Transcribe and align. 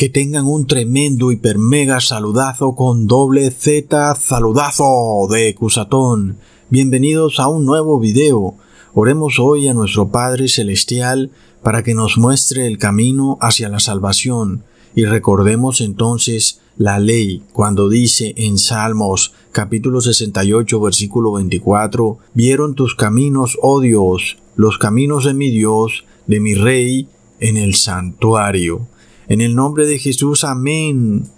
Que 0.00 0.08
tengan 0.08 0.46
un 0.46 0.66
tremendo 0.66 1.30
hiper 1.30 1.58
mega 1.58 2.00
saludazo 2.00 2.74
con 2.74 3.06
doble 3.06 3.50
Z 3.50 4.14
saludazo 4.14 5.28
de 5.30 5.54
Cusatón. 5.54 6.38
Bienvenidos 6.70 7.38
a 7.38 7.48
un 7.48 7.66
nuevo 7.66 8.00
video. 8.00 8.54
Oremos 8.94 9.38
hoy 9.38 9.68
a 9.68 9.74
nuestro 9.74 10.08
Padre 10.08 10.48
Celestial 10.48 11.32
para 11.62 11.82
que 11.82 11.92
nos 11.92 12.16
muestre 12.16 12.66
el 12.66 12.78
camino 12.78 13.36
hacia 13.42 13.68
la 13.68 13.78
salvación 13.78 14.64
y 14.94 15.04
recordemos 15.04 15.82
entonces 15.82 16.62
la 16.78 16.98
ley 16.98 17.42
cuando 17.52 17.90
dice 17.90 18.32
en 18.38 18.56
Salmos 18.56 19.34
capítulo 19.52 20.00
68 20.00 20.80
versículo 20.80 21.32
24, 21.32 22.16
vieron 22.32 22.74
tus 22.74 22.94
caminos, 22.94 23.58
oh 23.60 23.80
Dios, 23.80 24.38
los 24.56 24.78
caminos 24.78 25.26
de 25.26 25.34
mi 25.34 25.50
Dios, 25.50 26.06
de 26.26 26.40
mi 26.40 26.54
Rey, 26.54 27.06
en 27.38 27.58
el 27.58 27.74
santuario. 27.74 28.88
En 29.30 29.40
el 29.40 29.54
nombre 29.54 29.86
de 29.86 30.00
Jesús, 30.00 30.42
amén. 30.42 31.30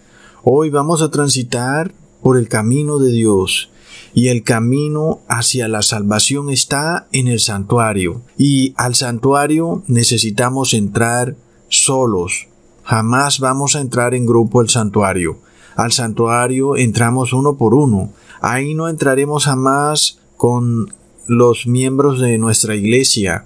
Hoy 0.42 0.70
vamos 0.70 1.02
a 1.02 1.10
transitar 1.10 1.92
por 2.22 2.38
el 2.38 2.48
camino 2.48 2.98
de 2.98 3.12
Dios 3.12 3.68
y 4.14 4.28
el 4.28 4.44
camino 4.44 5.20
hacia 5.28 5.68
la 5.68 5.82
salvación 5.82 6.48
está 6.48 7.06
en 7.12 7.28
el 7.28 7.38
santuario. 7.38 8.22
Y 8.38 8.72
al 8.78 8.94
santuario 8.94 9.82
necesitamos 9.88 10.72
entrar 10.72 11.36
solos. 11.68 12.46
Jamás 12.82 13.40
vamos 13.40 13.76
a 13.76 13.80
entrar 13.80 14.14
en 14.14 14.24
grupo 14.24 14.62
al 14.62 14.70
santuario. 14.70 15.36
Al 15.76 15.92
santuario 15.92 16.78
entramos 16.78 17.34
uno 17.34 17.58
por 17.58 17.74
uno. 17.74 18.10
Ahí 18.40 18.72
no 18.72 18.88
entraremos 18.88 19.44
jamás 19.44 20.18
con 20.38 20.94
los 21.26 21.66
miembros 21.66 22.20
de 22.22 22.38
nuestra 22.38 22.74
iglesia. 22.74 23.44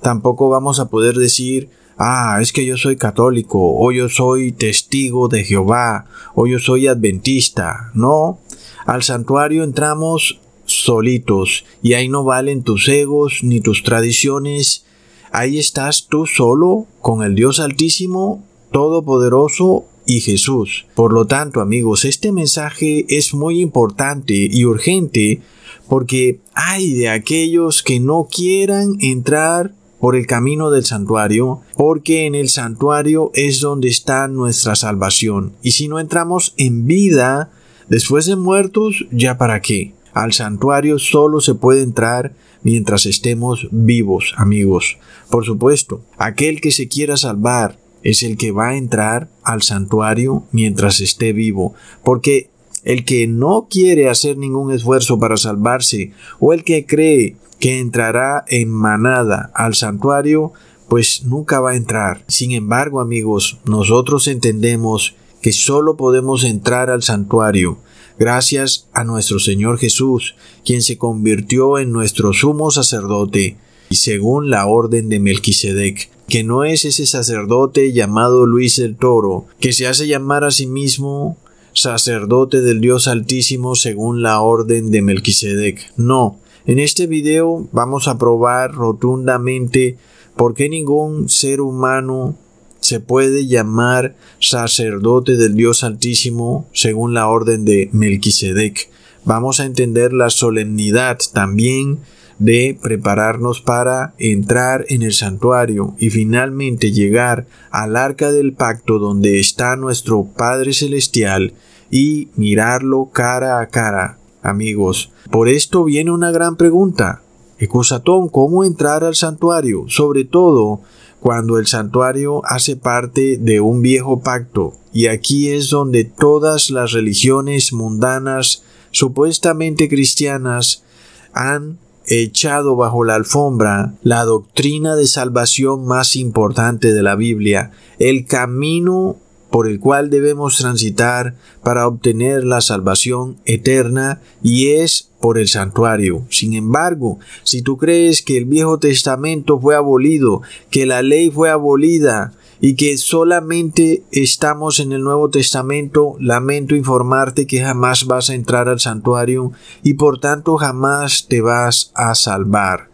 Tampoco 0.00 0.48
vamos 0.48 0.80
a 0.80 0.88
poder 0.88 1.16
decir 1.16 1.68
ah, 1.98 2.38
es 2.40 2.52
que 2.52 2.64
yo 2.64 2.76
soy 2.76 2.96
católico, 2.96 3.58
o 3.60 3.92
yo 3.92 4.08
soy 4.08 4.52
testigo 4.52 5.28
de 5.28 5.44
Jehová, 5.44 6.06
o 6.34 6.46
yo 6.46 6.58
soy 6.58 6.86
adventista. 6.86 7.90
No, 7.94 8.40
al 8.86 9.02
santuario 9.02 9.64
entramos 9.64 10.40
solitos 10.66 11.64
y 11.82 11.94
ahí 11.94 12.08
no 12.08 12.24
valen 12.24 12.62
tus 12.62 12.88
egos 12.88 13.40
ni 13.42 13.60
tus 13.60 13.82
tradiciones. 13.82 14.84
Ahí 15.32 15.58
estás 15.58 16.06
tú 16.08 16.26
solo 16.26 16.86
con 17.00 17.22
el 17.22 17.34
Dios 17.34 17.60
Altísimo, 17.60 18.44
Todopoderoso 18.70 19.84
y 20.06 20.20
Jesús. 20.20 20.86
Por 20.94 21.12
lo 21.12 21.26
tanto, 21.26 21.60
amigos, 21.60 22.04
este 22.04 22.32
mensaje 22.32 23.04
es 23.08 23.34
muy 23.34 23.60
importante 23.60 24.48
y 24.50 24.64
urgente 24.64 25.40
porque 25.88 26.40
hay 26.54 26.92
de 26.94 27.08
aquellos 27.08 27.82
que 27.82 28.00
no 28.00 28.28
quieran 28.30 28.96
entrar 29.00 29.72
por 30.04 30.16
el 30.16 30.26
camino 30.26 30.70
del 30.70 30.84
santuario, 30.84 31.62
porque 31.78 32.26
en 32.26 32.34
el 32.34 32.50
santuario 32.50 33.30
es 33.32 33.60
donde 33.60 33.88
está 33.88 34.28
nuestra 34.28 34.76
salvación. 34.76 35.54
Y 35.62 35.70
si 35.70 35.88
no 35.88 35.98
entramos 35.98 36.52
en 36.58 36.84
vida, 36.84 37.50
después 37.88 38.26
de 38.26 38.36
muertos, 38.36 39.06
¿ya 39.10 39.38
para 39.38 39.62
qué? 39.62 39.94
Al 40.12 40.34
santuario 40.34 40.98
solo 40.98 41.40
se 41.40 41.54
puede 41.54 41.80
entrar 41.80 42.34
mientras 42.62 43.06
estemos 43.06 43.66
vivos, 43.70 44.34
amigos. 44.36 44.98
Por 45.30 45.46
supuesto, 45.46 46.02
aquel 46.18 46.60
que 46.60 46.70
se 46.70 46.86
quiera 46.86 47.16
salvar 47.16 47.78
es 48.02 48.22
el 48.22 48.36
que 48.36 48.52
va 48.52 48.68
a 48.68 48.76
entrar 48.76 49.30
al 49.42 49.62
santuario 49.62 50.44
mientras 50.52 51.00
esté 51.00 51.32
vivo, 51.32 51.72
porque 52.04 52.50
el 52.82 53.06
que 53.06 53.26
no 53.26 53.68
quiere 53.70 54.10
hacer 54.10 54.36
ningún 54.36 54.70
esfuerzo 54.70 55.18
para 55.18 55.38
salvarse, 55.38 56.12
o 56.40 56.52
el 56.52 56.62
que 56.62 56.84
cree 56.84 57.36
que 57.64 57.78
entrará 57.78 58.44
en 58.48 58.68
manada 58.68 59.50
al 59.54 59.74
santuario, 59.74 60.52
pues 60.86 61.24
nunca 61.24 61.60
va 61.60 61.70
a 61.70 61.76
entrar. 61.76 62.22
Sin 62.28 62.52
embargo, 62.52 63.00
amigos, 63.00 63.56
nosotros 63.64 64.28
entendemos 64.28 65.14
que 65.40 65.50
solo 65.50 65.96
podemos 65.96 66.44
entrar 66.44 66.90
al 66.90 67.02
santuario 67.02 67.78
gracias 68.18 68.86
a 68.92 69.02
nuestro 69.04 69.38
Señor 69.38 69.78
Jesús, 69.78 70.34
quien 70.62 70.82
se 70.82 70.98
convirtió 70.98 71.78
en 71.78 71.90
nuestro 71.90 72.34
sumo 72.34 72.70
sacerdote, 72.70 73.56
y 73.88 73.96
según 73.96 74.50
la 74.50 74.66
orden 74.66 75.08
de 75.08 75.20
Melquisedec, 75.20 76.10
que 76.28 76.44
no 76.44 76.64
es 76.64 76.84
ese 76.84 77.06
sacerdote 77.06 77.94
llamado 77.94 78.44
Luis 78.44 78.78
el 78.78 78.94
Toro, 78.94 79.46
que 79.58 79.72
se 79.72 79.86
hace 79.86 80.06
llamar 80.06 80.44
a 80.44 80.50
sí 80.50 80.66
mismo 80.66 81.38
sacerdote 81.72 82.60
del 82.60 82.82
Dios 82.82 83.08
Altísimo 83.08 83.74
según 83.74 84.20
la 84.20 84.42
orden 84.42 84.90
de 84.90 85.00
Melquisedec. 85.00 85.94
No, 85.96 86.40
en 86.66 86.78
este 86.78 87.06
video 87.06 87.68
vamos 87.72 88.08
a 88.08 88.16
probar 88.16 88.72
rotundamente 88.72 89.98
por 90.36 90.54
qué 90.54 90.68
ningún 90.68 91.28
ser 91.28 91.60
humano 91.60 92.36
se 92.80 93.00
puede 93.00 93.46
llamar 93.46 94.16
sacerdote 94.40 95.36
del 95.36 95.54
Dios 95.54 95.84
Altísimo 95.84 96.66
según 96.72 97.14
la 97.14 97.28
orden 97.28 97.64
de 97.64 97.88
Melquisedec. 97.92 98.88
Vamos 99.24 99.60
a 99.60 99.64
entender 99.64 100.12
la 100.12 100.30
solemnidad 100.30 101.18
también 101.32 102.00
de 102.38 102.78
prepararnos 102.82 103.60
para 103.60 104.14
entrar 104.18 104.86
en 104.88 105.02
el 105.02 105.12
santuario 105.12 105.94
y 105.98 106.10
finalmente 106.10 106.92
llegar 106.92 107.46
al 107.70 107.96
arca 107.96 108.32
del 108.32 108.54
pacto 108.54 108.98
donde 108.98 109.38
está 109.38 109.76
nuestro 109.76 110.24
Padre 110.24 110.72
Celestial 110.72 111.54
y 111.90 112.28
mirarlo 112.36 113.10
cara 113.12 113.60
a 113.60 113.68
cara 113.68 114.18
amigos. 114.44 115.10
Por 115.30 115.48
esto 115.48 115.82
viene 115.82 116.12
una 116.12 116.30
gran 116.30 116.56
pregunta. 116.56 117.22
Ecusatón, 117.58 118.28
¿cómo 118.28 118.62
entrar 118.64 119.02
al 119.02 119.16
santuario? 119.16 119.86
Sobre 119.88 120.24
todo 120.24 120.82
cuando 121.20 121.58
el 121.58 121.66
santuario 121.66 122.42
hace 122.44 122.76
parte 122.76 123.38
de 123.38 123.60
un 123.60 123.80
viejo 123.80 124.20
pacto. 124.20 124.74
Y 124.92 125.06
aquí 125.06 125.48
es 125.48 125.70
donde 125.70 126.04
todas 126.04 126.70
las 126.70 126.92
religiones 126.92 127.72
mundanas, 127.72 128.62
supuestamente 128.90 129.88
cristianas, 129.88 130.84
han 131.32 131.78
echado 132.06 132.76
bajo 132.76 133.04
la 133.04 133.14
alfombra 133.14 133.94
la 134.02 134.24
doctrina 134.24 134.96
de 134.96 135.06
salvación 135.06 135.86
más 135.86 136.16
importante 136.16 136.92
de 136.92 137.02
la 137.02 137.16
Biblia, 137.16 137.70
el 137.98 138.26
camino 138.26 139.16
por 139.54 139.68
el 139.68 139.78
cual 139.78 140.10
debemos 140.10 140.56
transitar 140.56 141.36
para 141.62 141.86
obtener 141.86 142.42
la 142.42 142.60
salvación 142.60 143.36
eterna 143.44 144.20
y 144.42 144.72
es 144.72 145.10
por 145.20 145.38
el 145.38 145.46
santuario. 145.46 146.24
Sin 146.28 146.54
embargo, 146.54 147.20
si 147.44 147.62
tú 147.62 147.76
crees 147.76 148.20
que 148.22 148.36
el 148.36 148.46
Viejo 148.46 148.80
Testamento 148.80 149.60
fue 149.60 149.76
abolido, 149.76 150.42
que 150.70 150.86
la 150.86 151.02
ley 151.02 151.30
fue 151.30 151.50
abolida, 151.50 152.32
y 152.60 152.74
que 152.74 152.98
solamente 152.98 154.02
estamos 154.10 154.80
en 154.80 154.90
el 154.90 155.02
Nuevo 155.02 155.30
Testamento, 155.30 156.16
lamento 156.18 156.74
informarte 156.74 157.46
que 157.46 157.62
jamás 157.62 158.06
vas 158.06 158.30
a 158.30 158.34
entrar 158.34 158.68
al 158.68 158.80
santuario 158.80 159.52
y 159.84 159.94
por 159.94 160.18
tanto 160.18 160.56
jamás 160.56 161.26
te 161.28 161.42
vas 161.42 161.92
a 161.94 162.16
salvar. 162.16 162.93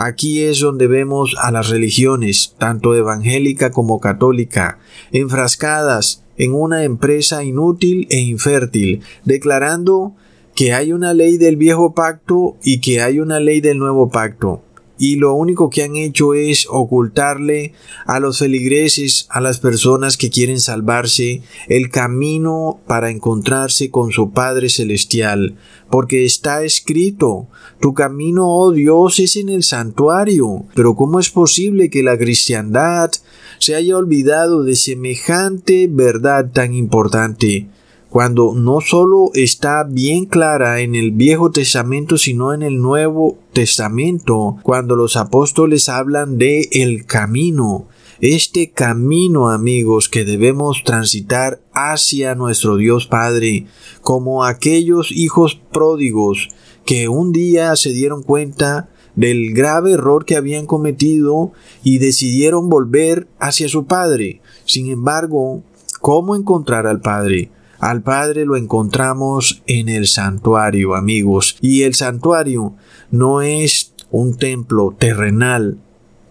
Aquí 0.00 0.42
es 0.42 0.60
donde 0.60 0.86
vemos 0.86 1.34
a 1.42 1.50
las 1.50 1.70
religiones, 1.70 2.54
tanto 2.56 2.94
evangélica 2.94 3.72
como 3.72 3.98
católica, 3.98 4.78
enfrascadas 5.10 6.22
en 6.36 6.54
una 6.54 6.84
empresa 6.84 7.42
inútil 7.42 8.06
e 8.08 8.20
infértil, 8.20 9.02
declarando 9.24 10.14
que 10.54 10.72
hay 10.72 10.92
una 10.92 11.14
ley 11.14 11.36
del 11.36 11.56
viejo 11.56 11.94
pacto 11.94 12.56
y 12.62 12.80
que 12.80 13.02
hay 13.02 13.18
una 13.18 13.40
ley 13.40 13.60
del 13.60 13.78
nuevo 13.78 14.08
pacto 14.08 14.62
y 14.98 15.16
lo 15.16 15.34
único 15.34 15.70
que 15.70 15.84
han 15.84 15.96
hecho 15.96 16.34
es 16.34 16.66
ocultarle 16.68 17.72
a 18.04 18.18
los 18.18 18.40
feligreses, 18.40 19.26
a 19.30 19.40
las 19.40 19.60
personas 19.60 20.16
que 20.16 20.28
quieren 20.28 20.60
salvarse, 20.60 21.42
el 21.68 21.90
camino 21.90 22.80
para 22.86 23.10
encontrarse 23.10 23.90
con 23.90 24.10
su 24.10 24.32
Padre 24.32 24.68
Celestial, 24.68 25.56
porque 25.88 26.24
está 26.24 26.64
escrito, 26.64 27.48
tu 27.80 27.94
camino, 27.94 28.48
oh 28.48 28.72
Dios, 28.72 29.20
es 29.20 29.36
en 29.36 29.48
el 29.48 29.62
santuario. 29.62 30.64
Pero 30.74 30.96
¿cómo 30.96 31.20
es 31.20 31.30
posible 31.30 31.90
que 31.90 32.02
la 32.02 32.18
cristiandad 32.18 33.10
se 33.58 33.76
haya 33.76 33.96
olvidado 33.96 34.64
de 34.64 34.74
semejante 34.74 35.88
verdad 35.88 36.50
tan 36.52 36.74
importante? 36.74 37.68
Cuando 38.10 38.54
no 38.54 38.80
solo 38.80 39.30
está 39.34 39.84
bien 39.84 40.24
clara 40.24 40.80
en 40.80 40.94
el 40.94 41.10
Viejo 41.10 41.50
Testamento, 41.50 42.16
sino 42.16 42.54
en 42.54 42.62
el 42.62 42.80
Nuevo 42.80 43.38
Testamento, 43.52 44.56
cuando 44.62 44.96
los 44.96 45.16
apóstoles 45.16 45.88
hablan 45.88 46.38
de 46.38 46.68
el 46.72 47.04
camino, 47.04 47.86
este 48.20 48.70
camino, 48.70 49.50
amigos, 49.50 50.08
que 50.08 50.24
debemos 50.24 50.82
transitar 50.84 51.60
hacia 51.72 52.34
nuestro 52.34 52.76
Dios 52.76 53.06
Padre, 53.06 53.66
como 54.00 54.44
aquellos 54.44 55.12
hijos 55.12 55.60
pródigos 55.72 56.48
que 56.84 57.08
un 57.08 57.32
día 57.32 57.76
se 57.76 57.90
dieron 57.90 58.22
cuenta 58.22 58.88
del 59.14 59.52
grave 59.52 59.92
error 59.92 60.24
que 60.24 60.36
habían 60.36 60.66
cometido 60.66 61.52
y 61.84 61.98
decidieron 61.98 62.68
volver 62.68 63.28
hacia 63.38 63.68
su 63.68 63.84
Padre. 63.84 64.40
Sin 64.64 64.88
embargo, 64.88 65.62
¿cómo 66.00 66.34
encontrar 66.34 66.86
al 66.86 67.00
Padre? 67.00 67.50
Al 67.78 68.02
Padre 68.02 68.44
lo 68.44 68.56
encontramos 68.56 69.62
en 69.66 69.88
el 69.88 70.08
santuario, 70.08 70.96
amigos. 70.96 71.56
Y 71.60 71.82
el 71.82 71.94
santuario 71.94 72.74
no 73.10 73.40
es 73.40 73.94
un 74.10 74.36
templo 74.36 74.96
terrenal, 74.98 75.78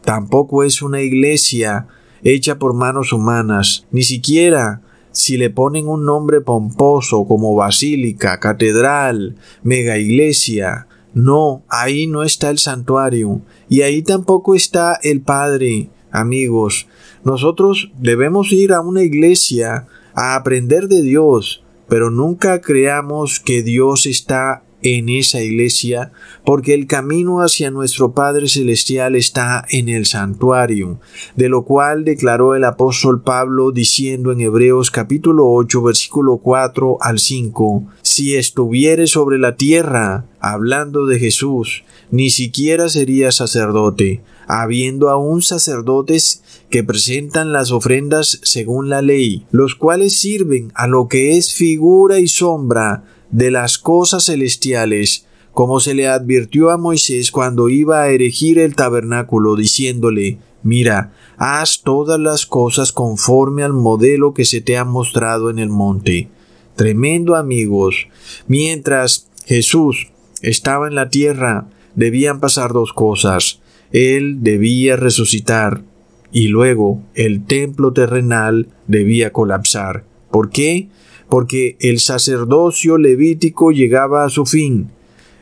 tampoco 0.04 0.64
es 0.64 0.82
una 0.82 1.02
iglesia 1.02 1.88
hecha 2.24 2.60
por 2.60 2.74
manos 2.74 3.14
humanas, 3.14 3.86
ni 3.92 4.04
siquiera 4.04 4.82
si 5.12 5.38
le 5.38 5.50
ponen 5.50 5.88
un 5.88 6.06
nombre 6.06 6.42
pomposo 6.42 7.26
como 7.26 7.56
basílica, 7.56 8.40
catedral, 8.40 9.36
mega 9.64 9.98
iglesia. 9.98 10.88
No, 11.14 11.64
ahí 11.70 12.08
no 12.08 12.24
está 12.24 12.50
el 12.50 12.60
santuario, 12.60 13.42
y 13.70 13.82
ahí 13.82 14.02
tampoco 14.02 14.54
está 14.54 15.00
el 15.02 15.22
Padre. 15.22 15.90
Amigos, 16.12 16.88
nosotros 17.24 17.92
debemos 18.00 18.52
ir 18.52 18.74
a 18.74 18.82
una 18.82 19.02
iglesia 19.02 19.88
a 20.18 20.34
aprender 20.34 20.88
de 20.88 21.04
Dios, 21.04 21.64
pero 21.88 22.10
nunca 22.10 22.60
creamos 22.60 23.40
que 23.40 23.62
Dios 23.62 24.08
está 24.08 24.64
en 24.82 25.10
esa 25.10 25.42
iglesia, 25.42 26.12
porque 26.46 26.74
el 26.74 26.86
camino 26.86 27.42
hacia 27.42 27.72
nuestro 27.72 28.12
Padre 28.12 28.48
Celestial 28.48 29.16
está 29.16 29.66
en 29.70 29.90
el 29.90 30.06
santuario, 30.06 31.00
de 31.36 31.50
lo 31.50 31.64
cual 31.64 32.06
declaró 32.06 32.56
el 32.56 32.64
apóstol 32.64 33.22
Pablo 33.22 33.72
diciendo 33.72 34.32
en 34.32 34.42
Hebreos 34.42 34.92
capítulo 34.92 35.50
8 35.52 35.82
versículo 35.82 36.38
4 36.38 36.98
al 37.02 37.20
5, 37.20 37.86
si 38.02 38.36
estuviere 38.36 39.08
sobre 39.08 39.40
la 39.40 39.56
tierra, 39.56 40.26
hablando 40.40 41.06
de 41.06 41.20
Jesús, 41.20 41.84
ni 42.12 42.30
siquiera 42.30 42.88
sería 42.88 43.32
sacerdote, 43.32 44.22
habiendo 44.48 45.10
aún 45.10 45.42
sacerdotes 45.42 46.44
que 46.70 46.84
presentan 46.84 47.52
las 47.52 47.72
ofrendas 47.72 48.40
según 48.44 48.90
la 48.90 49.02
ley, 49.02 49.46
los 49.52 49.76
cuales 49.76 50.20
sirven 50.20 50.72
a 50.76 50.88
lo 50.88 51.08
que 51.08 51.38
es 51.38 51.54
figura 51.54 52.20
y 52.20 52.28
sombra 52.28 53.04
de 53.32 53.52
las 53.52 53.78
cosas 53.78 54.26
celestiales, 54.26 55.26
como 55.54 55.80
se 55.80 55.94
le 55.94 56.08
advirtió 56.08 56.70
a 56.70 56.78
Moisés 56.78 57.32
cuando 57.32 57.70
iba 57.70 58.02
a 58.02 58.10
erigir 58.10 58.60
el 58.60 58.76
tabernáculo, 58.76 59.56
diciéndole, 59.56 60.40
Mira, 60.64 61.14
haz 61.38 61.82
todas 61.82 62.20
las 62.20 62.46
cosas 62.46 62.92
conforme 62.92 63.64
al 63.64 63.74
modelo 63.74 64.34
que 64.34 64.46
se 64.46 64.62
te 64.62 64.78
ha 64.78 64.84
mostrado 64.84 65.50
en 65.50 65.60
el 65.60 65.70
monte. 65.70 66.30
Tremendo 66.76 67.36
amigos. 67.36 68.08
Mientras 68.48 69.30
Jesús 69.46 70.10
estaba 70.42 70.88
en 70.88 70.96
la 70.96 71.10
tierra, 71.10 71.70
debían 71.96 72.40
pasar 72.40 72.74
dos 72.74 72.92
cosas. 72.94 73.62
Él 73.92 74.40
debía 74.42 74.96
resucitar 74.96 75.84
y 76.32 76.50
luego 76.50 77.02
el 77.16 77.46
templo 77.46 77.94
terrenal 77.94 78.68
debía 78.88 79.32
colapsar. 79.32 80.04
¿Por 80.32 80.50
qué? 80.50 80.90
Porque 81.30 81.78
el 81.80 82.00
sacerdocio 82.00 82.98
levítico 82.98 83.72
llegaba 83.72 84.24
a 84.24 84.30
su 84.30 84.46
fin. 84.46 84.92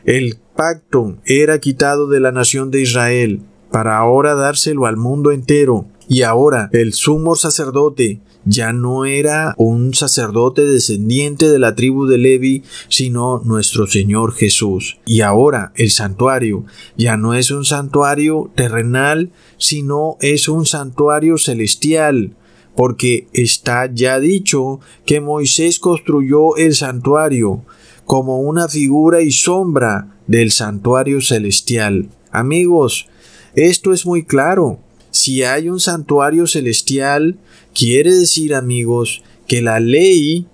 El 0.04 0.38
pacto 0.56 1.16
era 1.24 1.60
quitado 1.60 2.08
de 2.08 2.20
la 2.20 2.32
nación 2.32 2.70
de 2.70 2.82
Israel 2.82 3.40
para 3.70 3.98
ahora 3.98 4.34
dárselo 4.34 4.86
al 4.86 4.96
mundo 4.96 5.32
entero. 5.32 5.86
Y 6.08 6.22
ahora 6.22 6.70
el 6.72 6.92
sumo 6.92 7.34
sacerdote 7.34 8.20
ya 8.46 8.72
no 8.72 9.04
era 9.04 9.54
un 9.58 9.92
sacerdote 9.92 10.64
descendiente 10.64 11.48
de 11.50 11.58
la 11.58 11.74
tribu 11.74 12.06
de 12.06 12.16
Levi, 12.16 12.62
sino 12.88 13.42
nuestro 13.44 13.88
Señor 13.88 14.32
Jesús. 14.32 14.98
Y 15.04 15.20
ahora 15.20 15.72
el 15.74 15.90
santuario 15.90 16.64
ya 16.96 17.16
no 17.16 17.34
es 17.34 17.50
un 17.50 17.64
santuario 17.64 18.50
terrenal, 18.54 19.30
sino 19.58 20.16
es 20.20 20.48
un 20.48 20.64
santuario 20.64 21.38
celestial, 21.38 22.36
porque 22.76 23.26
está 23.32 23.90
ya 23.92 24.20
dicho 24.20 24.80
que 25.04 25.20
Moisés 25.20 25.80
construyó 25.80 26.56
el 26.56 26.74
santuario 26.74 27.64
como 28.04 28.40
una 28.40 28.68
figura 28.68 29.22
y 29.22 29.32
sombra 29.32 30.16
del 30.26 30.52
santuario 30.52 31.20
celestial. 31.20 32.08
Amigos, 32.30 33.08
esto 33.54 33.92
es 33.92 34.06
muy 34.06 34.24
claro. 34.24 34.78
Si 35.10 35.42
hay 35.42 35.68
un 35.68 35.80
santuario 35.80 36.46
celestial, 36.46 37.38
quiere 37.74 38.14
decir, 38.14 38.54
amigos, 38.54 39.22
que 39.46 39.62
la 39.62 39.80
ley 39.80 40.46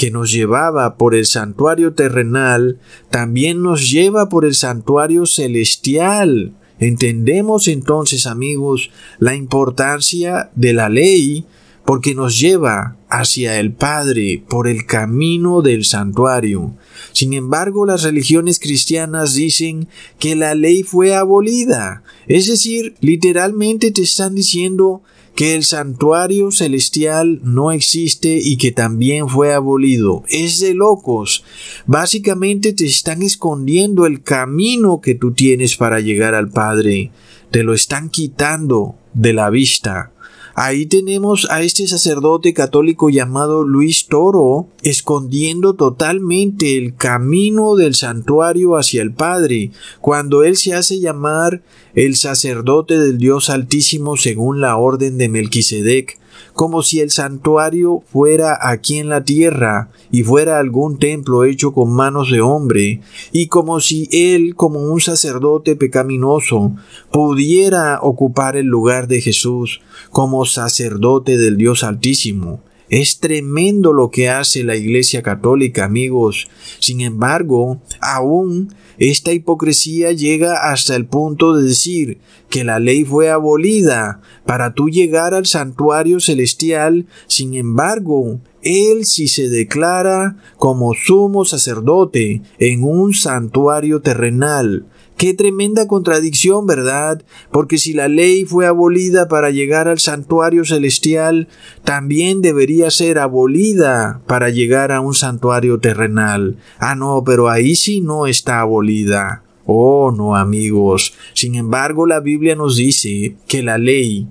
que 0.00 0.10
nos 0.10 0.32
llevaba 0.32 0.96
por 0.96 1.14
el 1.14 1.26
santuario 1.26 1.92
terrenal, 1.92 2.78
también 3.10 3.62
nos 3.62 3.90
lleva 3.90 4.30
por 4.30 4.46
el 4.46 4.54
santuario 4.54 5.26
celestial. 5.26 6.54
Entendemos 6.78 7.68
entonces, 7.68 8.26
amigos, 8.26 8.90
la 9.18 9.34
importancia 9.34 10.50
de 10.54 10.72
la 10.72 10.88
ley 10.88 11.44
porque 11.84 12.14
nos 12.14 12.38
lleva 12.38 12.96
hacia 13.08 13.58
el 13.58 13.72
Padre 13.72 14.42
por 14.48 14.68
el 14.68 14.86
camino 14.86 15.62
del 15.62 15.84
santuario. 15.84 16.74
Sin 17.12 17.32
embargo, 17.32 17.86
las 17.86 18.02
religiones 18.02 18.60
cristianas 18.60 19.34
dicen 19.34 19.88
que 20.18 20.36
la 20.36 20.54
ley 20.54 20.82
fue 20.82 21.14
abolida. 21.14 22.02
Es 22.28 22.46
decir, 22.46 22.94
literalmente 23.00 23.90
te 23.90 24.02
están 24.02 24.34
diciendo 24.34 25.02
que 25.34 25.54
el 25.54 25.64
santuario 25.64 26.50
celestial 26.50 27.40
no 27.42 27.72
existe 27.72 28.38
y 28.42 28.56
que 28.56 28.72
también 28.72 29.28
fue 29.28 29.54
abolido. 29.54 30.22
Es 30.28 30.60
de 30.60 30.74
locos. 30.74 31.44
Básicamente 31.86 32.72
te 32.72 32.84
están 32.84 33.22
escondiendo 33.22 34.06
el 34.06 34.22
camino 34.22 35.00
que 35.00 35.14
tú 35.14 35.32
tienes 35.32 35.76
para 35.76 36.00
llegar 36.00 36.34
al 36.34 36.50
Padre. 36.50 37.10
Te 37.50 37.62
lo 37.62 37.74
están 37.74 38.10
quitando 38.10 38.96
de 39.14 39.32
la 39.32 39.50
vista. 39.50 40.12
Ahí 40.54 40.86
tenemos 40.86 41.48
a 41.50 41.62
este 41.62 41.86
sacerdote 41.86 42.52
católico 42.54 43.08
llamado 43.08 43.64
Luis 43.64 44.06
Toro, 44.06 44.68
escondiendo 44.82 45.74
totalmente 45.74 46.76
el 46.76 46.96
camino 46.96 47.76
del 47.76 47.94
santuario 47.94 48.76
hacia 48.76 49.02
el 49.02 49.12
Padre, 49.12 49.70
cuando 50.00 50.42
él 50.42 50.56
se 50.56 50.74
hace 50.74 50.98
llamar 50.98 51.62
el 51.94 52.16
sacerdote 52.16 52.98
del 52.98 53.18
Dios 53.18 53.50
Altísimo 53.50 54.16
según 54.16 54.60
la 54.60 54.76
orden 54.76 55.18
de 55.18 55.28
Melquisedec, 55.28 56.18
como 56.54 56.82
si 56.82 57.00
el 57.00 57.10
santuario 57.10 58.02
fuera 58.12 58.58
aquí 58.60 58.98
en 58.98 59.08
la 59.08 59.24
tierra 59.24 59.90
y 60.10 60.22
fuera 60.22 60.58
algún 60.58 60.98
templo 60.98 61.44
hecho 61.44 61.72
con 61.72 61.92
manos 61.92 62.30
de 62.30 62.40
hombre, 62.40 63.00
y 63.32 63.46
como 63.46 63.80
si 63.80 64.08
él, 64.12 64.54
como 64.56 64.80
un 64.80 65.00
sacerdote 65.00 65.76
pecaminoso, 65.76 66.74
pudiera 67.12 68.00
ocupar 68.02 68.56
el 68.56 68.66
lugar 68.66 69.08
de 69.08 69.20
Jesús 69.20 69.80
como 70.10 70.44
sacerdote 70.44 71.38
del 71.38 71.56
Dios 71.56 71.84
Altísimo. 71.84 72.60
Es 72.90 73.20
tremendo 73.20 73.92
lo 73.92 74.10
que 74.10 74.28
hace 74.28 74.64
la 74.64 74.74
Iglesia 74.74 75.22
Católica, 75.22 75.84
amigos. 75.84 76.48
Sin 76.80 77.00
embargo, 77.00 77.80
aún 78.00 78.74
esta 79.00 79.32
hipocresía 79.32 80.12
llega 80.12 80.70
hasta 80.70 80.94
el 80.94 81.06
punto 81.06 81.54
de 81.54 81.62
decir 81.62 82.18
que 82.50 82.64
la 82.64 82.78
ley 82.78 83.02
fue 83.02 83.30
abolida 83.30 84.20
para 84.44 84.74
tú 84.74 84.90
llegar 84.90 85.32
al 85.32 85.46
santuario 85.46 86.20
celestial. 86.20 87.06
Sin 87.26 87.54
embargo, 87.54 88.40
él 88.60 89.06
si 89.06 89.26
se 89.26 89.48
declara 89.48 90.36
como 90.58 90.92
sumo 90.92 91.46
sacerdote 91.46 92.42
en 92.58 92.84
un 92.84 93.14
santuario 93.14 94.02
terrenal. 94.02 94.84
Qué 95.20 95.34
tremenda 95.34 95.86
contradicción, 95.86 96.66
¿verdad? 96.66 97.22
Porque 97.52 97.76
si 97.76 97.92
la 97.92 98.08
ley 98.08 98.46
fue 98.46 98.66
abolida 98.66 99.28
para 99.28 99.50
llegar 99.50 99.86
al 99.86 99.98
santuario 99.98 100.64
celestial, 100.64 101.46
también 101.84 102.40
debería 102.40 102.90
ser 102.90 103.18
abolida 103.18 104.22
para 104.26 104.48
llegar 104.48 104.92
a 104.92 105.02
un 105.02 105.12
santuario 105.12 105.78
terrenal. 105.78 106.56
Ah, 106.78 106.94
no, 106.94 107.22
pero 107.22 107.50
ahí 107.50 107.74
sí 107.74 108.00
no 108.00 108.26
está 108.26 108.60
abolida. 108.60 109.42
Oh, 109.66 110.10
no, 110.10 110.36
amigos. 110.36 111.12
Sin 111.34 111.54
embargo, 111.54 112.06
la 112.06 112.20
Biblia 112.20 112.56
nos 112.56 112.78
dice 112.78 113.36
que 113.46 113.62
la 113.62 113.76
ley 113.76 114.26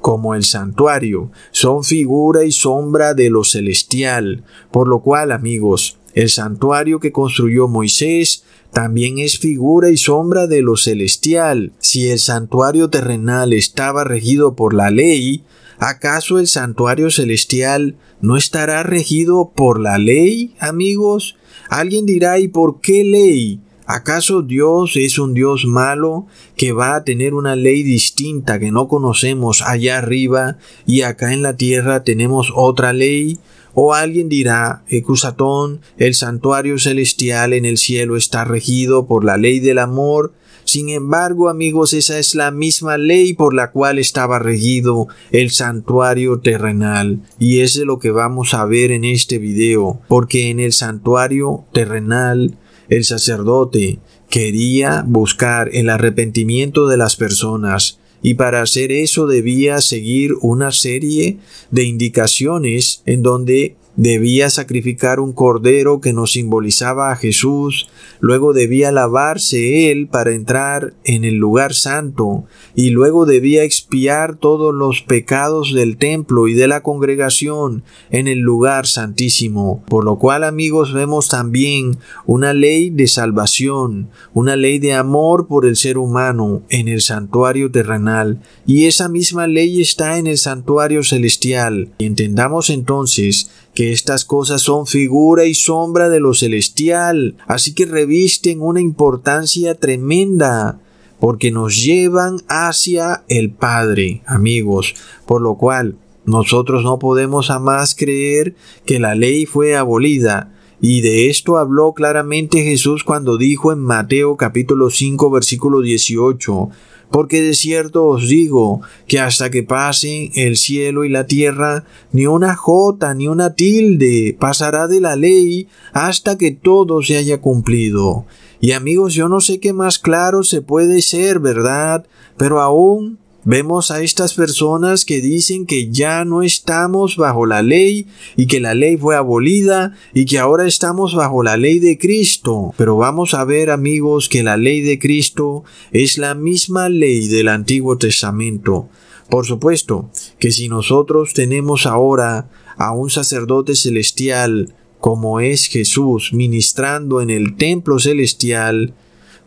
como 0.00 0.34
el 0.34 0.42
santuario, 0.42 1.30
son 1.52 1.84
figura 1.84 2.42
y 2.44 2.50
sombra 2.50 3.14
de 3.14 3.30
lo 3.30 3.44
celestial, 3.44 4.42
por 4.72 4.88
lo 4.88 4.98
cual, 4.98 5.30
amigos, 5.30 5.96
el 6.14 6.28
santuario 6.28 7.00
que 7.00 7.12
construyó 7.12 7.68
Moisés 7.68 8.44
también 8.72 9.18
es 9.18 9.38
figura 9.38 9.90
y 9.90 9.96
sombra 9.96 10.46
de 10.46 10.62
lo 10.62 10.76
celestial. 10.76 11.72
Si 11.78 12.08
el 12.08 12.18
santuario 12.18 12.88
terrenal 12.88 13.52
estaba 13.52 14.04
regido 14.04 14.56
por 14.56 14.72
la 14.72 14.90
ley, 14.90 15.44
¿acaso 15.78 16.38
el 16.38 16.46
santuario 16.46 17.10
celestial 17.10 17.96
no 18.20 18.36
estará 18.36 18.82
regido 18.82 19.52
por 19.54 19.78
la 19.78 19.98
ley, 19.98 20.54
amigos? 20.58 21.36
Alguien 21.68 22.06
dirá, 22.06 22.38
¿y 22.38 22.48
por 22.48 22.80
qué 22.80 23.04
ley? 23.04 23.60
¿Acaso 23.84 24.40
Dios 24.40 24.96
es 24.96 25.18
un 25.18 25.34
Dios 25.34 25.66
malo 25.66 26.26
que 26.56 26.72
va 26.72 26.94
a 26.94 27.04
tener 27.04 27.34
una 27.34 27.56
ley 27.56 27.82
distinta 27.82 28.58
que 28.58 28.70
no 28.70 28.88
conocemos 28.88 29.60
allá 29.60 29.98
arriba 29.98 30.56
y 30.86 31.02
acá 31.02 31.34
en 31.34 31.42
la 31.42 31.56
tierra 31.56 32.04
tenemos 32.04 32.52
otra 32.54 32.92
ley? 32.94 33.38
O 33.74 33.94
alguien 33.94 34.28
dirá, 34.28 34.84
Ecusatón, 34.88 35.80
el 35.96 36.14
santuario 36.14 36.78
celestial 36.78 37.52
en 37.52 37.64
el 37.64 37.78
cielo 37.78 38.16
está 38.16 38.44
regido 38.44 39.06
por 39.06 39.24
la 39.24 39.36
ley 39.36 39.60
del 39.60 39.78
amor. 39.78 40.34
Sin 40.64 40.90
embargo, 40.90 41.48
amigos, 41.48 41.92
esa 41.92 42.18
es 42.18 42.34
la 42.34 42.50
misma 42.50 42.98
ley 42.98 43.32
por 43.32 43.54
la 43.54 43.70
cual 43.70 43.98
estaba 43.98 44.38
regido 44.38 45.08
el 45.30 45.50
santuario 45.50 46.40
terrenal. 46.40 47.20
Y 47.38 47.60
es 47.60 47.74
de 47.74 47.84
lo 47.84 47.98
que 47.98 48.10
vamos 48.10 48.54
a 48.54 48.64
ver 48.64 48.92
en 48.92 49.04
este 49.04 49.38
video, 49.38 50.00
porque 50.08 50.50
en 50.50 50.60
el 50.60 50.72
santuario 50.72 51.64
terrenal 51.72 52.58
el 52.88 53.04
sacerdote 53.04 54.00
quería 54.28 55.04
buscar 55.06 55.70
el 55.72 55.88
arrepentimiento 55.88 56.86
de 56.86 56.96
las 56.96 57.16
personas 57.16 57.98
y 58.22 58.34
para 58.34 58.62
hacer 58.62 58.92
eso 58.92 59.26
debía 59.26 59.80
seguir 59.80 60.32
una 60.40 60.72
serie 60.72 61.38
de 61.70 61.84
indicaciones 61.84 63.02
en 63.04 63.22
donde 63.22 63.74
debía 63.96 64.48
sacrificar 64.50 65.20
un 65.20 65.32
cordero 65.32 66.00
que 66.00 66.12
nos 66.12 66.32
simbolizaba 66.32 67.12
a 67.12 67.16
Jesús, 67.16 67.88
luego 68.20 68.52
debía 68.52 68.90
lavarse 68.92 69.90
él 69.90 70.08
para 70.08 70.32
entrar 70.32 70.94
en 71.04 71.24
el 71.24 71.34
lugar 71.34 71.74
santo, 71.74 72.44
y 72.74 72.90
luego 72.90 73.26
debía 73.26 73.64
expiar 73.64 74.36
todos 74.36 74.74
los 74.74 75.02
pecados 75.02 75.74
del 75.74 75.96
templo 75.96 76.48
y 76.48 76.54
de 76.54 76.68
la 76.68 76.82
congregación 76.82 77.82
en 78.10 78.28
el 78.28 78.38
lugar 78.38 78.86
santísimo. 78.86 79.82
Por 79.88 80.04
lo 80.04 80.18
cual, 80.18 80.44
amigos, 80.44 80.92
vemos 80.92 81.28
también 81.28 81.98
una 82.26 82.54
ley 82.54 82.90
de 82.90 83.06
salvación, 83.06 84.08
una 84.32 84.56
ley 84.56 84.78
de 84.78 84.94
amor 84.94 85.46
por 85.46 85.66
el 85.66 85.76
ser 85.76 85.98
humano 85.98 86.62
en 86.70 86.88
el 86.88 87.02
santuario 87.02 87.70
terrenal, 87.70 88.40
y 88.66 88.86
esa 88.86 89.08
misma 89.08 89.46
ley 89.46 89.80
está 89.80 90.18
en 90.18 90.26
el 90.26 90.38
santuario 90.38 91.04
celestial. 91.04 91.90
Entendamos 91.98 92.70
entonces 92.70 93.50
que 93.74 93.92
estas 93.92 94.24
cosas 94.24 94.62
son 94.62 94.86
figura 94.86 95.44
y 95.46 95.54
sombra 95.54 96.08
de 96.08 96.20
lo 96.20 96.34
celestial, 96.34 97.36
así 97.46 97.74
que 97.74 97.86
revisten 97.86 98.60
una 98.60 98.80
importancia 98.80 99.74
tremenda 99.74 100.80
porque 101.18 101.52
nos 101.52 101.82
llevan 101.82 102.38
hacia 102.48 103.22
el 103.28 103.50
Padre, 103.50 104.22
amigos, 104.26 104.94
por 105.24 105.40
lo 105.40 105.56
cual 105.56 105.96
nosotros 106.24 106.84
no 106.84 106.98
podemos 106.98 107.48
jamás 107.48 107.94
creer 107.94 108.54
que 108.84 108.98
la 108.98 109.14
ley 109.14 109.46
fue 109.46 109.76
abolida, 109.76 110.52
y 110.80 111.00
de 111.00 111.30
esto 111.30 111.58
habló 111.58 111.92
claramente 111.92 112.64
Jesús 112.64 113.04
cuando 113.04 113.36
dijo 113.36 113.72
en 113.72 113.78
Mateo 113.78 114.36
capítulo 114.36 114.90
5 114.90 115.30
versículo 115.30 115.80
18, 115.80 116.70
porque 117.12 117.42
de 117.42 117.54
cierto 117.54 118.06
os 118.06 118.26
digo 118.26 118.80
que 119.06 119.20
hasta 119.20 119.50
que 119.50 119.62
pasen 119.62 120.30
el 120.34 120.56
cielo 120.56 121.04
y 121.04 121.10
la 121.10 121.26
tierra, 121.26 121.84
ni 122.10 122.26
una 122.26 122.56
jota 122.56 123.14
ni 123.14 123.28
una 123.28 123.54
tilde 123.54 124.34
pasará 124.40 124.88
de 124.88 125.00
la 125.00 125.14
ley 125.14 125.68
hasta 125.92 126.36
que 126.38 126.50
todo 126.50 127.02
se 127.02 127.18
haya 127.18 127.40
cumplido. 127.40 128.24
Y 128.60 128.72
amigos, 128.72 129.14
yo 129.14 129.28
no 129.28 129.40
sé 129.40 129.60
qué 129.60 129.72
más 129.72 129.98
claro 129.98 130.42
se 130.42 130.62
puede 130.62 131.02
ser, 131.02 131.38
¿verdad? 131.38 132.06
Pero 132.36 132.60
aún 132.60 133.18
Vemos 133.44 133.90
a 133.90 134.02
estas 134.02 134.34
personas 134.34 135.04
que 135.04 135.20
dicen 135.20 135.66
que 135.66 135.90
ya 135.90 136.24
no 136.24 136.44
estamos 136.44 137.16
bajo 137.16 137.44
la 137.44 137.60
ley 137.60 138.06
y 138.36 138.46
que 138.46 138.60
la 138.60 138.74
ley 138.74 138.96
fue 138.96 139.16
abolida 139.16 139.96
y 140.14 140.26
que 140.26 140.38
ahora 140.38 140.64
estamos 140.68 141.16
bajo 141.16 141.42
la 141.42 141.56
ley 141.56 141.80
de 141.80 141.98
Cristo. 141.98 142.72
Pero 142.76 142.96
vamos 142.96 143.34
a 143.34 143.44
ver 143.44 143.70
amigos 143.70 144.28
que 144.28 144.44
la 144.44 144.56
ley 144.56 144.80
de 144.80 145.00
Cristo 145.00 145.64
es 145.90 146.18
la 146.18 146.36
misma 146.36 146.88
ley 146.88 147.26
del 147.26 147.48
Antiguo 147.48 147.98
Testamento. 147.98 148.88
Por 149.28 149.44
supuesto 149.44 150.08
que 150.38 150.52
si 150.52 150.68
nosotros 150.68 151.34
tenemos 151.34 151.86
ahora 151.86 152.48
a 152.76 152.92
un 152.92 153.10
sacerdote 153.10 153.74
celestial 153.74 154.72
como 155.00 155.40
es 155.40 155.66
Jesús 155.66 156.32
ministrando 156.32 157.20
en 157.20 157.30
el 157.30 157.56
templo 157.56 157.98
celestial, 157.98 158.94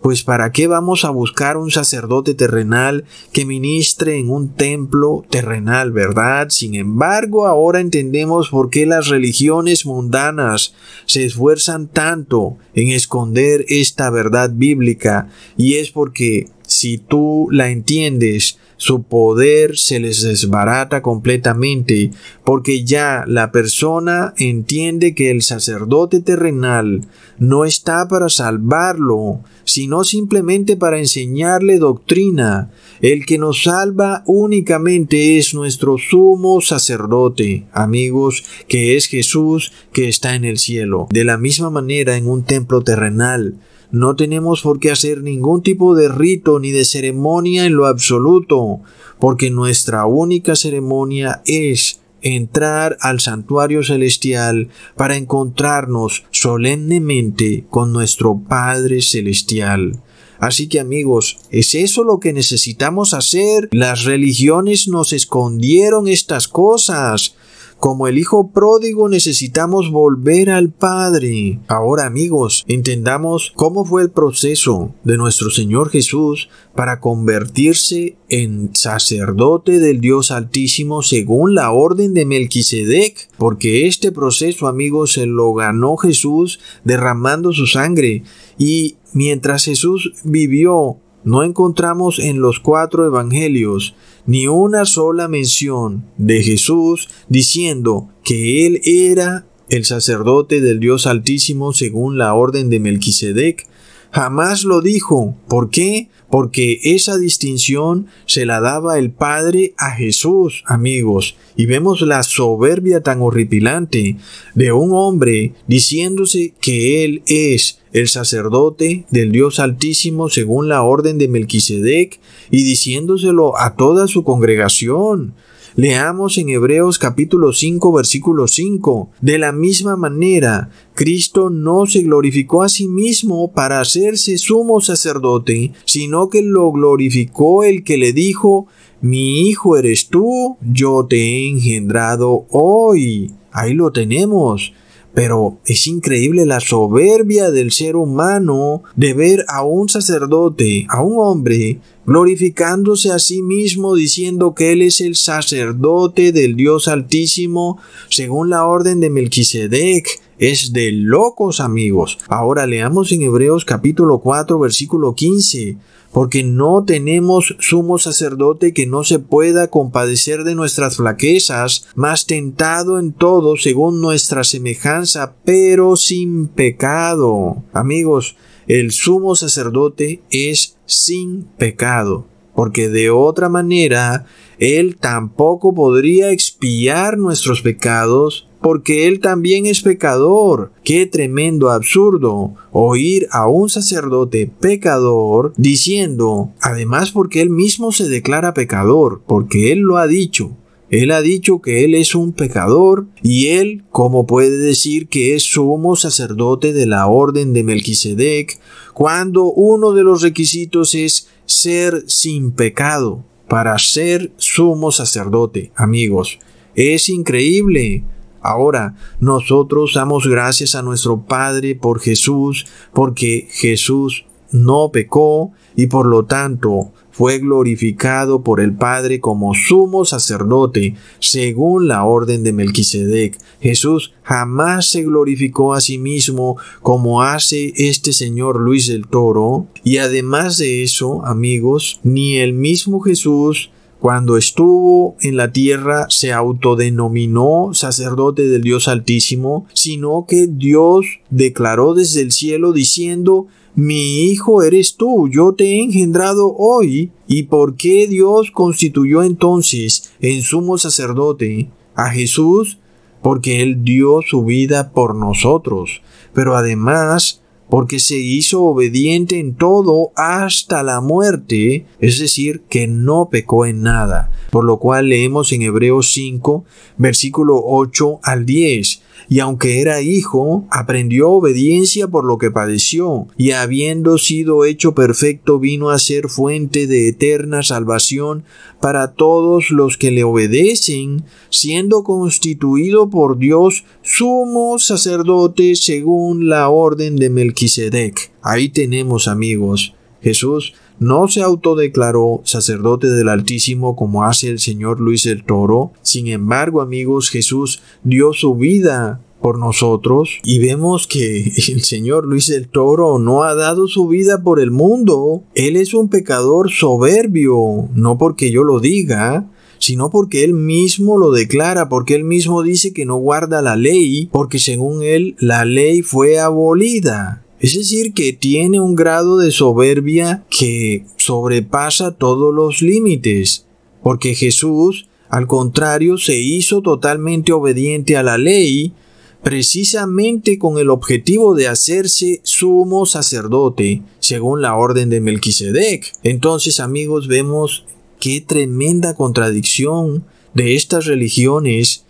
pues 0.05 0.21
¿para 0.21 0.51
qué 0.51 0.67
vamos 0.67 1.03
a 1.03 1.09
buscar 1.09 1.57
un 1.57 1.71
sacerdote 1.71 2.35
terrenal 2.35 3.05
que 3.33 3.43
ministre 3.43 4.19
en 4.19 4.29
un 4.29 4.53
templo 4.53 5.25
terrenal, 5.31 5.91
verdad? 5.91 6.49
Sin 6.51 6.75
embargo, 6.75 7.47
ahora 7.47 7.79
entendemos 7.79 8.49
por 8.49 8.69
qué 8.69 8.85
las 8.85 9.07
religiones 9.07 9.83
mundanas 9.87 10.75
se 11.07 11.25
esfuerzan 11.25 11.87
tanto 11.87 12.57
en 12.75 12.89
esconder 12.89 13.65
esta 13.67 14.11
verdad 14.11 14.51
bíblica, 14.53 15.27
y 15.57 15.77
es 15.77 15.89
porque 15.89 16.49
si 16.67 16.99
tú 16.99 17.47
la 17.49 17.71
entiendes, 17.71 18.59
su 18.85 19.01
poder 19.01 19.79
se 19.79 19.99
les 19.99 20.21
desbarata 20.21 21.01
completamente, 21.01 22.11
porque 22.43 22.83
ya 22.83 23.23
la 23.25 23.51
persona 23.51 24.35
entiende 24.37 25.15
que 25.15 25.31
el 25.31 25.41
sacerdote 25.41 26.19
terrenal 26.19 27.01
no 27.39 27.65
está 27.65 28.07
para 28.07 28.29
salvarlo, 28.29 29.39
sino 29.63 30.03
simplemente 30.03 30.77
para 30.77 30.99
enseñarle 30.99 31.79
doctrina. 31.79 32.69
El 33.01 33.25
que 33.25 33.39
nos 33.39 33.63
salva 33.63 34.21
únicamente 34.27 35.39
es 35.39 35.55
nuestro 35.55 35.97
sumo 35.97 36.61
sacerdote, 36.61 37.65
amigos, 37.71 38.43
que 38.67 38.97
es 38.97 39.07
Jesús 39.07 39.73
que 39.93 40.07
está 40.07 40.35
en 40.35 40.45
el 40.45 40.59
cielo. 40.59 41.07
De 41.09 41.23
la 41.23 41.39
misma 41.39 41.71
manera 41.71 42.17
en 42.17 42.29
un 42.29 42.43
templo 42.43 42.83
terrenal, 42.83 43.55
no 43.91 44.15
tenemos 44.15 44.61
por 44.61 44.79
qué 44.79 44.91
hacer 44.91 45.21
ningún 45.21 45.61
tipo 45.63 45.95
de 45.95 46.09
rito 46.09 46.59
ni 46.59 46.71
de 46.71 46.85
ceremonia 46.85 47.65
en 47.65 47.75
lo 47.75 47.85
absoluto, 47.85 48.81
porque 49.19 49.49
nuestra 49.49 50.05
única 50.05 50.55
ceremonia 50.55 51.41
es 51.45 52.01
entrar 52.21 52.97
al 53.01 53.19
santuario 53.19 53.83
celestial 53.83 54.69
para 54.95 55.15
encontrarnos 55.15 56.25
solemnemente 56.31 57.65
con 57.69 57.93
nuestro 57.93 58.39
Padre 58.39 59.01
celestial. 59.01 60.01
Así 60.39 60.67
que 60.67 60.79
amigos, 60.79 61.37
¿es 61.49 61.75
eso 61.75 62.03
lo 62.03 62.19
que 62.19 62.33
necesitamos 62.33 63.13
hacer? 63.13 63.69
Las 63.71 64.03
religiones 64.03 64.87
nos 64.87 65.13
escondieron 65.13 66.07
estas 66.07 66.47
cosas. 66.47 67.35
Como 67.79 68.07
el 68.07 68.17
Hijo 68.17 68.51
pródigo 68.51 69.09
necesitamos 69.09 69.91
volver 69.91 70.49
al 70.49 70.71
Padre. 70.71 71.59
Ahora 71.67 72.05
amigos, 72.05 72.63
entendamos 72.67 73.51
cómo 73.55 73.85
fue 73.85 74.01
el 74.01 74.09
proceso 74.09 74.93
de 75.03 75.17
nuestro 75.17 75.49
Señor 75.49 75.89
Jesús 75.89 76.49
para 76.73 76.99
convertirse 76.99 78.17
en 78.29 78.71
sacerdote 78.73 79.79
del 79.79 80.01
Dios 80.01 80.31
Altísimo 80.31 81.03
según 81.03 81.53
la 81.53 81.71
orden 81.71 82.13
de 82.13 82.25
Melquisedec, 82.25 83.29
porque 83.37 83.87
este 83.87 84.11
proceso, 84.11 84.67
amigos, 84.67 85.13
se 85.13 85.25
lo 85.25 85.53
ganó 85.53 85.95
Jesús 85.97 86.59
derramando 86.83 87.53
su 87.53 87.67
sangre 87.67 88.23
y 88.57 88.97
mientras 89.13 89.65
Jesús 89.65 90.13
vivió 90.23 90.97
no 91.25 91.43
encontramos 91.43 92.19
en 92.19 92.39
los 92.39 92.59
cuatro 92.59 93.05
evangelios 93.05 93.95
ni 94.25 94.47
una 94.47 94.85
sola 94.85 95.27
mención 95.27 96.05
de 96.17 96.41
Jesús 96.41 97.09
diciendo 97.27 98.09
que 98.23 98.65
Él 98.65 98.79
era 98.85 99.47
el 99.67 99.85
sacerdote 99.85 100.61
del 100.61 100.79
Dios 100.79 101.07
Altísimo 101.07 101.73
según 101.73 102.17
la 102.17 102.33
orden 102.35 102.69
de 102.69 102.79
Melquisedec. 102.79 103.67
Jamás 104.11 104.63
lo 104.63 104.81
dijo. 104.81 105.35
¿Por 105.49 105.71
qué? 105.71 106.09
Porque 106.29 106.79
esa 106.83 107.17
distinción 107.17 108.07
se 108.25 108.45
la 108.45 108.59
daba 108.59 108.97
el 108.97 109.11
Padre 109.11 109.73
a 109.77 109.91
Jesús, 109.91 110.63
amigos. 110.65 111.35
Y 111.55 111.65
vemos 111.65 112.01
la 112.01 112.23
soberbia 112.23 113.01
tan 113.01 113.21
horripilante 113.21 114.17
de 114.53 114.71
un 114.71 114.91
hombre 114.93 115.53
diciéndose 115.67 116.53
que 116.59 117.05
Él 117.05 117.23
es 117.27 117.79
el 117.93 118.09
sacerdote 118.09 119.05
del 119.09 119.31
Dios 119.31 119.59
Altísimo 119.59 120.29
según 120.29 120.67
la 120.67 120.83
orden 120.83 121.17
de 121.17 121.29
Melquisedec 121.29 122.19
y 122.51 122.63
diciéndoselo 122.63 123.57
a 123.57 123.75
toda 123.75 124.07
su 124.07 124.23
congregación. 124.23 125.33
Leamos 125.77 126.37
en 126.37 126.47
Hebreos 126.47 126.97
capítulo 126.97 127.51
5 127.51 127.91
versículo 127.91 128.47
5. 128.47 129.09
De 129.19 129.37
la 129.37 129.51
misma 129.51 129.97
manera, 129.97 130.69
Cristo 130.93 131.49
no 131.49 131.85
se 131.85 132.01
glorificó 132.01 132.63
a 132.63 132.69
sí 132.69 132.87
mismo 132.87 133.51
para 133.51 133.81
hacerse 133.81 134.37
sumo 134.37 134.79
sacerdote, 134.79 135.73
sino 135.83 136.29
que 136.29 136.41
lo 136.43 136.71
glorificó 136.71 137.65
el 137.65 137.83
que 137.83 137.97
le 137.97 138.13
dijo, 138.13 138.67
mi 139.01 139.49
hijo 139.49 139.75
eres 139.75 140.07
tú, 140.07 140.55
yo 140.61 141.07
te 141.09 141.17
he 141.17 141.49
engendrado 141.49 142.45
hoy. 142.51 143.33
Ahí 143.51 143.73
lo 143.73 143.91
tenemos. 143.91 144.71
Pero 145.13 145.59
es 145.65 145.87
increíble 145.87 146.45
la 146.45 146.61
soberbia 146.61 147.51
del 147.51 147.71
ser 147.71 147.97
humano 147.97 148.83
de 148.95 149.13
ver 149.13 149.45
a 149.49 149.63
un 149.63 149.87
sacerdote, 149.87 150.87
a 150.89 151.01
un 151.01 151.15
hombre, 151.17 151.79
glorificándose 152.05 153.11
a 153.11 153.19
sí 153.19 153.41
mismo 153.41 153.95
diciendo 153.95 154.53
que 154.53 154.71
él 154.71 154.81
es 154.81 155.01
el 155.01 155.15
sacerdote 155.15 156.31
del 156.31 156.55
Dios 156.55 156.87
Altísimo 156.87 157.79
según 158.09 158.49
la 158.49 158.65
orden 158.65 158.99
de 158.99 159.09
Melquisedec. 159.09 160.07
Es 160.37 160.73
de 160.73 160.91
locos 160.91 161.61
amigos. 161.61 162.17
Ahora 162.27 162.67
leamos 162.67 163.11
en 163.13 163.21
Hebreos 163.21 163.63
capítulo 163.63 164.19
4 164.19 164.59
versículo 164.59 165.15
15 165.15 165.77
porque 166.15 166.43
no 166.43 166.85
tenemos 166.85 167.57
sumo 167.59 167.99
sacerdote 167.99 168.73
que 168.73 168.85
no 168.85 169.03
se 169.03 169.19
pueda 169.19 169.67
compadecer 169.67 170.45
de 170.45 170.55
nuestras 170.55 170.95
flaquezas, 170.95 171.87
más 171.93 172.25
tentado 172.25 172.99
en 172.99 173.11
todo 173.11 173.57
según 173.57 173.99
nuestra 173.99 174.45
semejanza, 174.45 175.35
pero 175.43 175.97
sin 175.97 176.47
pecado. 176.47 177.63
Amigos, 177.73 178.37
el 178.67 178.93
sumo 178.93 179.35
sacerdote 179.35 180.21
es 180.29 180.74
sin 180.85 181.43
pecado, 181.57 182.27
porque 182.55 182.89
de 182.89 183.09
otra 183.09 183.49
manera 183.49 184.25
él 184.57 184.97
tampoco 184.97 185.73
podría 185.73 186.31
expiar 186.31 187.17
nuestros 187.17 187.61
pecados 187.61 188.47
porque 188.61 189.07
él 189.07 189.19
también 189.19 189.67
es 189.67 189.83
pecador. 189.83 190.71
Qué 190.83 191.05
tremendo 191.05 191.69
absurdo 191.69 192.55
oír 192.71 193.27
a 193.31 193.47
un 193.47 193.69
sacerdote 193.69 194.51
pecador 194.59 195.53
diciendo, 195.55 196.51
además 196.61 197.11
porque 197.11 197.41
él 197.41 197.51
mismo 197.51 197.91
se 197.91 198.09
declara 198.09 198.55
pecador, 198.55 199.21
porque 199.27 199.71
él 199.71 199.81
lo 199.81 199.97
ha 199.97 200.07
dicho. 200.07 200.57
Él 200.89 201.11
ha 201.11 201.21
dicho 201.21 201.61
que 201.61 201.83
Él 201.83 201.95
es 201.95 202.13
un 202.13 202.33
pecador 202.33 203.07
y 203.23 203.47
Él, 203.47 203.83
¿cómo 203.89 204.27
puede 204.27 204.57
decir 204.57 205.07
que 205.07 205.35
es 205.35 205.43
sumo 205.43 205.95
sacerdote 205.95 206.73
de 206.73 206.85
la 206.85 207.07
orden 207.07 207.53
de 207.53 207.63
Melquisedec 207.63 208.59
cuando 208.93 209.45
uno 209.45 209.93
de 209.93 210.03
los 210.03 210.21
requisitos 210.21 210.93
es 210.93 211.27
ser 211.45 212.03
sin 212.07 212.51
pecado 212.51 213.25
para 213.47 213.77
ser 213.79 214.31
sumo 214.37 214.91
sacerdote, 214.91 215.71
amigos? 215.75 216.39
Es 216.75 217.09
increíble. 217.09 218.03
Ahora, 218.41 218.95
nosotros 219.19 219.93
damos 219.95 220.27
gracias 220.27 220.75
a 220.75 220.83
nuestro 220.83 221.25
Padre 221.25 221.73
por 221.73 221.99
Jesús, 221.99 222.67
porque 222.93 223.47
Jesús 223.49 224.25
no 224.51 224.91
pecó 224.91 225.51
y 225.75 225.87
por 225.87 226.05
lo 226.05 226.25
tanto 226.25 226.93
fue 227.15 227.39
glorificado 227.39 228.43
por 228.43 228.59
el 228.59 228.73
Padre 228.73 229.21
como 229.21 229.53
sumo 229.53 230.03
sacerdote, 230.03 230.95
según 231.19 231.87
la 231.87 232.03
orden 232.03 232.43
de 232.43 232.51
Melquisedec. 232.51 233.37
Jesús 233.61 234.13
jamás 234.21 234.89
se 234.89 235.03
glorificó 235.03 235.73
a 235.73 235.79
sí 235.79 235.97
mismo 235.97 236.57
como 236.81 237.21
hace 237.21 237.71
este 237.77 238.11
señor 238.11 238.59
Luis 238.59 238.87
del 238.87 239.07
Toro. 239.07 239.67
Y 239.81 239.97
además 239.97 240.57
de 240.57 240.83
eso, 240.83 241.25
amigos, 241.25 242.01
ni 242.03 242.35
el 242.35 242.51
mismo 242.51 242.99
Jesús 242.99 243.71
cuando 244.01 244.35
estuvo 244.35 245.15
en 245.21 245.37
la 245.37 245.53
tierra 245.53 246.07
se 246.09 246.33
autodenominó 246.33 247.69
sacerdote 247.73 248.45
del 248.49 248.61
Dios 248.61 248.89
Altísimo, 248.89 249.67
sino 249.73 250.25
que 250.27 250.47
Dios 250.47 251.05
declaró 251.29 251.93
desde 251.93 252.21
el 252.21 252.33
cielo 252.33 252.73
diciendo 252.73 253.47
mi 253.75 254.23
hijo 254.23 254.63
eres 254.63 254.95
tú, 254.95 255.27
yo 255.27 255.53
te 255.53 255.65
he 255.65 255.81
engendrado 255.81 256.55
hoy. 256.57 257.11
¿Y 257.27 257.43
por 257.43 257.75
qué 257.75 258.07
Dios 258.07 258.51
constituyó 258.51 259.21
entonces 259.21 260.13
en 260.21 260.41
sumo 260.43 260.77
sacerdote 260.77 261.69
a 261.93 262.09
Jesús? 262.09 262.79
Porque 263.21 263.61
Él 263.61 263.83
dio 263.83 264.21
su 264.21 264.45
vida 264.45 264.91
por 264.93 265.15
nosotros, 265.15 266.01
pero 266.33 266.55
además 266.55 267.41
porque 267.69 267.99
se 267.99 268.17
hizo 268.17 268.63
obediente 268.63 269.39
en 269.39 269.55
todo 269.55 270.11
hasta 270.15 270.83
la 270.83 271.01
muerte, 271.01 271.85
es 271.99 272.19
decir, 272.19 272.61
que 272.69 272.87
no 272.87 273.29
pecó 273.29 273.65
en 273.65 273.81
nada, 273.81 274.31
por 274.51 274.63
lo 274.63 274.77
cual 274.77 275.09
leemos 275.09 275.51
en 275.51 275.63
Hebreos 275.63 276.11
5, 276.11 276.63
versículo 276.97 277.61
8 277.65 278.19
al 278.21 278.45
10, 278.45 279.01
y 279.27 279.39
aunque 279.39 279.81
era 279.81 280.01
hijo, 280.01 280.67
aprendió 280.69 281.29
obediencia 281.31 282.07
por 282.07 282.25
lo 282.25 282.37
que 282.37 282.51
padeció, 282.51 283.27
y 283.37 283.51
habiendo 283.51 284.17
sido 284.17 284.65
hecho 284.65 284.93
perfecto 284.93 285.59
vino 285.59 285.89
a 285.89 285.99
ser 285.99 286.29
fuente 286.29 286.87
de 286.87 287.09
eterna 287.09 287.63
salvación 287.63 288.43
para 288.79 289.13
todos 289.13 289.71
los 289.71 289.97
que 289.97 290.11
le 290.11 290.23
obedecen, 290.23 291.25
siendo 291.49 292.03
constituido 292.03 293.09
por 293.09 293.37
Dios 293.37 293.83
sumo 294.01 294.77
sacerdote 294.79 295.75
según 295.75 296.49
la 296.49 296.69
orden 296.69 297.15
de 297.15 297.29
Melquisedec. 297.29 298.31
Ahí 298.41 298.69
tenemos 298.69 299.27
amigos. 299.27 299.95
Jesús 300.21 300.73
no 300.99 301.27
se 301.27 301.41
autodeclaró 301.41 302.41
sacerdote 302.43 303.07
del 303.07 303.29
Altísimo 303.29 303.95
como 303.95 304.23
hace 304.23 304.49
el 304.49 304.59
Señor 304.59 304.99
Luis 304.99 305.25
el 305.25 305.43
Toro. 305.43 305.91
Sin 306.01 306.27
embargo, 306.27 306.81
amigos, 306.81 307.29
Jesús 307.29 307.81
dio 308.03 308.33
su 308.33 308.55
vida 308.55 309.21
por 309.41 309.59
nosotros 309.59 310.39
y 310.43 310.59
vemos 310.59 311.05
que 311.05 311.43
el 311.67 311.83
Señor 311.83 312.25
Luis 312.25 312.49
el 312.49 312.67
Toro 312.67 313.19
no 313.19 313.43
ha 313.43 313.53
dado 313.53 313.87
su 313.87 314.07
vida 314.07 314.41
por 314.41 314.59
el 314.59 314.71
mundo. 314.71 315.43
Él 315.53 315.75
es 315.75 315.93
un 315.93 316.09
pecador 316.09 316.71
soberbio, 316.71 317.89
no 317.93 318.17
porque 318.17 318.51
yo 318.51 318.63
lo 318.63 318.79
diga, 318.79 319.47
sino 319.77 320.09
porque 320.09 320.43
él 320.43 320.53
mismo 320.53 321.17
lo 321.17 321.31
declara, 321.31 321.89
porque 321.89 322.15
él 322.15 322.23
mismo 322.23 322.63
dice 322.63 322.93
que 322.93 323.05
no 323.05 323.17
guarda 323.17 323.61
la 323.61 323.75
ley, 323.75 324.29
porque 324.31 324.57
según 324.57 325.03
él 325.03 325.35
la 325.39 325.65
ley 325.65 326.01
fue 326.01 326.39
abolida. 326.39 327.44
Es 327.65 327.73
decir, 327.73 328.13
que 328.13 328.31
tiene 328.31 328.79
un 328.79 328.93
grado 328.93 329.39
de 329.39 329.49
soberbia 329.49 330.45
que 330.51 331.03
sobrepasa 331.17 332.11
todos 332.11 332.53
los 332.53 332.83
límites, 332.83 333.65
porque 334.03 334.35
Jesús, 334.35 335.07
al 335.29 335.47
contrario, 335.47 336.19
se 336.19 336.39
hizo 336.39 336.83
totalmente 336.83 337.53
obediente 337.53 338.17
a 338.17 338.21
la 338.21 338.37
ley, 338.37 338.93
precisamente 339.41 340.59
con 340.59 340.77
el 340.77 340.91
objetivo 340.91 341.55
de 341.55 341.67
hacerse 341.67 342.39
sumo 342.43 343.07
sacerdote, 343.07 344.03
según 344.19 344.61
la 344.61 344.75
orden 344.75 345.09
de 345.09 345.21
Melquisedec. 345.21 346.13
Entonces, 346.21 346.79
amigos, 346.79 347.27
vemos 347.27 347.87
qué 348.19 348.41
tremenda 348.41 349.15
contradicción 349.15 350.23
de 350.53 350.75
estas 350.75 351.07
religiones 351.07 352.04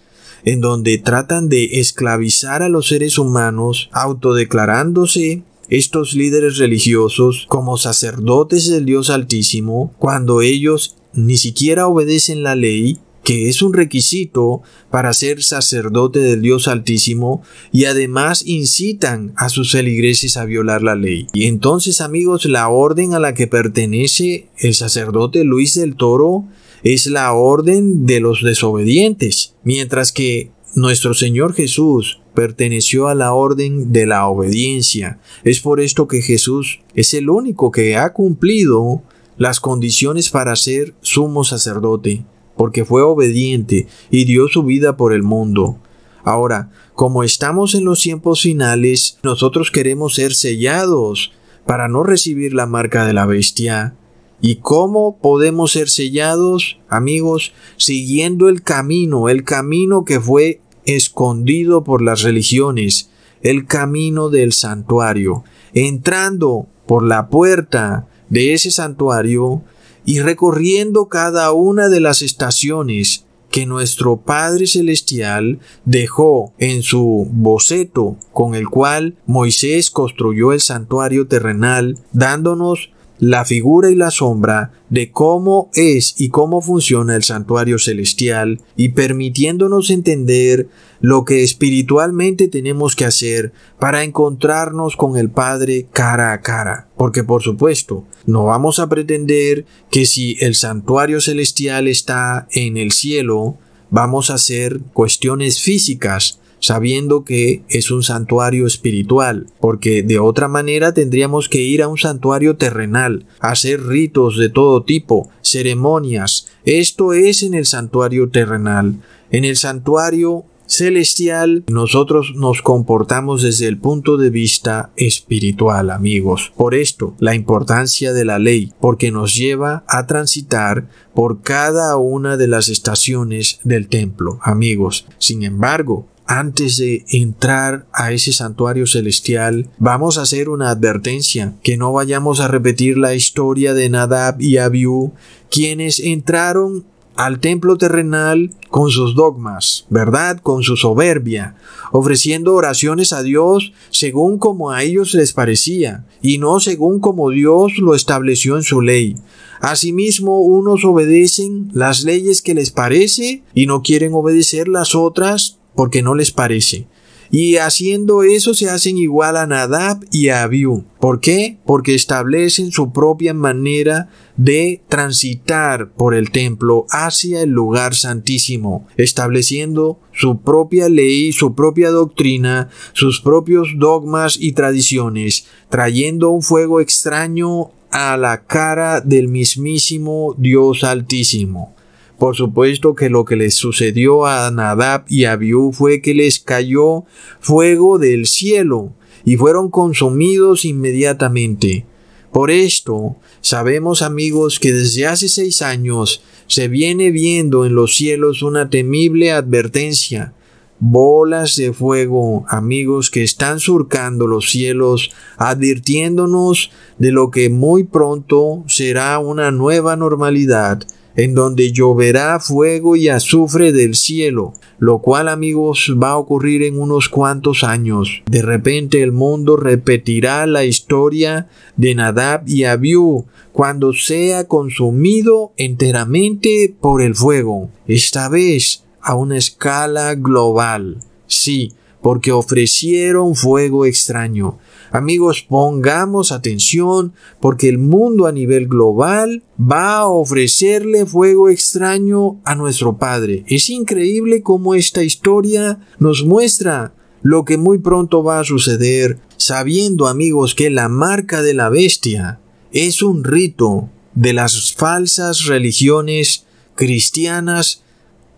en 0.45 0.61
donde 0.61 0.97
tratan 0.99 1.49
de 1.49 1.79
esclavizar 1.79 2.61
a 2.61 2.69
los 2.69 2.87
seres 2.87 3.17
humanos, 3.17 3.89
autodeclarándose 3.91 5.43
estos 5.69 6.13
líderes 6.13 6.57
religiosos 6.57 7.45
como 7.49 7.77
sacerdotes 7.77 8.69
del 8.69 8.85
Dios 8.85 9.09
Altísimo, 9.09 9.93
cuando 9.97 10.41
ellos 10.41 10.95
ni 11.13 11.37
siquiera 11.37 11.87
obedecen 11.87 12.43
la 12.43 12.55
ley, 12.55 12.99
que 13.23 13.49
es 13.49 13.63
un 13.63 13.73
requisito 13.73 14.61
para 14.91 15.11
ser 15.13 15.41
sacerdote 15.41 16.19
del 16.19 16.43
Dios 16.43 16.67
Altísimo, 16.67 17.41
y 17.71 17.85
además 17.85 18.43
incitan 18.45 19.33
a 19.35 19.49
sus 19.49 19.71
feligreses 19.71 20.37
a 20.37 20.45
violar 20.45 20.83
la 20.83 20.95
ley. 20.95 21.25
Y 21.33 21.45
entonces, 21.45 22.01
amigos, 22.01 22.45
la 22.45 22.69
orden 22.69 23.15
a 23.15 23.19
la 23.19 23.33
que 23.33 23.47
pertenece 23.47 24.49
el 24.59 24.75
sacerdote 24.75 25.43
Luis 25.43 25.73
del 25.73 25.95
Toro 25.95 26.45
es 26.83 27.07
la 27.07 27.33
orden 27.33 28.05
de 28.05 28.19
los 28.19 28.43
desobedientes, 28.43 29.55
mientras 29.63 30.11
que 30.11 30.51
nuestro 30.75 31.13
Señor 31.13 31.53
Jesús 31.53 32.21
perteneció 32.33 33.07
a 33.07 33.15
la 33.15 33.33
orden 33.33 33.93
de 33.93 34.05
la 34.05 34.27
obediencia. 34.27 35.19
Es 35.43 35.61
por 35.61 35.79
esto 35.79 36.07
que 36.07 36.21
Jesús 36.21 36.81
es 36.93 37.13
el 37.13 37.29
único 37.29 37.71
que 37.71 37.95
ha 37.95 38.13
cumplido 38.13 39.01
las 39.37 39.59
condiciones 39.59 40.29
para 40.29 40.55
ser 40.55 40.93
sumo 41.01 41.43
sacerdote, 41.43 42.25
porque 42.57 42.85
fue 42.85 43.01
obediente 43.01 43.87
y 44.11 44.25
dio 44.25 44.47
su 44.47 44.63
vida 44.63 44.97
por 44.97 45.13
el 45.13 45.23
mundo. 45.23 45.79
Ahora, 46.23 46.71
como 46.93 47.23
estamos 47.23 47.75
en 47.75 47.85
los 47.85 48.01
tiempos 48.01 48.41
finales, 48.41 49.17
nosotros 49.23 49.71
queremos 49.71 50.15
ser 50.15 50.33
sellados 50.33 51.31
para 51.65 51.87
no 51.87 52.03
recibir 52.03 52.53
la 52.53 52.65
marca 52.65 53.05
de 53.05 53.13
la 53.13 53.25
bestia. 53.25 53.95
¿Y 54.41 54.57
cómo 54.57 55.17
podemos 55.17 55.71
ser 55.71 55.89
sellados, 55.89 56.77
amigos? 56.89 57.53
Siguiendo 57.77 58.49
el 58.49 58.61
camino, 58.61 59.29
el 59.29 59.43
camino 59.43 60.05
que 60.05 60.19
fue 60.19 60.61
escondido 60.85 61.83
por 61.83 62.01
las 62.01 62.21
religiones, 62.21 63.09
el 63.41 63.65
camino 63.65 64.29
del 64.29 64.53
santuario, 64.53 65.43
entrando 65.73 66.67
por 66.85 67.03
la 67.03 67.29
puerta 67.29 68.07
de 68.29 68.53
ese 68.53 68.71
santuario 68.71 69.61
y 70.05 70.19
recorriendo 70.19 71.07
cada 71.07 71.51
una 71.51 71.89
de 71.89 71.99
las 71.99 72.21
estaciones 72.21 73.25
que 73.49 73.65
nuestro 73.65 74.17
Padre 74.17 74.67
Celestial 74.67 75.59
dejó 75.85 76.53
en 76.57 76.83
su 76.83 77.27
boceto 77.31 78.17
con 78.33 78.53
el 78.53 78.67
cual 78.67 79.15
Moisés 79.25 79.91
construyó 79.91 80.51
el 80.51 80.59
santuario 80.59 81.27
terrenal, 81.27 81.97
dándonos 82.11 82.91
la 83.19 83.45
figura 83.45 83.89
y 83.89 83.95
la 83.95 84.11
sombra 84.11 84.71
de 84.89 85.11
cómo 85.11 85.69
es 85.73 86.15
y 86.17 86.29
cómo 86.29 86.61
funciona 86.61 87.15
el 87.15 87.23
santuario 87.23 87.79
celestial 87.79 88.61
y 88.75 88.89
permitiéndonos 88.89 89.89
entender 89.89 90.67
lo 90.99 91.23
que 91.23 91.43
espiritualmente 91.43 92.47
tenemos 92.47 92.95
que 92.95 93.05
hacer 93.05 93.53
para 93.79 94.03
encontrarnos 94.03 94.95
con 94.95 95.17
el 95.17 95.29
Padre 95.29 95.87
cara 95.91 96.33
a 96.33 96.41
cara. 96.41 96.89
Porque 96.97 97.23
por 97.23 97.41
supuesto, 97.41 98.05
no 98.25 98.45
vamos 98.45 98.79
a 98.79 98.89
pretender 98.89 99.65
que 99.91 100.05
si 100.05 100.37
el 100.39 100.55
santuario 100.55 101.21
celestial 101.21 101.87
está 101.87 102.47
en 102.51 102.77
el 102.77 102.91
cielo, 102.91 103.57
vamos 103.89 104.29
a 104.29 104.35
hacer 104.35 104.81
cuestiones 104.93 105.61
físicas, 105.61 106.39
sabiendo 106.65 107.23
que 107.23 107.63
es 107.69 107.91
un 107.91 108.01
santuario 108.01 108.65
espiritual, 108.65 109.45
porque 109.59 110.01
de 110.01 110.17
otra 110.17 110.47
manera 110.47 110.95
tendríamos 110.95 111.47
que 111.47 111.61
ir 111.61 111.83
a 111.83 111.87
un 111.87 111.99
santuario 111.99 112.57
terrenal, 112.57 113.27
hacer 113.39 113.85
ritos 113.85 114.37
de 114.39 114.49
todo 114.49 114.83
tipo, 114.83 115.29
ceremonias. 115.43 116.47
Esto 116.63 117.13
es 117.13 117.43
en 117.43 117.53
el 117.53 117.67
santuario 117.67 118.29
terrenal. 118.29 118.95
En 119.29 119.45
el 119.45 119.57
santuario 119.57 120.45
celestial, 120.65 121.63
nosotros 121.67 122.33
nos 122.35 122.63
comportamos 122.63 123.43
desde 123.43 123.67
el 123.67 123.77
punto 123.77 124.17
de 124.17 124.31
vista 124.31 124.91
espiritual, 124.95 125.91
amigos. 125.91 126.51
Por 126.57 126.73
esto, 126.73 127.13
la 127.19 127.35
importancia 127.35 128.11
de 128.11 128.25
la 128.25 128.39
ley, 128.39 128.73
porque 128.79 129.11
nos 129.11 129.35
lleva 129.35 129.83
a 129.87 130.07
transitar 130.07 130.89
por 131.13 131.41
cada 131.41 131.97
una 131.97 132.37
de 132.37 132.47
las 132.47 132.69
estaciones 132.69 133.59
del 133.63 133.87
templo, 133.87 134.39
amigos. 134.41 135.05
Sin 135.19 135.43
embargo, 135.43 136.07
antes 136.27 136.77
de 136.77 137.05
entrar 137.09 137.85
a 137.93 138.11
ese 138.11 138.33
santuario 138.33 138.87
celestial, 138.87 139.69
vamos 139.77 140.17
a 140.17 140.23
hacer 140.23 140.49
una 140.49 140.69
advertencia, 140.69 141.55
que 141.63 141.77
no 141.77 141.93
vayamos 141.93 142.39
a 142.39 142.47
repetir 142.47 142.97
la 142.97 143.13
historia 143.13 143.73
de 143.73 143.89
Nadab 143.89 144.41
y 144.41 144.57
Abiú, 144.57 145.13
quienes 145.49 145.99
entraron 145.99 146.85
al 147.15 147.39
templo 147.39 147.77
terrenal 147.77 148.51
con 148.69 148.89
sus 148.89 149.15
dogmas, 149.15 149.85
¿verdad? 149.89 150.39
Con 150.41 150.63
su 150.63 150.75
soberbia, 150.75 151.55
ofreciendo 151.91 152.53
oraciones 152.55 153.13
a 153.13 153.23
Dios 153.23 153.71
según 153.89 154.37
como 154.37 154.71
a 154.71 154.83
ellos 154.83 155.13
les 155.13 155.31
parecía, 155.31 156.05
y 156.21 156.39
no 156.39 156.59
según 156.59 156.99
como 156.99 157.29
Dios 157.29 157.77
lo 157.77 157.95
estableció 157.95 158.57
en 158.57 158.63
su 158.63 158.81
ley. 158.81 159.15
Asimismo, 159.61 160.41
unos 160.41 160.83
obedecen 160.83 161.69
las 161.73 162.03
leyes 162.03 162.41
que 162.41 162.53
les 162.53 162.71
parece 162.71 163.43
y 163.53 163.65
no 163.67 163.81
quieren 163.81 164.13
obedecer 164.13 164.67
las 164.67 164.93
otras 164.93 165.59
porque 165.75 166.01
no 166.01 166.15
les 166.15 166.31
parece. 166.31 166.87
Y 167.31 167.57
haciendo 167.57 168.23
eso 168.23 168.53
se 168.53 168.69
hacen 168.69 168.97
igual 168.97 169.37
a 169.37 169.47
Nadab 169.47 170.05
y 170.11 170.29
a 170.29 170.43
Abiú. 170.43 170.85
¿Por 170.99 171.19
qué? 171.19 171.57
Porque 171.65 171.95
establecen 171.95 172.71
su 172.71 172.91
propia 172.91 173.33
manera 173.33 174.09
de 174.37 174.81
transitar 174.89 175.91
por 175.93 176.13
el 176.13 176.31
templo 176.31 176.85
hacia 176.89 177.41
el 177.41 177.49
lugar 177.49 177.95
santísimo, 177.95 178.87
estableciendo 178.97 179.99
su 180.13 180.41
propia 180.41 180.87
ley, 180.87 181.31
su 181.31 181.55
propia 181.55 181.89
doctrina, 181.89 182.69
sus 182.93 183.21
propios 183.21 183.69
dogmas 183.77 184.37
y 184.39 184.53
tradiciones, 184.53 185.45
trayendo 185.69 186.29
un 186.29 186.41
fuego 186.41 186.79
extraño 186.79 187.71
a 187.91 188.17
la 188.17 188.45
cara 188.45 189.01
del 189.01 189.27
mismísimo 189.27 190.35
Dios 190.37 190.83
Altísimo. 190.83 191.74
Por 192.17 192.35
supuesto 192.35 192.95
que 192.95 193.09
lo 193.09 193.25
que 193.25 193.35
les 193.35 193.55
sucedió 193.55 194.25
a 194.25 194.49
Nadab 194.49 195.03
y 195.07 195.25
Abiú 195.25 195.71
fue 195.73 196.01
que 196.01 196.13
les 196.13 196.39
cayó 196.39 197.03
fuego 197.39 197.99
del 197.99 198.25
cielo 198.25 198.93
y 199.25 199.35
fueron 199.35 199.69
consumidos 199.69 200.63
inmediatamente. 200.63 201.85
Por 202.31 202.51
esto, 202.51 203.17
sabemos 203.41 204.01
amigos 204.01 204.59
que 204.59 204.71
desde 204.71 205.07
hace 205.07 205.27
seis 205.27 205.61
años 205.61 206.21
se 206.47 206.67
viene 206.67 207.11
viendo 207.11 207.65
en 207.65 207.75
los 207.75 207.95
cielos 207.95 208.43
una 208.43 208.69
temible 208.69 209.31
advertencia, 209.31 210.33
bolas 210.79 211.55
de 211.55 211.73
fuego, 211.73 212.45
amigos, 212.47 213.09
que 213.09 213.23
están 213.23 213.59
surcando 213.59 214.27
los 214.27 214.49
cielos, 214.51 215.11
advirtiéndonos 215.37 216.71
de 216.97 217.11
lo 217.11 217.31
que 217.31 217.49
muy 217.49 217.83
pronto 217.83 218.63
será 218.67 219.17
una 219.19 219.51
nueva 219.51 219.95
normalidad 219.95 220.85
en 221.15 221.33
donde 221.33 221.71
lloverá 221.71 222.39
fuego 222.39 222.95
y 222.95 223.09
azufre 223.09 223.71
del 223.71 223.95
cielo, 223.95 224.53
lo 224.79 224.99
cual 224.99 225.29
amigos 225.29 225.95
va 226.01 226.11
a 226.11 226.17
ocurrir 226.17 226.63
en 226.63 226.79
unos 226.79 227.09
cuantos 227.09 227.63
años. 227.63 228.23
De 228.25 228.41
repente 228.41 229.01
el 229.01 229.11
mundo 229.11 229.55
repetirá 229.55 230.45
la 230.45 230.65
historia 230.65 231.47
de 231.77 231.95
Nadab 231.95 232.43
y 232.47 232.65
Abiú 232.65 233.25
cuando 233.51 233.93
sea 233.93 234.47
consumido 234.47 235.53
enteramente 235.55 236.75
por 236.81 237.01
el 237.01 237.15
fuego, 237.15 237.69
esta 237.87 238.27
vez 238.27 238.83
a 239.01 239.15
una 239.15 239.37
escala 239.37 240.15
global. 240.15 240.97
Sí, 241.27 241.71
porque 242.01 242.31
ofrecieron 242.31 243.33
fuego 243.33 243.85
extraño. 243.85 244.57
Amigos, 244.95 245.41
pongamos 245.41 246.31
atención 246.31 247.11
porque 247.41 247.67
el 247.67 247.79
mundo 247.79 248.27
a 248.27 248.31
nivel 248.31 248.69
global 248.69 249.43
va 249.59 249.97
a 249.97 250.07
ofrecerle 250.07 251.05
fuego 251.05 251.49
extraño 251.49 252.39
a 252.45 252.55
nuestro 252.55 252.97
Padre. 252.97 253.43
Es 253.49 253.69
increíble 253.69 254.41
cómo 254.41 254.73
esta 254.73 255.03
historia 255.03 255.79
nos 255.99 256.23
muestra 256.23 256.93
lo 257.21 257.43
que 257.43 257.57
muy 257.57 257.79
pronto 257.79 258.23
va 258.23 258.39
a 258.39 258.45
suceder, 258.45 259.19
sabiendo 259.35 260.07
amigos 260.07 260.55
que 260.55 260.69
la 260.69 260.87
marca 260.87 261.41
de 261.41 261.53
la 261.53 261.67
bestia 261.67 262.39
es 262.71 263.01
un 263.01 263.25
rito 263.25 263.89
de 264.13 264.31
las 264.31 264.75
falsas 264.75 265.43
religiones 265.43 266.45
cristianas 266.75 267.83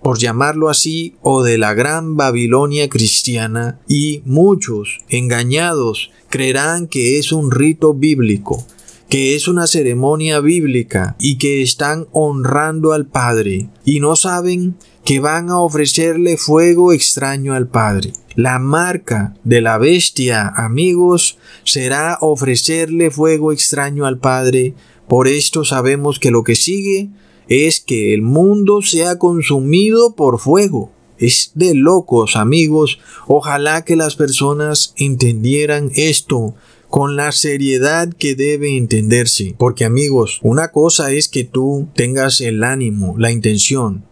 por 0.01 0.19
llamarlo 0.19 0.69
así, 0.69 1.15
o 1.21 1.43
de 1.43 1.57
la 1.57 1.73
gran 1.73 2.15
Babilonia 2.15 2.89
cristiana, 2.89 3.79
y 3.87 4.21
muchos, 4.25 4.99
engañados, 5.09 6.11
creerán 6.29 6.87
que 6.87 7.19
es 7.19 7.31
un 7.31 7.51
rito 7.51 7.93
bíblico, 7.93 8.65
que 9.09 9.35
es 9.35 9.47
una 9.47 9.67
ceremonia 9.67 10.39
bíblica 10.39 11.15
y 11.19 11.37
que 11.37 11.61
están 11.61 12.07
honrando 12.11 12.93
al 12.93 13.05
Padre, 13.05 13.69
y 13.85 13.99
no 13.99 14.15
saben 14.15 14.75
que 15.07 15.21
van 15.21 15.49
a 15.49 15.59
ofrecerle 15.59 16.35
fuego 16.35 16.91
extraño 16.91 17.53
al 17.53 17.67
Padre. 17.67 18.11
La 18.35 18.59
marca 18.59 19.35
de 19.45 19.61
la 19.61 19.77
bestia, 19.77 20.49
amigos, 20.49 21.37
será 21.63 22.17
ofrecerle 22.19 23.09
fuego 23.09 23.53
extraño 23.53 24.05
al 24.05 24.19
Padre. 24.19 24.75
Por 25.07 25.29
esto 25.29 25.63
sabemos 25.63 26.19
que 26.19 26.29
lo 26.29 26.43
que 26.43 26.55
sigue 26.55 27.09
es 27.49 27.79
que 27.79 28.13
el 28.13 28.21
mundo 28.21 28.81
sea 28.81 29.17
consumido 29.17 30.15
por 30.15 30.39
fuego. 30.39 30.91
Es 31.17 31.51
de 31.55 31.73
locos, 31.73 32.35
amigos. 32.35 32.99
Ojalá 33.27 33.83
que 33.83 33.95
las 33.95 34.15
personas 34.15 34.93
entendieran 34.97 35.91
esto 35.95 36.53
con 36.89 37.15
la 37.15 37.31
seriedad 37.31 38.09
que 38.13 38.35
debe 38.35 38.77
entenderse. 38.77 39.55
Porque 39.57 39.85
amigos, 39.85 40.39
una 40.43 40.71
cosa 40.71 41.11
es 41.11 41.27
que 41.27 41.43
tú 41.43 41.87
tengas 41.95 42.41
el 42.41 42.63
ánimo, 42.63 43.15
la 43.17 43.31
intención 43.31 44.05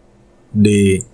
de 0.52 1.04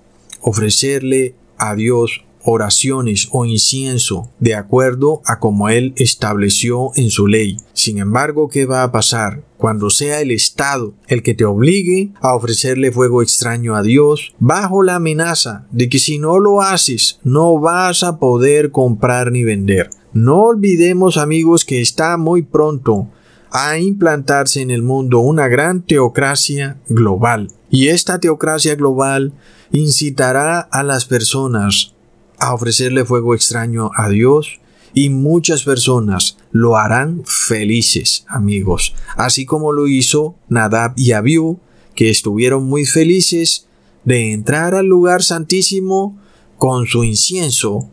ofrecerle 0.41 1.35
a 1.59 1.75
Dios 1.75 2.25
oraciones 2.45 3.29
o 3.31 3.45
incienso 3.45 4.31
de 4.39 4.55
acuerdo 4.55 5.23
a 5.27 5.39
como 5.39 5.69
Él 5.69 5.95
estableció 5.97 6.91
en 6.97 7.11
su 7.11 7.27
ley. 7.27 7.57
Sin 7.73 7.99
embargo, 7.99 8.49
¿qué 8.49 8.67
va 8.67 8.83
a 8.83 8.93
pasar? 8.93 9.45
Cuando 9.57 9.91
sea 9.91 10.21
el 10.21 10.31
Estado 10.31 10.95
el 11.07 11.23
que 11.23 11.35
te 11.35 11.45
obligue 11.45 12.11
a 12.21 12.35
ofrecerle 12.35 12.91
fuego 12.91 13.23
extraño 13.23 13.77
a 13.77 13.83
Dios, 13.83 14.35
bajo 14.39 14.83
la 14.83 14.97
amenaza 14.97 15.67
de 15.71 15.89
que 15.89 15.99
si 15.99 16.19
no 16.19 16.39
lo 16.39 16.63
haces, 16.63 17.21
no 17.23 17.61
vas 17.61 18.03
a 18.03 18.19
poder 18.19 18.71
comprar 18.73 19.31
ni 19.31 19.45
vender. 19.45 19.91
No 20.13 20.43
olvidemos 20.43 21.17
amigos 21.17 21.65
que 21.65 21.81
está 21.81 22.17
muy 22.17 22.43
pronto 22.43 23.09
a 23.53 23.79
implantarse 23.79 24.63
en 24.63 24.71
el 24.71 24.83
mundo 24.83 25.21
una 25.21 25.47
gran 25.47 25.83
teocracia 25.83 26.79
global. 26.89 27.49
Y 27.71 27.89
esta 27.89 28.19
teocracia 28.19 28.75
global 28.75 29.33
incitará 29.71 30.61
a 30.61 30.83
las 30.83 31.05
personas 31.05 31.95
a 32.43 32.55
ofrecerle 32.55 33.05
fuego 33.05 33.37
extraño 33.37 33.93
a 33.97 34.09
Dios 34.09 34.59
y 34.95 35.11
muchas 35.11 35.63
personas 35.63 36.39
lo 36.51 36.77
harán 36.77 37.23
felices, 37.25 38.25
amigos, 38.29 38.97
así 39.17 39.47
como 39.47 39.71
lo 39.71 39.87
hizo 39.87 40.35
Nadab 40.49 40.93
y 40.97 41.13
Abiú, 41.13 41.61
que 41.95 42.11
estuvieron 42.11 42.65
muy 42.65 42.85
felices 42.85 43.69
de 44.05 44.33
entrar 44.33 44.75
al 44.75 44.87
lugar 44.87 45.23
santísimo 45.23 46.19
con 46.59 46.87
su 46.87 47.05
incienso, 47.05 47.89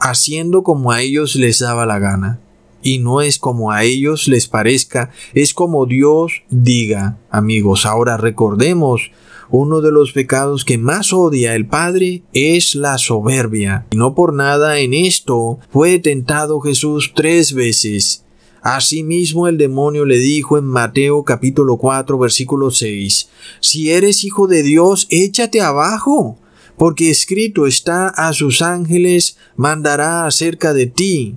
haciendo 0.00 0.62
como 0.62 0.90
a 0.90 1.02
ellos 1.02 1.36
les 1.36 1.58
daba 1.58 1.84
la 1.84 1.98
gana. 1.98 2.40
Y 2.82 2.98
no 2.98 3.20
es 3.20 3.38
como 3.38 3.72
a 3.72 3.84
ellos 3.84 4.26
les 4.26 4.48
parezca, 4.48 5.10
es 5.34 5.52
como 5.52 5.84
Dios 5.84 6.42
diga, 6.48 7.18
amigos. 7.30 7.84
Ahora 7.84 8.16
recordemos 8.16 9.12
uno 9.50 9.80
de 9.80 9.92
los 9.92 10.12
pecados 10.12 10.64
que 10.64 10.78
más 10.78 11.12
odia 11.12 11.54
el 11.54 11.66
Padre 11.66 12.22
es 12.32 12.74
la 12.74 12.98
soberbia. 12.98 13.86
Y 13.90 13.96
no 13.96 14.14
por 14.14 14.32
nada 14.32 14.78
en 14.78 14.94
esto 14.94 15.58
fue 15.70 15.98
tentado 15.98 16.60
Jesús 16.60 17.12
tres 17.14 17.52
veces. 17.52 18.24
Asimismo 18.62 19.48
el 19.48 19.58
demonio 19.58 20.04
le 20.04 20.18
dijo 20.18 20.56
en 20.56 20.64
Mateo 20.64 21.24
capítulo 21.24 21.78
4 21.78 22.16
versículo 22.16 22.70
6, 22.70 23.28
Si 23.60 23.90
eres 23.90 24.22
hijo 24.22 24.46
de 24.46 24.62
Dios, 24.62 25.08
échate 25.10 25.60
abajo, 25.60 26.38
porque 26.76 27.10
escrito 27.10 27.66
está 27.66 28.08
a 28.08 28.32
sus 28.32 28.62
ángeles 28.62 29.36
mandará 29.56 30.26
acerca 30.26 30.72
de 30.72 30.86
ti, 30.86 31.36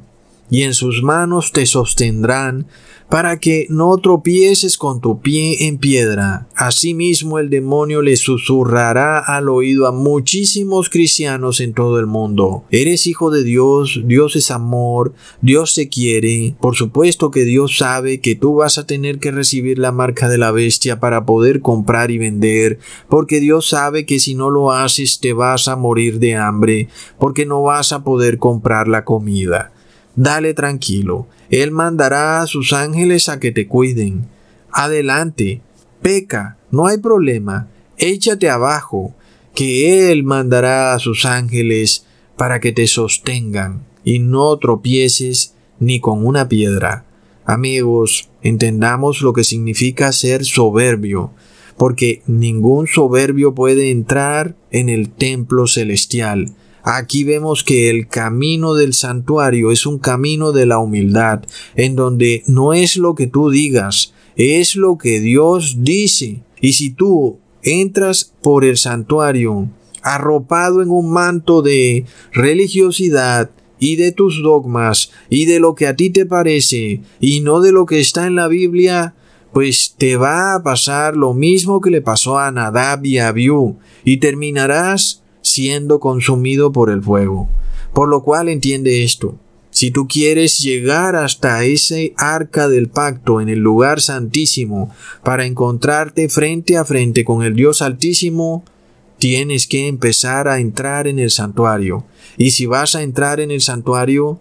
y 0.50 0.64
en 0.64 0.74
sus 0.74 1.04
manos 1.04 1.52
te 1.52 1.66
sostendrán, 1.66 2.68
para 3.10 3.40
que 3.40 3.68
no 3.70 3.98
tropieces 3.98 4.78
con 4.78 5.00
tu 5.00 5.22
pie 5.22 5.68
en 5.68 5.78
piedra. 5.78 6.48
Asimismo 6.56 7.38
el 7.38 7.50
demonio 7.50 8.02
le 8.02 8.16
susurrará 8.16 9.20
al 9.20 9.50
oído 9.50 9.86
a 9.86 9.92
muchísimos 9.92 10.90
cristianos 10.90 11.60
en 11.60 11.74
todo 11.74 12.00
el 12.00 12.08
mundo. 12.08 12.66
Eres 12.72 13.06
hijo 13.06 13.30
de 13.30 13.44
Dios, 13.44 14.02
Dios 14.06 14.36
es 14.36 14.50
amor, 14.50 15.14
Dios 15.42 15.76
te 15.76 15.88
quiere. 15.88 16.56
Por 16.60 16.76
supuesto 16.76 17.30
que 17.30 17.44
Dios 17.44 17.78
sabe 17.78 18.22
que 18.22 18.36
tú 18.36 18.56
vas 18.56 18.78
a 18.78 18.88
tener 18.88 19.20
que 19.20 19.32
recibir 19.32 19.78
la 19.78 19.92
marca 19.92 20.28
de 20.28 20.40
la 20.40 20.52
bestia 20.52 21.00
para 21.00 21.26
poder 21.26 21.62
comprar 21.62 22.10
y 22.10 22.18
vender, 22.18 22.80
porque 23.08 23.40
Dios 23.40 23.70
sabe 23.70 24.06
que 24.06 24.20
si 24.20 24.34
no 24.34 24.50
lo 24.50 24.72
haces 24.72 25.20
te 25.20 25.34
vas 25.34 25.68
a 25.68 25.76
morir 25.76 26.20
de 26.20 26.36
hambre, 26.36 26.90
porque 27.20 27.46
no 27.46 27.62
vas 27.62 27.92
a 27.92 28.04
poder 28.04 28.40
comprar 28.40 28.88
la 28.88 29.06
comida. 29.06 29.75
Dale 30.16 30.54
tranquilo, 30.54 31.28
Él 31.50 31.72
mandará 31.72 32.42
a 32.42 32.48
sus 32.48 32.74
ángeles 32.74 33.30
a 33.30 33.40
que 33.40 33.52
te 33.52 33.68
cuiden. 33.68 34.28
Adelante, 34.72 35.62
peca, 36.02 36.58
no 36.72 36.88
hay 36.88 36.98
problema, 36.98 37.68
échate 37.98 38.50
abajo, 38.50 39.14
que 39.54 40.12
Él 40.12 40.24
mandará 40.24 40.94
a 40.94 41.00
sus 41.00 41.26
ángeles 41.26 42.06
para 42.38 42.60
que 42.60 42.72
te 42.72 42.88
sostengan 42.88 43.84
y 44.04 44.20
no 44.20 44.58
tropieces 44.58 45.56
ni 45.80 46.00
con 46.00 46.26
una 46.26 46.48
piedra. 46.48 47.06
Amigos, 47.46 48.30
entendamos 48.42 49.22
lo 49.22 49.34
que 49.34 49.44
significa 49.44 50.12
ser 50.12 50.46
soberbio, 50.46 51.32
porque 51.78 52.22
ningún 52.28 52.88
soberbio 52.88 53.54
puede 53.54 53.92
entrar 53.92 54.56
en 54.72 54.90
el 54.90 55.10
templo 55.10 55.68
celestial. 55.68 56.54
Aquí 56.88 57.24
vemos 57.24 57.64
que 57.64 57.90
el 57.90 58.08
camino 58.08 58.76
del 58.76 58.94
santuario 58.94 59.72
es 59.72 59.88
un 59.88 59.98
camino 59.98 60.52
de 60.52 60.68
la 60.68 60.78
humildad, 60.78 61.42
en 61.76 61.96
donde 61.96 62.44
no 62.46 62.74
es 62.76 62.96
lo 62.96 63.16
que 63.16 63.26
tú 63.26 63.50
digas, 63.50 64.14
es 64.36 64.76
lo 64.76 65.00
que 65.00 65.20
Dios 65.20 65.78
dice. 65.80 66.44
Y 66.62 66.74
si 66.74 66.92
tú 66.92 67.40
entras 67.64 68.32
por 68.44 68.64
el 68.64 68.78
santuario 68.78 69.68
arropado 70.04 70.84
en 70.84 70.92
un 70.92 71.12
manto 71.12 71.64
de 71.64 72.06
religiosidad 72.32 73.50
y 73.80 73.96
de 73.96 74.12
tus 74.12 74.44
dogmas 74.44 75.10
y 75.28 75.48
de 75.48 75.60
lo 75.60 75.74
que 75.74 75.88
a 75.88 75.96
ti 75.96 76.12
te 76.12 76.28
parece 76.28 77.02
y 77.20 77.40
no 77.40 77.62
de 77.62 77.72
lo 77.72 77.88
que 77.88 78.00
está 78.00 78.28
en 78.28 78.36
la 78.36 78.48
Biblia, 78.48 79.16
pues 79.54 79.96
te 79.98 80.18
va 80.18 80.54
a 80.54 80.62
pasar 80.62 81.16
lo 81.18 81.34
mismo 81.34 81.82
que 81.82 81.90
le 81.90 82.02
pasó 82.02 82.38
a 82.38 82.52
Nadab 82.52 83.04
y 83.04 83.18
a 83.18 83.30
Abiú 83.30 83.78
y 84.04 84.18
terminarás 84.18 85.24
siendo 85.46 86.00
consumido 86.00 86.72
por 86.72 86.90
el 86.90 87.02
fuego. 87.02 87.48
Por 87.94 88.10
lo 88.10 88.24
cual 88.24 88.50
entiende 88.50 89.04
esto. 89.04 89.38
Si 89.70 89.92
tú 89.92 90.08
quieres 90.08 90.60
llegar 90.60 91.16
hasta 91.16 91.64
ese 91.64 92.14
arca 92.18 92.68
del 92.68 92.90
pacto 92.90 93.42
en 93.42 93.50
el 93.50 93.60
lugar 93.60 94.02
santísimo 94.02 94.94
para 95.24 95.46
encontrarte 95.46 96.30
frente 96.30 96.78
a 96.78 96.86
frente 96.86 97.24
con 97.24 97.44
el 97.44 97.56
Dios 97.56 97.82
altísimo, 97.82 98.64
tienes 99.20 99.68
que 99.68 99.88
empezar 99.88 100.48
a 100.48 100.60
entrar 100.60 101.08
en 101.08 101.20
el 101.20 101.30
santuario. 101.30 102.06
Y 102.38 102.52
si 102.52 102.66
vas 102.66 102.96
a 102.96 103.04
entrar 103.04 103.40
en 103.40 103.52
el 103.52 103.62
santuario, 103.62 104.40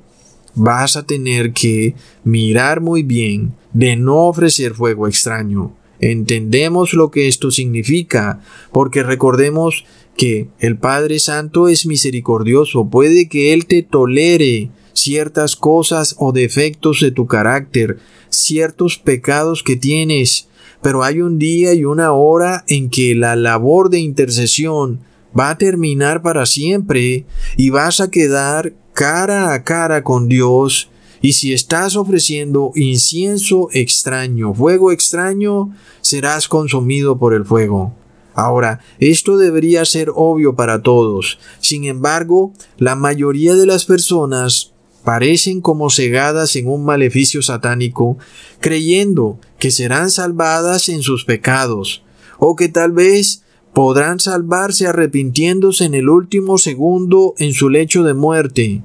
vas 0.55 0.97
a 0.97 1.05
tener 1.05 1.53
que 1.53 1.95
mirar 2.23 2.81
muy 2.81 3.03
bien 3.03 3.55
de 3.73 3.97
no 3.97 4.27
ofrecer 4.27 4.73
fuego 4.73 5.09
extraño. 5.09 5.73
Entendemos 6.11 6.93
lo 6.93 7.11
que 7.11 7.29
esto 7.29 7.51
significa, 7.51 8.43
porque 8.73 9.03
recordemos 9.03 9.87
que 10.19 10.49
el 10.59 10.77
Padre 10.77 11.19
Santo 11.19 11.67
es 11.67 11.87
misericordioso, 11.87 12.90
puede 12.90 13.27
que 13.27 13.55
Él 13.55 13.64
te 13.64 13.83
tolere 13.83 14.69
ciertas 14.93 15.57
cosas 15.57 16.14
o 16.19 16.33
defectos 16.33 17.01
de 17.01 17.11
tu 17.11 17.27
carácter, 17.27 17.99
ciertos 18.29 18.99
pecados 18.99 19.62
que 19.62 19.77
tienes, 19.77 20.49
pero 20.83 21.05
hay 21.05 21.23
un 21.23 21.38
día 21.38 21.73
y 21.73 21.87
una 21.87 22.12
hora 22.12 22.64
en 22.69 22.90
que 22.90 23.14
la 23.14 23.35
labor 23.35 23.88
de 23.88 24.01
intercesión 24.01 25.01
va 25.37 25.49
a 25.49 25.59
terminar 25.59 26.21
para 26.21 26.45
siempre 26.45 27.25
y 27.57 27.71
vas 27.71 28.03
a 28.03 28.11
quedar 28.11 28.75
cara 28.93 29.55
a 29.55 29.64
cara 29.64 30.05
con 30.05 30.29
Dios 30.29 30.90
y 31.24 31.32
si 31.32 31.54
estás 31.54 31.96
ofreciendo 31.96 32.72
incienso 32.74 33.70
extraño, 33.72 34.52
fuego 34.52 34.92
extraño, 34.92 35.74
serás 36.02 36.48
consumido 36.48 37.18
por 37.18 37.32
el 37.32 37.46
fuego. 37.46 37.94
Ahora, 38.34 38.80
esto 38.98 39.38
debería 39.38 39.87
ser 39.87 40.10
obvio 40.14 40.54
para 40.54 40.82
todos. 40.82 41.38
Sin 41.60 41.87
embargo, 41.87 42.52
la 42.76 42.94
mayoría 42.94 43.54
de 43.54 43.64
las 43.64 43.87
personas 43.87 44.74
parecen 45.02 45.62
como 45.62 45.88
cegadas 45.88 46.56
en 46.56 46.68
un 46.68 46.84
maleficio 46.84 47.40
satánico, 47.40 48.18
creyendo 48.60 49.38
que 49.58 49.70
serán 49.70 50.10
salvadas 50.10 50.90
en 50.90 51.00
sus 51.00 51.24
pecados, 51.24 52.02
o 52.38 52.54
que 52.54 52.68
tal 52.68 52.92
vez 52.92 53.44
podrán 53.72 54.20
salvarse 54.20 54.88
arrepintiéndose 54.88 55.87
en 55.87 55.94
el 55.94 56.10
último 56.10 56.58
segundo 56.58 57.32
en 57.38 57.54
su 57.54 57.70
lecho 57.70 58.02
de 58.02 58.12
muerte. 58.12 58.82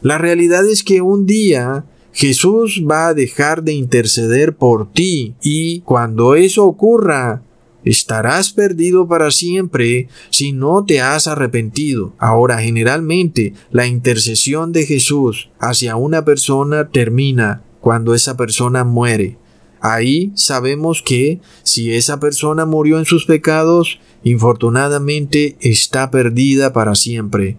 La 0.00 0.18
realidad 0.18 0.66
es 0.68 0.82
que 0.82 1.00
un 1.00 1.26
día 1.26 1.84
Jesús 2.12 2.82
va 2.88 3.08
a 3.08 3.14
dejar 3.14 3.62
de 3.62 3.72
interceder 3.72 4.56
por 4.56 4.92
ti 4.92 5.34
y 5.42 5.80
cuando 5.80 6.34
eso 6.34 6.64
ocurra, 6.64 7.42
estarás 7.84 8.52
perdido 8.52 9.06
para 9.06 9.30
siempre 9.30 10.08
si 10.30 10.52
no 10.52 10.84
te 10.84 11.00
has 11.00 11.26
arrepentido. 11.26 12.12
Ahora, 12.18 12.60
generalmente, 12.60 13.54
la 13.70 13.86
intercesión 13.86 14.72
de 14.72 14.84
Jesús 14.84 15.50
hacia 15.58 15.96
una 15.96 16.24
persona 16.24 16.88
termina 16.88 17.62
cuando 17.80 18.14
esa 18.14 18.36
persona 18.36 18.84
muere. 18.84 19.38
Ahí 19.80 20.32
sabemos 20.34 21.02
que 21.02 21.40
si 21.62 21.94
esa 21.94 22.18
persona 22.18 22.66
murió 22.66 22.98
en 22.98 23.04
sus 23.04 23.26
pecados, 23.26 24.00
infortunadamente 24.24 25.56
está 25.60 26.10
perdida 26.10 26.72
para 26.72 26.94
siempre. 26.94 27.56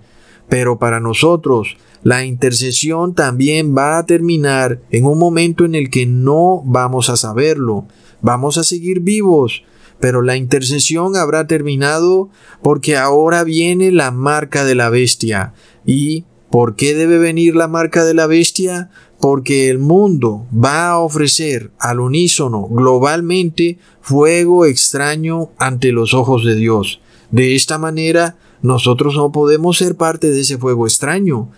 Pero 0.50 0.80
para 0.80 1.00
nosotros, 1.00 1.78
la 2.04 2.26
intercesión 2.26 3.14
también 3.14 3.76
va 3.76 3.98
a 3.98 4.06
terminar 4.06 4.82
en 4.90 5.06
un 5.06 5.20
momento 5.20 5.66
en 5.66 5.76
el 5.76 5.90
que 5.90 6.06
no 6.06 6.62
vamos 6.66 7.10
a 7.10 7.18
saberlo. 7.18 7.88
Vamos 8.22 8.58
a 8.58 8.64
seguir 8.64 9.02
vivos, 9.02 9.64
pero 10.00 10.22
la 10.22 10.38
intercesión 10.38 11.16
habrá 11.16 11.48
terminado 11.48 12.30
porque 12.62 12.96
ahora 12.96 13.44
viene 13.44 13.92
la 13.92 14.12
marca 14.12 14.64
de 14.64 14.76
la 14.76 14.90
bestia. 14.90 15.54
¿Y 15.86 16.24
por 16.50 16.76
qué 16.76 16.96
debe 16.96 17.18
venir 17.18 17.56
la 17.56 17.68
marca 17.68 18.06
de 18.06 18.14
la 18.14 18.28
bestia? 18.28 18.90
Porque 19.20 19.70
el 19.70 19.80
mundo 19.80 20.48
va 20.54 20.90
a 20.90 21.00
ofrecer 21.00 21.72
al 21.80 22.00
unísono 22.00 22.64
globalmente 22.70 23.78
fuego 24.00 24.66
extraño 24.66 25.50
ante 25.58 25.92
los 25.92 26.14
ojos 26.14 26.46
de 26.46 26.56
Dios. 26.56 27.02
De 27.32 27.56
esta 27.56 27.78
manera, 27.78 28.38
nosotros 28.62 29.16
no 29.16 29.34
podemos 29.34 29.78
ser 29.78 29.96
parte 29.96 30.32
de 30.32 30.40
ese 30.42 30.58
fuego 30.58 30.88
extraño 30.88 31.50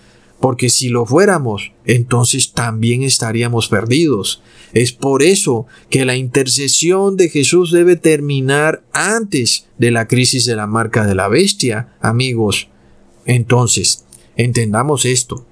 porque 0.41 0.69
si 0.69 0.89
lo 0.89 1.05
fuéramos, 1.05 1.71
entonces 1.85 2.51
también 2.51 3.03
estaríamos 3.03 3.67
perdidos. 3.67 4.41
Es 4.73 4.91
por 4.91 5.21
eso 5.21 5.67
que 5.89 6.03
la 6.03 6.15
intercesión 6.15 7.15
de 7.15 7.29
Jesús 7.29 7.71
debe 7.71 7.95
terminar 7.95 8.83
antes 8.91 9.67
de 9.77 9.91
la 9.91 10.07
crisis 10.07 10.45
de 10.45 10.55
la 10.55 10.65
marca 10.65 11.05
de 11.05 11.13
la 11.13 11.27
bestia, 11.27 11.93
amigos. 12.01 12.69
Entonces, 13.25 14.03
entendamos 14.35 15.05
esto. 15.05 15.45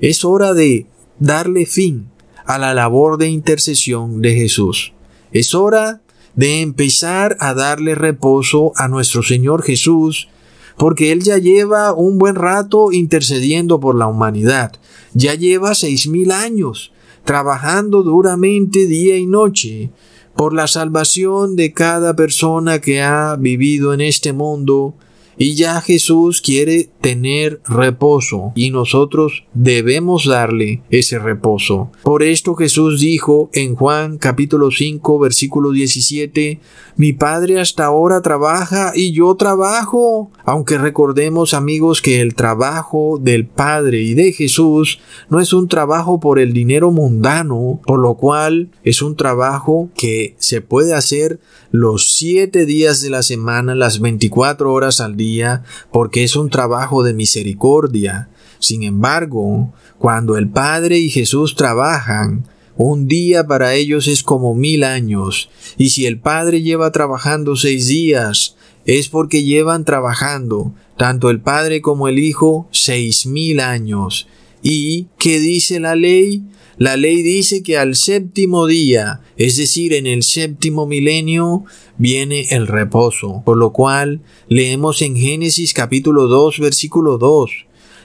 Es 0.00 0.24
hora 0.24 0.54
de 0.54 0.86
darle 1.20 1.64
fin 1.64 2.08
a 2.44 2.58
la 2.58 2.74
labor 2.74 3.18
de 3.18 3.28
intercesión 3.28 4.20
de 4.22 4.34
Jesús. 4.34 4.92
Es 5.30 5.54
hora 5.54 6.02
de 6.34 6.62
empezar 6.62 7.36
a 7.38 7.54
darle 7.54 7.94
reposo 7.94 8.72
a 8.74 8.88
nuestro 8.88 9.22
Señor 9.22 9.62
Jesús 9.62 10.28
porque 10.76 11.12
Él 11.12 11.22
ya 11.22 11.38
lleva 11.38 11.92
un 11.92 12.18
buen 12.18 12.34
rato 12.34 12.92
intercediendo 12.92 13.80
por 13.80 13.94
la 13.94 14.06
humanidad, 14.06 14.72
ya 15.14 15.34
lleva 15.34 15.74
seis 15.74 16.08
mil 16.08 16.30
años 16.30 16.92
trabajando 17.24 18.02
duramente 18.02 18.86
día 18.86 19.16
y 19.16 19.26
noche 19.26 19.90
por 20.36 20.54
la 20.54 20.66
salvación 20.66 21.56
de 21.56 21.72
cada 21.72 22.16
persona 22.16 22.80
que 22.80 23.02
ha 23.02 23.36
vivido 23.36 23.94
en 23.94 24.00
este 24.00 24.32
mundo 24.32 24.94
y 25.36 25.54
ya 25.54 25.80
Jesús 25.80 26.40
quiere 26.40 26.88
tener 27.00 27.60
reposo 27.66 28.52
y 28.54 28.70
nosotros 28.70 29.44
debemos 29.54 30.26
darle 30.26 30.82
ese 30.90 31.18
reposo. 31.18 31.90
Por 32.02 32.22
esto 32.22 32.54
Jesús 32.54 33.00
dijo 33.00 33.50
en 33.52 33.74
Juan 33.74 34.18
capítulo 34.18 34.70
5 34.70 35.18
versículo 35.18 35.70
17, 35.70 36.60
mi 36.96 37.12
Padre 37.12 37.60
hasta 37.60 37.86
ahora 37.86 38.20
trabaja 38.22 38.92
y 38.94 39.12
yo 39.12 39.34
trabajo. 39.34 40.30
Aunque 40.44 40.78
recordemos 40.78 41.54
amigos 41.54 42.02
que 42.02 42.20
el 42.20 42.34
trabajo 42.34 43.18
del 43.20 43.46
Padre 43.46 44.02
y 44.02 44.14
de 44.14 44.32
Jesús 44.32 45.00
no 45.30 45.40
es 45.40 45.52
un 45.52 45.68
trabajo 45.68 46.20
por 46.20 46.38
el 46.38 46.52
dinero 46.52 46.90
mundano, 46.90 47.80
por 47.86 47.98
lo 47.98 48.14
cual 48.14 48.70
es 48.84 49.02
un 49.02 49.16
trabajo 49.16 49.88
que 49.94 50.34
se 50.38 50.60
puede 50.60 50.94
hacer 50.94 51.40
los 51.72 52.12
siete 52.12 52.66
días 52.66 53.00
de 53.00 53.08
la 53.08 53.22
semana, 53.22 53.74
las 53.74 54.00
24 54.00 54.70
horas 54.70 55.00
al 55.00 55.16
día, 55.16 55.64
porque 55.90 56.22
es 56.22 56.36
un 56.36 56.50
trabajo 56.50 57.02
de 57.02 57.14
misericordia. 57.14 58.28
Sin 58.58 58.82
embargo, 58.82 59.72
cuando 59.98 60.36
el 60.36 60.50
Padre 60.50 60.98
y 60.98 61.08
Jesús 61.08 61.56
trabajan, 61.56 62.46
un 62.76 63.08
día 63.08 63.46
para 63.46 63.74
ellos 63.74 64.06
es 64.06 64.22
como 64.22 64.54
mil 64.54 64.84
años, 64.84 65.48
y 65.78 65.88
si 65.88 66.04
el 66.04 66.20
Padre 66.20 66.60
lleva 66.60 66.92
trabajando 66.92 67.56
seis 67.56 67.88
días, 67.88 68.54
es 68.84 69.08
porque 69.08 69.42
llevan 69.42 69.86
trabajando, 69.86 70.74
tanto 70.98 71.30
el 71.30 71.40
Padre 71.40 71.80
como 71.80 72.06
el 72.06 72.18
Hijo, 72.18 72.68
seis 72.70 73.24
mil 73.24 73.60
años. 73.60 74.28
¿Y 74.62 75.08
qué 75.18 75.40
dice 75.40 75.80
la 75.80 75.96
ley? 75.96 76.44
La 76.78 76.96
ley 76.96 77.22
dice 77.22 77.62
que 77.62 77.76
al 77.76 77.96
séptimo 77.96 78.66
día, 78.66 79.20
es 79.36 79.56
decir, 79.56 79.92
en 79.92 80.06
el 80.06 80.22
séptimo 80.22 80.86
milenio, 80.86 81.64
viene 81.98 82.46
el 82.50 82.66
reposo, 82.66 83.42
por 83.44 83.58
lo 83.58 83.72
cual 83.72 84.22
leemos 84.48 85.02
en 85.02 85.16
Génesis 85.16 85.74
capítulo 85.74 86.28
2 86.28 86.60
versículo 86.60 87.18
2. 87.18 87.50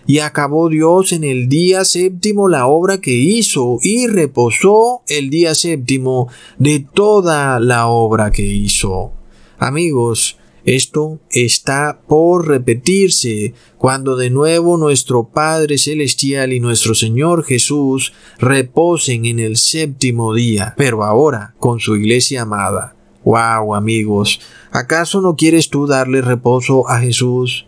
Y 0.06 0.20
acabó 0.20 0.70
Dios 0.70 1.12
en 1.12 1.24
el 1.24 1.50
día 1.50 1.84
séptimo 1.84 2.48
la 2.48 2.68
obra 2.68 3.00
que 3.00 3.12
hizo 3.12 3.78
y 3.82 4.08
reposó 4.08 5.02
el 5.08 5.30
día 5.30 5.54
séptimo 5.54 6.30
de 6.58 6.86
toda 6.94 7.60
la 7.60 7.88
obra 7.88 8.32
que 8.32 8.46
hizo. 8.46 9.12
Amigos, 9.60 10.38
Esto 10.68 11.22
está 11.32 12.02
por 12.10 12.50
repetirse 12.50 13.54
cuando 13.78 14.18
de 14.18 14.30
nuevo 14.30 14.76
nuestro 14.76 15.30
Padre 15.30 15.78
Celestial 15.78 16.52
y 16.52 16.60
nuestro 16.60 16.94
Señor 16.94 17.46
Jesús 17.46 18.12
reposen 18.38 19.26
en 19.26 19.40
el 19.40 19.56
séptimo 19.56 20.34
día, 20.34 20.74
pero 20.76 21.06
ahora 21.06 21.56
con 21.60 21.80
su 21.80 21.96
iglesia 21.96 22.42
amada. 22.42 22.98
Wow, 23.24 23.76
amigos, 23.76 24.42
¿acaso 24.72 25.22
no 25.22 25.38
quieres 25.38 25.70
tú 25.70 25.88
darle 25.88 26.20
reposo 26.20 26.90
a 26.90 27.00
Jesús? 27.00 27.66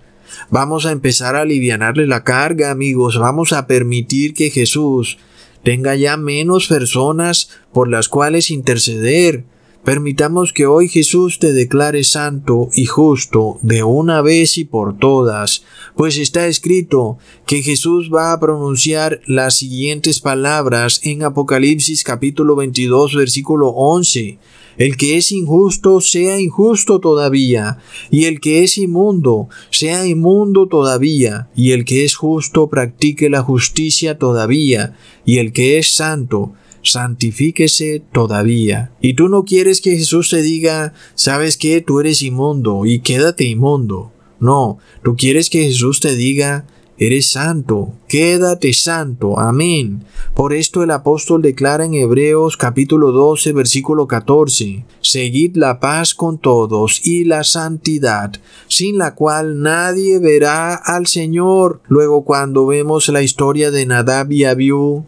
Vamos 0.50 0.86
a 0.86 0.92
empezar 0.92 1.38
a 1.38 1.42
alivianarle 1.44 2.06
la 2.06 2.26
carga, 2.26 2.70
amigos. 2.70 3.18
Vamos 3.18 3.54
a 3.54 3.66
permitir 3.66 4.34
que 4.34 4.50
Jesús 4.50 5.20
tenga 5.64 5.96
ya 5.96 6.18
menos 6.18 6.68
personas 6.68 7.50
por 7.72 7.88
las 7.88 8.10
cuales 8.10 8.52
interceder. 8.52 9.46
Permitamos 9.84 10.52
que 10.52 10.65
hoy 10.65 10.89
Jesús 10.89 11.39
te 11.39 11.54
declare 11.54 12.04
santo 12.04 12.70
y 12.74 12.86
justo 12.86 13.60
de 13.62 13.84
una 13.84 14.22
vez 14.22 14.58
y 14.58 14.65
por 14.65 14.98
todas, 14.98 15.63
pues 15.96 16.18
está 16.18 16.48
escrito 16.48 17.18
que 17.48 17.63
Jesús 17.63 18.12
va 18.13 18.34
a 18.34 18.39
pronunciar 18.39 19.22
las 19.26 19.56
siguientes 19.56 20.20
palabras 20.20 21.00
en 21.04 21.24
Apocalipsis 21.24 22.04
capítulo 22.04 22.58
22 22.58 23.15
versículo 23.15 23.70
11. 23.70 24.38
El 24.78 24.98
que 24.98 25.18
es 25.18 25.32
injusto 25.32 26.02
sea 26.02 26.39
injusto 26.39 27.00
todavía, 27.00 27.80
y 28.12 28.26
el 28.26 28.39
que 28.39 28.63
es 28.63 28.78
inmundo 28.78 29.50
sea 29.72 30.06
inmundo 30.06 30.68
todavía, 30.68 31.50
y 31.56 31.72
el 31.72 31.84
que 31.84 32.06
es 32.06 32.15
justo 32.15 32.70
practique 32.70 33.30
la 33.30 33.44
justicia 33.44 34.18
todavía, 34.18 34.98
y 35.26 35.39
el 35.39 35.52
que 35.52 35.80
es 35.80 35.94
santo 35.94 36.54
santifíquese 36.91 38.02
todavía. 38.12 38.91
Y 39.02 39.13
tú 39.13 39.30
no 39.30 39.43
quieres 39.43 39.82
que 39.82 39.97
Jesús 39.97 40.30
te 40.30 40.41
diga, 40.41 40.93
sabes 41.15 41.58
que 41.58 41.82
tú 41.82 41.99
eres 41.99 42.21
inmundo 42.21 42.86
y 42.86 42.99
quédate 42.99 43.45
inmundo. 43.45 44.12
No, 44.39 44.78
tú 45.04 45.15
quieres 45.15 45.49
que 45.49 45.63
Jesús 45.63 45.99
te 45.99 46.15
diga, 46.15 46.65
Eres 47.02 47.32
santo, 47.32 47.93
quédate 48.10 48.73
santo. 48.73 49.39
Amén. 49.39 50.04
Por 50.36 50.52
esto 50.52 50.84
el 50.84 50.91
apóstol 50.91 51.41
declara 51.41 51.86
en 51.86 51.93
Hebreos 51.93 52.58
capítulo 52.58 53.13
12 53.13 53.54
versículo 53.54 54.06
14, 54.06 54.84
Seguid 54.99 55.56
la 55.56 55.80
paz 55.80 56.13
con 56.13 56.39
todos 56.39 56.99
y 57.06 57.23
la 57.23 57.45
santidad, 57.45 58.34
sin 58.67 58.97
la 58.97 59.15
cual 59.15 59.62
nadie 59.62 60.19
verá 60.19 60.75
al 60.75 61.08
Señor. 61.08 61.80
Luego 61.88 62.25
cuando 62.25 62.65
vemos 62.65 63.08
la 63.08 63.21
historia 63.21 63.71
de 63.71 63.86
Nadab 63.86 64.34
y 64.34 64.43
Abiú, 64.43 65.06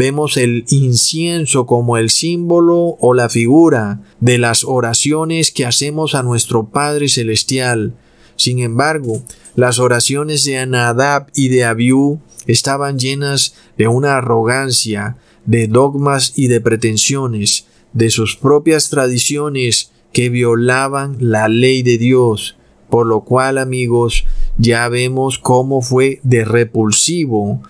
vemos 0.00 0.38
el 0.38 0.64
incienso 0.70 1.66
como 1.66 1.98
el 1.98 2.08
símbolo 2.08 2.96
o 3.00 3.12
la 3.12 3.28
figura 3.28 4.00
de 4.18 4.38
las 4.38 4.64
oraciones 4.64 5.50
que 5.50 5.66
hacemos 5.66 6.14
a 6.14 6.22
nuestro 6.22 6.70
Padre 6.70 7.10
Celestial. 7.10 7.92
Sin 8.34 8.60
embargo, 8.60 9.22
las 9.56 9.78
oraciones 9.78 10.42
de 10.44 10.56
Anadab 10.56 11.26
y 11.34 11.48
de 11.48 11.64
Abiú 11.64 12.18
estaban 12.46 12.98
llenas 12.98 13.54
de 13.76 13.88
una 13.88 14.16
arrogancia, 14.16 15.18
de 15.44 15.66
dogmas 15.66 16.32
y 16.34 16.48
de 16.48 16.62
pretensiones, 16.62 17.66
de 17.92 18.08
sus 18.08 18.36
propias 18.36 18.88
tradiciones 18.88 19.90
que 20.14 20.30
violaban 20.30 21.18
la 21.20 21.48
ley 21.48 21.82
de 21.82 21.98
Dios, 21.98 22.56
por 22.88 23.06
lo 23.06 23.20
cual, 23.20 23.58
amigos, 23.58 24.24
ya 24.56 24.88
vemos 24.88 25.38
cómo 25.38 25.82
fue 25.82 26.20
de 26.22 26.46
repulsivo 26.46 27.60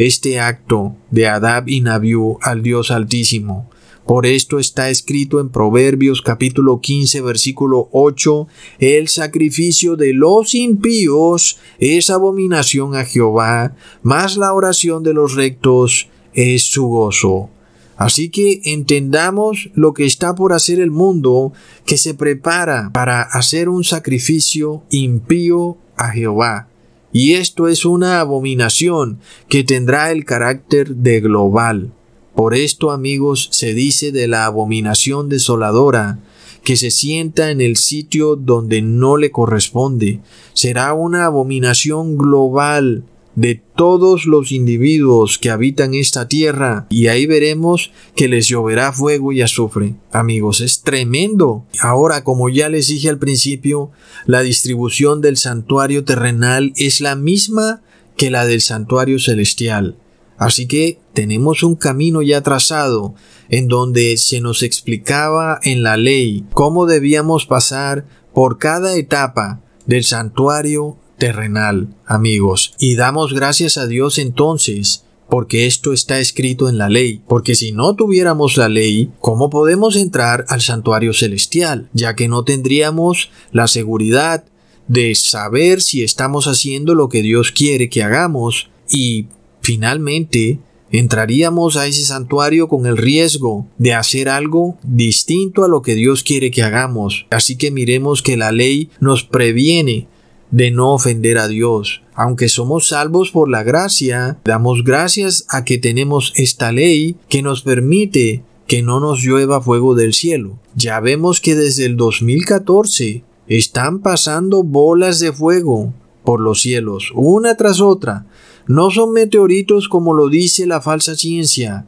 este 0.00 0.40
acto 0.40 0.96
de 1.10 1.28
Adab 1.28 1.68
y 1.68 1.82
Nabiú 1.82 2.38
al 2.40 2.62
Dios 2.62 2.90
Altísimo. 2.90 3.68
Por 4.06 4.24
esto 4.24 4.58
está 4.58 4.88
escrito 4.88 5.40
en 5.40 5.50
Proverbios 5.50 6.22
capítulo 6.22 6.80
15 6.80 7.20
versículo 7.20 7.90
8, 7.92 8.48
el 8.78 9.08
sacrificio 9.08 9.96
de 9.96 10.14
los 10.14 10.54
impíos 10.54 11.58
es 11.78 12.08
abominación 12.08 12.96
a 12.96 13.04
Jehová, 13.04 13.76
mas 14.02 14.38
la 14.38 14.54
oración 14.54 15.02
de 15.02 15.12
los 15.12 15.34
rectos 15.34 16.08
es 16.32 16.64
su 16.64 16.86
gozo. 16.86 17.50
Así 17.98 18.30
que 18.30 18.62
entendamos 18.64 19.68
lo 19.74 19.92
que 19.92 20.06
está 20.06 20.34
por 20.34 20.54
hacer 20.54 20.80
el 20.80 20.90
mundo, 20.90 21.52
que 21.84 21.98
se 21.98 22.14
prepara 22.14 22.88
para 22.94 23.20
hacer 23.20 23.68
un 23.68 23.84
sacrificio 23.84 24.82
impío 24.88 25.76
a 25.98 26.08
Jehová. 26.08 26.69
Y 27.12 27.34
esto 27.34 27.68
es 27.68 27.84
una 27.84 28.20
abominación 28.20 29.18
que 29.48 29.64
tendrá 29.64 30.12
el 30.12 30.24
carácter 30.24 30.94
de 30.96 31.20
global. 31.20 31.92
Por 32.34 32.54
esto, 32.54 32.92
amigos, 32.92 33.48
se 33.50 33.74
dice 33.74 34.12
de 34.12 34.28
la 34.28 34.46
abominación 34.46 35.28
desoladora, 35.28 36.20
que 36.62 36.76
se 36.76 36.90
sienta 36.90 37.50
en 37.50 37.60
el 37.60 37.76
sitio 37.76 38.36
donde 38.36 38.82
no 38.82 39.16
le 39.16 39.30
corresponde. 39.30 40.20
Será 40.52 40.94
una 40.94 41.24
abominación 41.24 42.16
global 42.16 43.04
de 43.34 43.62
todos 43.76 44.26
los 44.26 44.52
individuos 44.52 45.38
que 45.38 45.50
habitan 45.50 45.94
esta 45.94 46.28
tierra 46.28 46.86
y 46.90 47.06
ahí 47.06 47.26
veremos 47.26 47.92
que 48.16 48.28
les 48.28 48.48
lloverá 48.48 48.92
fuego 48.92 49.32
y 49.32 49.42
azufre. 49.42 49.94
Amigos, 50.12 50.60
es 50.60 50.82
tremendo. 50.82 51.64
Ahora, 51.80 52.24
como 52.24 52.48
ya 52.48 52.68
les 52.68 52.88
dije 52.88 53.08
al 53.08 53.18
principio, 53.18 53.90
la 54.26 54.40
distribución 54.40 55.20
del 55.20 55.36
santuario 55.36 56.04
terrenal 56.04 56.72
es 56.76 57.00
la 57.00 57.14
misma 57.14 57.82
que 58.16 58.30
la 58.30 58.44
del 58.44 58.60
santuario 58.60 59.18
celestial. 59.18 59.96
Así 60.36 60.66
que 60.66 60.98
tenemos 61.12 61.62
un 61.62 61.74
camino 61.74 62.22
ya 62.22 62.40
trazado 62.40 63.14
en 63.50 63.68
donde 63.68 64.16
se 64.16 64.40
nos 64.40 64.62
explicaba 64.62 65.60
en 65.62 65.82
la 65.82 65.96
ley 65.96 66.44
cómo 66.52 66.86
debíamos 66.86 67.46
pasar 67.46 68.06
por 68.32 68.58
cada 68.58 68.96
etapa 68.96 69.60
del 69.86 70.04
santuario 70.04 70.96
terrenal, 71.20 71.94
amigos. 72.06 72.74
Y 72.80 72.96
damos 72.96 73.32
gracias 73.32 73.78
a 73.78 73.86
Dios 73.86 74.18
entonces 74.18 75.04
porque 75.28 75.66
esto 75.66 75.92
está 75.92 76.18
escrito 76.18 76.68
en 76.68 76.76
la 76.76 76.88
ley, 76.88 77.22
porque 77.28 77.54
si 77.54 77.70
no 77.70 77.94
tuviéramos 77.94 78.56
la 78.56 78.68
ley, 78.68 79.12
¿cómo 79.20 79.48
podemos 79.48 79.94
entrar 79.94 80.44
al 80.48 80.60
santuario 80.60 81.12
celestial? 81.12 81.88
Ya 81.92 82.16
que 82.16 82.26
no 82.26 82.42
tendríamos 82.42 83.30
la 83.52 83.68
seguridad 83.68 84.44
de 84.88 85.14
saber 85.14 85.82
si 85.82 86.02
estamos 86.02 86.48
haciendo 86.48 86.96
lo 86.96 87.08
que 87.08 87.22
Dios 87.22 87.52
quiere 87.52 87.88
que 87.88 88.02
hagamos 88.02 88.70
y 88.90 89.26
finalmente 89.60 90.58
entraríamos 90.90 91.76
a 91.76 91.86
ese 91.86 92.02
santuario 92.02 92.66
con 92.66 92.86
el 92.86 92.96
riesgo 92.96 93.68
de 93.78 93.94
hacer 93.94 94.28
algo 94.28 94.78
distinto 94.82 95.62
a 95.62 95.68
lo 95.68 95.82
que 95.82 95.94
Dios 95.94 96.24
quiere 96.24 96.50
que 96.50 96.64
hagamos. 96.64 97.26
Así 97.30 97.56
que 97.56 97.70
miremos 97.70 98.22
que 98.22 98.36
la 98.36 98.50
ley 98.50 98.90
nos 98.98 99.22
previene 99.22 100.08
de 100.50 100.70
no 100.70 100.92
ofender 100.92 101.38
a 101.38 101.48
Dios. 101.48 102.02
Aunque 102.14 102.48
somos 102.48 102.88
salvos 102.88 103.30
por 103.30 103.48
la 103.48 103.62
gracia, 103.62 104.38
damos 104.44 104.84
gracias 104.84 105.44
a 105.48 105.64
que 105.64 105.78
tenemos 105.78 106.32
esta 106.36 106.72
ley 106.72 107.16
que 107.28 107.42
nos 107.42 107.62
permite 107.62 108.42
que 108.66 108.82
no 108.82 109.00
nos 109.00 109.22
llueva 109.22 109.60
fuego 109.60 109.94
del 109.94 110.14
cielo. 110.14 110.58
Ya 110.76 111.00
vemos 111.00 111.40
que 111.40 111.54
desde 111.54 111.86
el 111.86 111.96
2014 111.96 113.24
están 113.48 114.00
pasando 114.00 114.62
bolas 114.62 115.18
de 115.18 115.32
fuego 115.32 115.92
por 116.24 116.40
los 116.40 116.60
cielos, 116.60 117.10
una 117.14 117.56
tras 117.56 117.80
otra, 117.80 118.26
no 118.66 118.90
son 118.90 119.12
meteoritos 119.12 119.88
como 119.88 120.12
lo 120.12 120.28
dice 120.28 120.66
la 120.66 120.80
falsa 120.80 121.16
ciencia, 121.16 121.86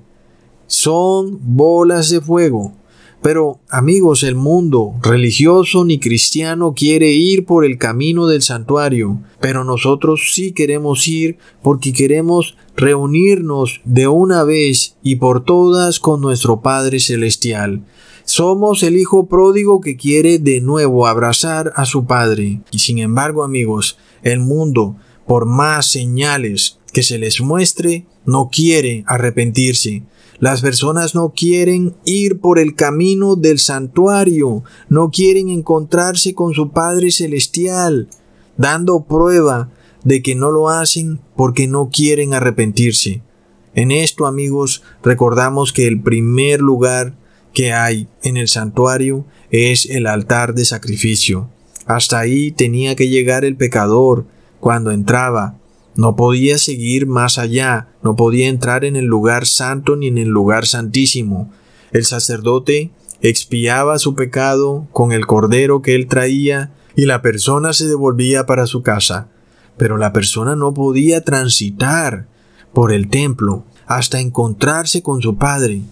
son 0.67 1.39
bolas 1.41 2.11
de 2.11 2.21
fuego. 2.21 2.73
Pero, 3.23 3.61
amigos, 3.69 4.25
el 4.25 4.35
mundo, 4.35 4.95
religioso 5.01 5.85
ni 5.85 6.01
cristiano, 6.01 6.75
quiere 6.75 7.13
ir 7.13 7.45
por 7.45 7.65
el 7.65 7.79
camino 7.79 8.27
del 8.27 8.43
santuario, 8.43 9.21
pero 9.41 9.63
nosotros 9.63 10.31
sí 10.33 10.51
queremos 10.51 11.07
ir 11.07 11.39
porque 11.63 11.93
queremos 11.93 12.57
reunirnos 12.77 13.81
de 13.85 14.09
una 14.09 14.43
vez 14.43 14.97
y 15.05 15.17
por 15.17 15.45
todas 15.45 16.01
con 16.01 16.21
nuestro 16.21 16.63
Padre 16.63 16.99
Celestial. 16.99 17.85
Somos 18.25 18.83
el 18.83 18.97
Hijo 18.97 19.27
pródigo 19.27 19.81
que 19.81 19.97
quiere 19.97 20.41
de 20.41 20.61
nuevo 20.61 21.07
abrazar 21.07 21.73
a 21.77 21.85
su 21.85 22.07
Padre. 22.07 22.61
Y 22.73 22.81
sin 22.81 22.99
embargo, 22.99 23.45
amigos, 23.45 23.99
el 24.23 24.41
mundo 24.41 24.97
por 25.27 25.47
más 25.47 25.91
señales 25.91 26.79
que 26.93 27.03
se 27.03 27.19
les 27.19 27.41
muestre, 27.41 28.07
no 28.27 28.49
quiere 28.53 29.05
arrepentirse. 29.07 30.03
Las 30.43 30.61
personas 30.61 31.15
no 31.15 31.35
quieren 31.37 31.95
ir 32.05 32.41
por 32.41 32.59
el 32.59 32.75
camino 32.75 33.37
del 33.37 33.61
santuario, 33.61 34.65
no 34.89 35.13
quieren 35.13 35.49
encontrarse 35.49 36.35
con 36.35 36.53
su 36.53 36.73
Padre 36.73 37.13
Celestial, 37.13 38.09
dando 38.57 39.05
prueba 39.05 39.71
de 40.03 40.21
que 40.21 40.35
no 40.35 40.51
lo 40.51 40.69
hacen 40.69 41.21
porque 41.37 41.69
no 41.69 41.91
quieren 41.91 42.35
arrepentirse. 42.35 43.23
En 43.77 43.93
esto, 43.93 44.27
amigos, 44.27 44.83
recordamos 45.05 45.73
que 45.73 45.87
el 45.87 46.03
primer 46.03 46.61
lugar 46.61 47.15
que 47.55 47.73
hay 47.73 48.09
en 48.25 48.37
el 48.37 48.49
santuario 48.49 49.25
es 49.53 49.89
el 49.89 50.09
altar 50.09 50.55
de 50.55 50.65
sacrificio. 50.65 51.51
Hasta 51.87 52.19
ahí 52.19 52.51
tenía 52.51 52.97
que 52.97 53.09
llegar 53.09 53.45
el 53.45 53.55
pecador, 53.55 54.27
cuando 54.59 54.91
entraba. 54.91 55.57
No 55.95 56.17
podía 56.17 56.59
seguir 56.59 57.07
más 57.07 57.39
allá, 57.39 57.89
no 58.03 58.17
podía 58.17 58.49
entrar 58.49 58.85
en 58.85 58.97
el 58.97 59.05
lugar 59.05 59.47
santo 59.47 59.97
ni 59.97 60.09
en 60.09 60.19
el 60.19 60.29
lugar 60.29 60.67
santísimo. 60.67 61.51
El 61.93 62.05
sacerdote 62.05 62.91
expiaba 63.21 63.99
su 63.99 64.15
pecado 64.15 64.89
con 64.93 65.13
el 65.13 65.27
cordero 65.27 65.83
que 65.83 65.95
él 65.95 66.07
traía, 66.07 66.73
y 66.95 67.07
la 67.07 67.23
persona 67.23 67.73
se 67.73 67.87
devolvía 67.87 68.45
para 68.45 68.67
su 68.67 68.83
casa. 68.83 69.29
Pero 69.77 69.97
la 69.97 70.13
persona 70.13 70.57
no 70.57 70.75
podía 70.75 71.25
transitar 71.25 72.27
por 72.73 72.93
el 72.93 73.09
templo 73.09 73.65
hasta 73.87 74.21
encontrarse 74.21 75.03
con 75.03 75.23
su 75.23 75.37
Padre. 75.37 75.83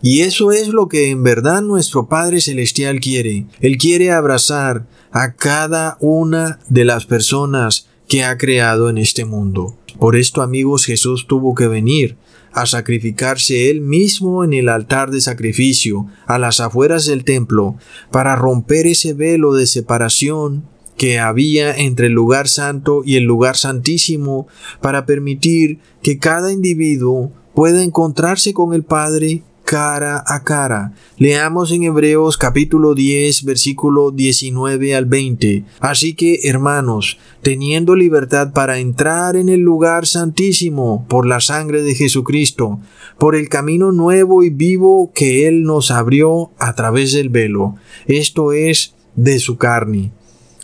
Y 0.00 0.20
eso 0.20 0.52
es 0.52 0.68
lo 0.68 0.88
que 0.88 1.10
en 1.10 1.22
verdad 1.22 1.62
nuestro 1.62 2.06
Padre 2.06 2.40
Celestial 2.40 3.00
quiere. 3.00 3.46
Él 3.60 3.78
quiere 3.78 4.12
abrazar 4.12 4.86
a 5.10 5.34
cada 5.34 5.96
una 6.00 6.60
de 6.68 6.84
las 6.84 7.06
personas 7.06 7.88
que 8.08 8.24
ha 8.24 8.36
creado 8.38 8.88
en 8.88 8.98
este 8.98 9.24
mundo. 9.24 9.76
Por 9.98 10.16
esto, 10.16 10.42
amigos, 10.42 10.86
Jesús 10.86 11.26
tuvo 11.28 11.54
que 11.54 11.68
venir 11.68 12.16
a 12.52 12.66
sacrificarse 12.66 13.70
él 13.70 13.80
mismo 13.80 14.42
en 14.42 14.52
el 14.52 14.68
altar 14.68 15.10
de 15.10 15.20
sacrificio 15.20 16.06
a 16.26 16.38
las 16.38 16.60
afueras 16.60 17.04
del 17.04 17.24
templo 17.24 17.76
para 18.10 18.34
romper 18.36 18.86
ese 18.86 19.12
velo 19.12 19.54
de 19.54 19.66
separación 19.66 20.64
que 20.96 21.18
había 21.18 21.76
entre 21.76 22.08
el 22.08 22.14
lugar 22.14 22.48
santo 22.48 23.02
y 23.04 23.16
el 23.16 23.24
lugar 23.24 23.56
santísimo 23.56 24.48
para 24.80 25.06
permitir 25.06 25.78
que 26.02 26.18
cada 26.18 26.52
individuo 26.52 27.32
pueda 27.54 27.84
encontrarse 27.84 28.52
con 28.52 28.74
el 28.74 28.82
Padre 28.82 29.42
cara 29.68 30.24
a 30.26 30.44
cara. 30.44 30.94
Leamos 31.18 31.72
en 31.72 31.82
Hebreos 31.82 32.38
capítulo 32.38 32.94
10 32.94 33.44
versículo 33.44 34.10
19 34.10 34.96
al 34.96 35.04
20. 35.04 35.64
Así 35.80 36.14
que, 36.14 36.40
hermanos, 36.44 37.18
teniendo 37.42 37.94
libertad 37.94 38.54
para 38.54 38.78
entrar 38.78 39.36
en 39.36 39.50
el 39.50 39.60
lugar 39.60 40.06
santísimo 40.06 41.04
por 41.06 41.26
la 41.26 41.40
sangre 41.40 41.82
de 41.82 41.94
Jesucristo, 41.94 42.80
por 43.18 43.36
el 43.36 43.50
camino 43.50 43.92
nuevo 43.92 44.42
y 44.42 44.48
vivo 44.48 45.12
que 45.14 45.46
Él 45.46 45.64
nos 45.64 45.90
abrió 45.90 46.50
a 46.58 46.74
través 46.74 47.12
del 47.12 47.28
velo, 47.28 47.74
esto 48.06 48.52
es, 48.52 48.94
de 49.16 49.38
su 49.38 49.58
carne. 49.58 50.12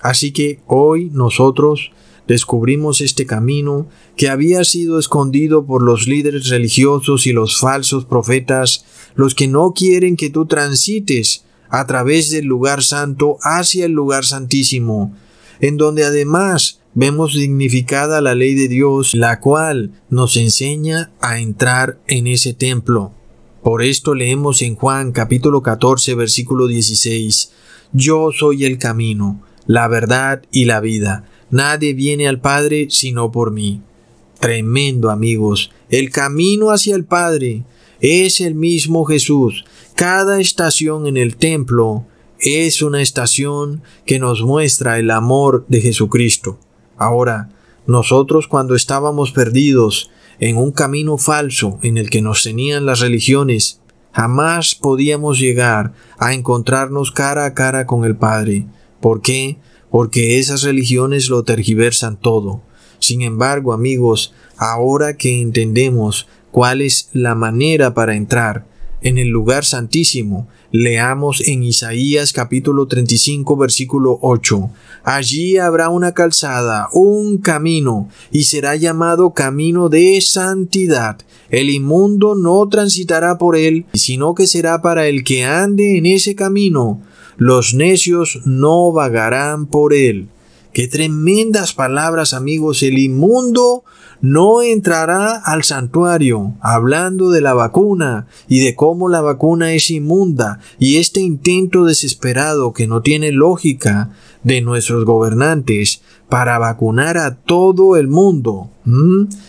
Así 0.01 0.33
que 0.33 0.61
hoy 0.67 1.11
nosotros 1.13 1.91
descubrimos 2.27 3.01
este 3.01 3.27
camino 3.27 3.89
que 4.17 4.29
había 4.29 4.65
sido 4.65 4.99
escondido 4.99 5.67
por 5.67 5.83
los 5.83 6.07
líderes 6.07 6.49
religiosos 6.49 7.27
y 7.27 7.33
los 7.33 7.59
falsos 7.59 8.05
profetas, 8.05 8.85
los 9.15 9.35
que 9.35 9.49
no 9.49 9.73
quieren 9.73 10.17
que 10.17 10.31
tú 10.31 10.47
transites 10.47 11.45
a 11.69 11.87
través 11.87 12.31
del 12.31 12.47
lugar 12.47 12.83
santo 12.83 13.39
hacia 13.43 13.87
el 13.87 13.93
lugar 13.93 14.25
santísimo, 14.25 15.15
en 15.61 15.77
donde 15.77 16.05
además 16.05 16.81
vemos 16.95 17.35
dignificada 17.35 18.21
la 18.21 18.35
ley 18.35 18.55
de 18.55 18.69
Dios, 18.69 19.15
la 19.15 19.41
cual 19.41 19.91
nos 20.09 20.37
enseña 20.37 21.11
a 21.21 21.41
entrar 21.41 21.99
en 22.07 22.27
ese 22.27 22.55
templo. 22.55 23.13
Por 23.63 23.83
esto 23.83 24.15
leemos 24.15 24.63
en 24.63 24.77
Juan 24.77 25.13
capítulo 25.13 25.63
14 25.63 26.15
versículo 26.15 26.67
16, 26.67 27.51
Yo 27.93 28.31
soy 28.31 28.65
el 28.65 28.79
camino, 28.79 29.43
la 29.67 29.89
verdad 29.89 30.43
y 30.53 30.67
la 30.67 30.81
vida. 30.81 31.25
Nadie 31.55 31.95
viene 31.95 32.27
al 32.27 32.41
Padre 32.41 32.89
sino 32.91 33.31
por 33.31 33.53
mí. 33.53 33.81
Tremendo 34.41 35.09
amigos, 35.09 35.71
el 35.89 36.11
camino 36.11 36.73
hacia 36.73 36.97
el 36.97 37.05
Padre 37.05 37.63
es 38.01 38.41
el 38.41 38.57
mismo 38.57 39.05
Jesús. 39.05 39.65
Cada 39.95 40.41
estación 40.41 41.07
en 41.07 41.17
el 41.17 41.37
templo 41.37 42.07
es 42.41 42.83
una 42.83 43.01
estación 43.01 43.85
que 44.05 44.19
nos 44.19 44.43
muestra 44.43 44.99
el 44.99 45.13
amor 45.13 45.65
de 45.69 45.81
Jesucristo. 45.81 46.59
Ahora, 46.97 47.51
nosotros 47.87 48.49
cuando 48.49 48.75
estábamos 48.75 49.31
perdidos 49.31 50.11
en 50.41 50.57
un 50.57 50.73
camino 50.73 51.19
falso 51.19 51.79
en 51.83 51.99
el 51.99 52.11
que 52.11 52.21
nos 52.21 52.43
tenían 52.43 52.85
las 52.85 52.99
religiones, 52.99 53.81
jamás 54.11 54.75
podíamos 54.75 55.39
llegar 55.39 55.93
a 56.19 56.35
encontrarnos 56.35 57.13
cara 57.13 57.45
a 57.45 57.55
cara 57.55 57.87
con 57.87 58.05
el 58.05 58.17
Padre. 58.17 58.67
¿Por 59.01 59.23
qué? 59.23 59.59
Porque 59.95 60.41
esas 60.41 60.63
religiones 60.63 61.29
lo 61.29 61.45
tergiversan 61.45 62.17
todo. 62.17 62.63
Sin 62.99 63.23
embargo, 63.23 63.73
amigos, 63.73 64.35
ahora 64.57 65.17
que 65.17 65.41
entendemos 65.41 66.27
cuál 66.51 66.81
es 66.81 67.11
la 67.13 67.37
manera 67.37 67.95
para 67.95 68.17
entrar 68.17 68.67
en 69.03 69.19
el 69.19 69.29
lugar 69.29 69.65
santísimo, 69.65 70.49
leamos 70.73 71.47
en 71.47 71.63
Isaías 71.63 72.33
capítulo 72.33 72.89
35 72.89 73.57
versículo 73.57 74.19
8. 74.21 74.69
Allí 75.05 75.59
habrá 75.59 75.91
una 75.91 76.11
calzada, 76.11 76.89
un 76.93 77.39
camino, 77.39 78.09
y 78.33 78.45
será 78.45 78.75
llamado 78.75 79.33
camino 79.33 79.89
de 79.89 80.21
santidad. 80.21 81.19
El 81.51 81.71
inmundo 81.71 82.35
no 82.35 82.69
transitará 82.69 83.39
por 83.39 83.57
él, 83.57 83.87
sino 83.95 84.35
que 84.35 84.49
será 84.49 84.83
para 84.83 85.07
el 85.07 85.23
que 85.23 85.45
ande 85.45 85.99
en 85.99 86.07
ese 86.07 86.35
camino 86.35 87.01
los 87.37 87.75
necios 87.75 88.41
no 88.45 88.93
vagarán 88.93 89.67
por 89.67 89.95
él. 89.95 90.29
Qué 90.73 90.89
tremendas 90.89 91.73
palabras, 91.73 92.35
amigos. 92.35 92.83
El 92.83 92.99
inmundo 92.99 93.85
no 94.21 94.63
entrará 94.63 95.37
al 95.37 95.63
santuario, 95.63 96.55
hablando 96.61 97.31
de 97.31 97.41
la 97.41 97.55
vacuna 97.55 98.27
y 98.49 98.59
de 98.59 98.75
cómo 98.75 99.09
la 99.09 99.21
vacuna 99.21 99.73
es 99.73 99.91
inmunda 99.91 100.61
y 100.79 100.97
este 100.97 101.21
intento 101.21 101.85
desesperado 101.85 102.73
que 102.73 102.87
no 102.89 103.03
tiene 103.03 103.31
lógica 103.31 104.11
de 104.43 104.63
nuestros 104.63 105.05
gobernantes 105.05 106.03
para 106.29 106.59
vacunar 106.59 107.19
a 107.19 107.37
todo 107.37 107.97
el 107.97 108.09
mundo, 108.09 108.71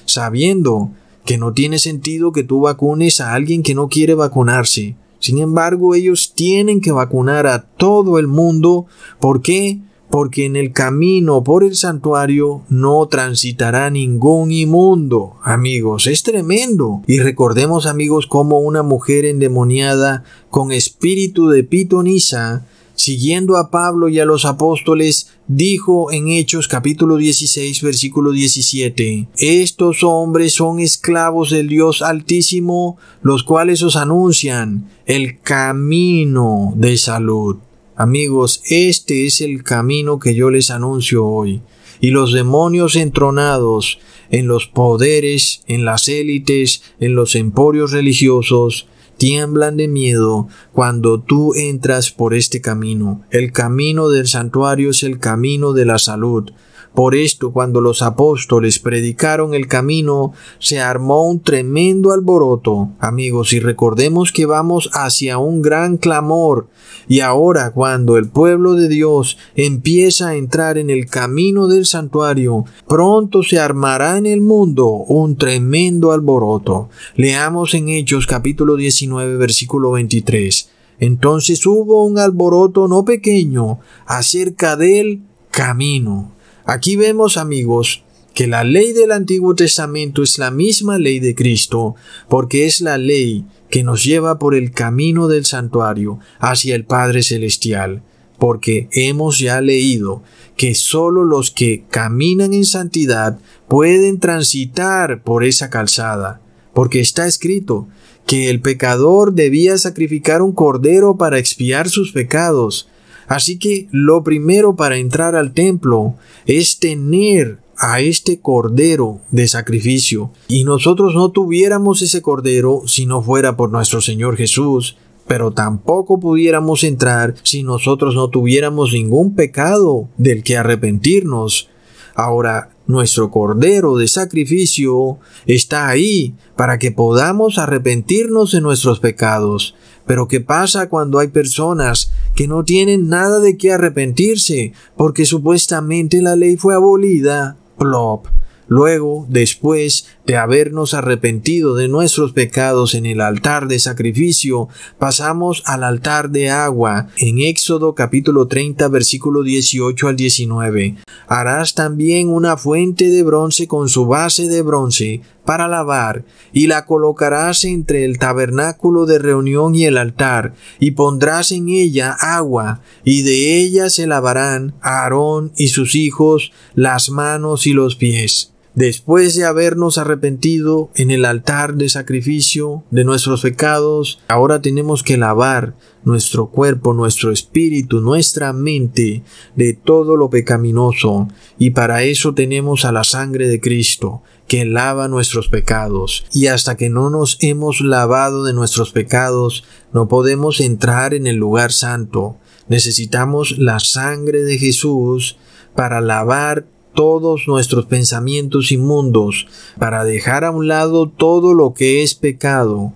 sabiendo 0.06 0.92
que 1.26 1.38
no 1.38 1.54
tiene 1.54 1.80
sentido 1.80 2.32
que 2.32 2.44
tú 2.44 2.62
vacunes 2.62 3.20
a 3.20 3.34
alguien 3.34 3.64
que 3.64 3.74
no 3.74 3.90
quiere 3.90 4.14
vacunarse. 4.14 4.96
Sin 5.26 5.40
embargo, 5.40 5.96
ellos 5.96 6.34
tienen 6.36 6.82
que 6.82 6.92
vacunar 6.92 7.48
a 7.48 7.64
todo 7.64 8.20
el 8.20 8.28
mundo. 8.28 8.86
¿Por 9.20 9.42
qué? 9.42 9.80
Porque 10.12 10.46
en 10.46 10.56
el 10.56 10.72
camino 10.72 11.44
por 11.44 11.64
el 11.64 11.76
santuario 11.76 12.62
no 12.70 13.08
transitará 13.08 13.90
ningún 13.90 14.52
inmundo. 14.52 15.38
Amigos, 15.42 16.06
es 16.06 16.22
tremendo. 16.22 17.02
Y 17.08 17.18
recordemos, 17.18 17.88
amigos, 17.88 18.28
como 18.28 18.60
una 18.60 18.84
mujer 18.84 19.26
endemoniada 19.26 20.24
con 20.52 20.72
espíritu 20.72 21.50
de 21.50 21.64
pitonisa 21.64 22.68
siguiendo 22.96 23.58
a 23.58 23.70
Pablo 23.70 24.10
y 24.10 24.20
a 24.20 24.26
los 24.26 24.46
apóstoles, 24.46 25.32
dijo 25.48 26.12
en 26.12 26.30
Hechos 26.30 26.68
capítulo 26.68 27.18
16 27.18 27.82
versículo 27.82 28.32
17, 28.32 29.28
Estos 29.38 30.04
hombres 30.04 30.54
son 30.54 30.80
esclavos 30.80 31.52
del 31.52 31.68
Dios 31.68 32.02
Altísimo, 32.02 32.98
los 33.22 33.44
cuales 33.44 33.84
os 33.84 33.96
anuncian 33.96 34.90
el 35.06 35.40
camino 35.42 36.74
de 36.76 36.98
salud. 36.98 37.58
Amigos, 37.96 38.62
este 38.66 39.26
es 39.26 39.40
el 39.40 39.64
camino 39.64 40.20
que 40.20 40.36
yo 40.36 40.50
les 40.50 40.70
anuncio 40.70 41.26
hoy. 41.26 41.62
Y 42.02 42.10
los 42.10 42.34
demonios 42.34 42.98
entronados 42.98 44.00
en 44.30 44.48
los 44.48 44.68
poderes, 44.68 45.62
en 45.68 45.86
las 45.86 46.10
élites, 46.10 46.84
en 47.00 47.16
los 47.16 47.36
emporios 47.36 47.92
religiosos, 47.92 48.88
tiemblan 49.18 49.78
de 49.78 49.88
miedo 49.88 50.48
cuando 50.74 51.20
tú 51.20 51.54
entras 51.56 52.12
por 52.12 52.34
este 52.34 52.62
camino. 52.62 53.22
El 53.32 53.52
camino 53.52 54.10
del 54.10 54.28
santuario 54.28 54.92
es 54.92 55.04
el 55.04 55.20
camino 55.20 55.74
de 55.74 55.86
la 55.86 56.00
salud. 56.00 56.52
Por 56.96 57.14
esto, 57.14 57.52
cuando 57.52 57.82
los 57.82 58.02
apóstoles 58.02 58.80
predicaron 58.80 59.54
el 59.54 59.68
camino, 59.68 60.32
se 60.60 60.80
armó 60.80 61.30
un 61.30 61.42
tremendo 61.42 62.14
alboroto. 62.14 62.92
Amigos, 63.00 63.52
y 63.52 63.60
recordemos 63.60 64.32
que 64.32 64.46
vamos 64.46 64.90
hacia 64.94 65.38
un 65.38 65.62
gran 65.62 65.98
clamor. 65.98 66.70
Y 67.10 67.20
ahora, 67.20 67.72
cuando 67.72 68.16
el 68.18 68.30
pueblo 68.30 68.76
de 68.76 68.88
Dios 68.88 69.38
empieza 69.56 70.30
a 70.30 70.36
entrar 70.36 70.78
en 70.78 70.90
el 70.90 71.08
camino 71.08 71.68
del 71.68 71.86
santuario, 71.86 72.64
pronto 72.88 73.44
se 73.44 73.60
armará 73.60 74.18
en 74.18 74.26
el 74.26 74.40
mundo 74.40 74.88
un 74.88 75.36
tremendo 75.36 76.14
alboroto. 76.14 76.88
Leamos 77.18 77.74
en 77.74 77.90
Hechos 77.90 78.26
capítulo 78.26 78.78
19, 78.78 79.36
versículo 79.36 79.92
23. 79.92 80.70
Entonces 81.00 81.66
hubo 81.66 82.06
un 82.06 82.20
alboroto 82.20 82.88
no 82.88 83.04
pequeño 83.04 83.80
acerca 84.06 84.78
del 84.78 85.24
camino. 85.52 86.35
Aquí 86.66 86.96
vemos, 86.96 87.38
amigos, 87.38 88.04
que 88.34 88.48
la 88.48 88.64
ley 88.64 88.92
del 88.92 89.12
Antiguo 89.12 89.54
Testamento 89.54 90.24
es 90.24 90.40
la 90.40 90.50
misma 90.50 90.98
ley 90.98 91.20
de 91.20 91.36
Cristo, 91.36 91.96
porque 92.28 92.66
es 92.66 92.82
la 92.82 92.98
ley 92.98 93.46
que 93.70 93.84
nos 93.84 94.04
lleva 94.04 94.40
por 94.40 94.56
el 94.56 94.72
camino 94.72 95.28
del 95.28 95.46
santuario 95.46 96.20
hacia 96.40 96.76
el 96.76 96.84
Padre 96.84 97.22
Celestial, 97.22 98.02
porque 98.40 98.90
hemos 98.92 99.38
ya 99.38 99.62
leído 99.62 100.24
que 100.58 100.74
sólo 100.74 101.24
los 101.24 101.52
que 101.52 101.86
caminan 101.90 102.54
en 102.54 102.66
santidad 102.66 103.38
pueden 103.68 104.20
transitar 104.20 105.22
por 105.24 105.44
esa 105.44 105.70
calzada, 105.70 106.42
porque 106.74 107.00
está 107.00 107.28
escrito 107.28 107.88
que 108.26 108.50
el 108.50 108.60
pecador 108.60 109.34
debía 109.34 109.78
sacrificar 109.78 110.42
un 110.42 110.52
cordero 110.52 111.16
para 111.16 111.38
expiar 111.38 111.90
sus 111.90 112.12
pecados, 112.12 112.90
Así 113.28 113.58
que 113.58 113.88
lo 113.92 114.24
primero 114.24 114.76
para 114.76 114.98
entrar 114.98 115.36
al 115.36 115.54
templo 115.54 116.16
es 116.46 116.80
tener 116.80 117.60
a 117.78 118.00
este 118.00 118.40
cordero 118.40 119.20
de 119.32 119.48
sacrificio. 119.48 120.32
Y 120.48 120.64
nosotros 120.64 121.16
no 121.16 121.30
tuviéramos 121.30 122.02
ese 122.02 122.22
cordero 122.22 122.84
si 122.86 123.06
no 123.06 123.22
fuera 123.22 123.58
por 123.58 123.72
nuestro 123.72 124.02
Señor 124.02 124.38
Jesús, 124.38 124.98
pero 125.28 125.52
tampoco 125.52 126.20
pudiéramos 126.20 126.84
entrar 126.84 127.36
si 127.44 127.64
nosotros 127.64 128.16
no 128.16 128.30
tuviéramos 128.30 128.94
ningún 128.94 129.36
pecado 129.36 130.08
del 130.18 130.44
que 130.44 130.58
arrepentirnos. 130.58 131.70
Ahora, 132.14 132.70
nuestro 132.88 133.32
Cordero 133.32 133.98
de 133.98 134.08
sacrificio 134.08 135.18
está 135.48 135.88
ahí 135.88 136.36
para 136.56 136.78
que 136.78 136.92
podamos 136.92 137.58
arrepentirnos 137.58 138.52
de 138.52 138.62
nuestros 138.62 139.00
pecados. 139.00 139.76
Pero 140.06 140.28
¿qué 140.28 140.42
pasa 140.42 140.90
cuando 140.90 141.20
hay 141.20 141.30
personas 141.30 142.12
que 142.36 142.48
no 142.48 142.64
tienen 142.64 143.10
nada 143.10 143.40
de 143.40 143.58
qué 143.58 143.74
arrepentirse 143.74 144.74
porque 144.96 145.26
supuestamente 145.26 146.22
la 146.22 146.36
ley 146.36 146.58
fue 146.58 146.76
abolida? 146.76 147.58
Plop. 147.78 148.28
Luego, 148.68 149.28
después 149.30 150.08
de 150.26 150.38
habernos 150.38 150.96
arrepentido 150.96 151.76
de 151.76 151.88
nuestros 151.88 152.34
pecados 152.34 152.96
en 152.96 153.06
el 153.06 153.22
altar 153.22 153.68
de 153.68 153.78
sacrificio, 153.78 154.70
pasamos 154.98 155.62
al 155.66 155.84
altar 155.84 156.32
de 156.32 156.50
agua 156.50 157.10
en 157.18 157.40
Éxodo 157.40 157.94
capítulo 157.94 158.48
30 158.48 158.88
versículo 158.88 159.44
18 159.44 160.08
al 160.08 160.16
19. 160.16 160.96
Harás 161.28 161.76
también 161.76 162.30
una 162.30 162.58
fuente 162.58 163.10
de 163.10 163.22
bronce 163.22 163.68
con 163.68 163.88
su 163.88 164.08
base 164.08 164.48
de 164.48 164.64
bronce 164.64 165.22
para 165.46 165.68
lavar, 165.68 166.26
y 166.52 166.68
la 166.68 166.86
colocarás 166.86 167.64
entre 167.66 168.04
el 168.04 168.18
tabernáculo 168.18 169.06
de 169.06 169.20
reunión 169.20 169.76
y 169.76 169.86
el 169.86 169.98
altar, 169.98 170.54
y 170.80 170.92
pondrás 170.92 171.52
en 171.52 171.70
ella 171.70 172.16
agua, 172.20 172.82
y 173.04 173.22
de 173.22 173.60
ella 173.60 173.90
se 173.90 174.08
lavarán 174.08 174.74
Aarón 174.82 175.52
y 175.56 175.68
sus 175.68 175.96
hijos 175.96 176.52
las 176.74 177.10
manos 177.10 177.68
y 177.68 177.74
los 177.74 177.96
pies. 177.96 178.55
Después 178.76 179.36
de 179.36 179.46
habernos 179.46 179.98
arrepentido 179.98 180.92
en 180.96 181.10
el 181.10 181.24
altar 181.24 181.76
de 181.76 181.88
sacrificio 181.88 182.84
de 182.92 183.06
nuestros 183.06 183.42
pecados, 183.42 184.20
ahora 184.28 184.62
tenemos 184.62 185.02
que 185.02 185.16
lavar 185.16 185.76
nuestro 186.04 186.48
cuerpo, 186.48 186.94
nuestro 186.94 187.32
espíritu, 187.32 188.02
nuestra 188.02 188.52
mente 188.52 189.24
de 189.56 189.74
todo 189.74 190.18
lo 190.18 190.30
pecaminoso, 190.30 191.30
y 191.58 191.70
para 191.70 192.04
eso 192.04 192.34
tenemos 192.34 192.84
a 192.84 192.92
la 192.92 193.06
sangre 193.06 193.48
de 193.48 193.62
Cristo, 193.62 194.24
que 194.46 194.66
lava 194.66 195.08
nuestros 195.08 195.48
pecados. 195.48 196.26
Y 196.34 196.48
hasta 196.48 196.76
que 196.76 196.90
no 196.90 197.10
nos 197.10 197.38
hemos 197.40 197.80
lavado 197.80 198.44
de 198.44 198.52
nuestros 198.52 198.92
pecados, 198.92 199.64
no 199.94 200.10
podemos 200.10 200.60
entrar 200.60 201.14
en 201.14 201.28
el 201.28 201.38
lugar 201.38 201.72
santo. 201.72 202.36
Necesitamos 202.68 203.58
la 203.58 203.80
sangre 203.80 204.42
de 204.42 204.58
Jesús 204.58 205.38
para 205.76 206.02
lavar 206.02 206.66
todos 206.96 207.48
nuestros 207.48 207.86
pensamientos 207.86 208.72
inmundos, 208.72 209.48
para 209.78 210.04
dejar 210.04 210.44
a 210.44 210.52
un 210.52 210.68
lado 210.68 211.08
todo 211.10 211.54
lo 211.54 211.74
que 211.74 212.02
es 212.02 212.16
pecado, 212.16 212.94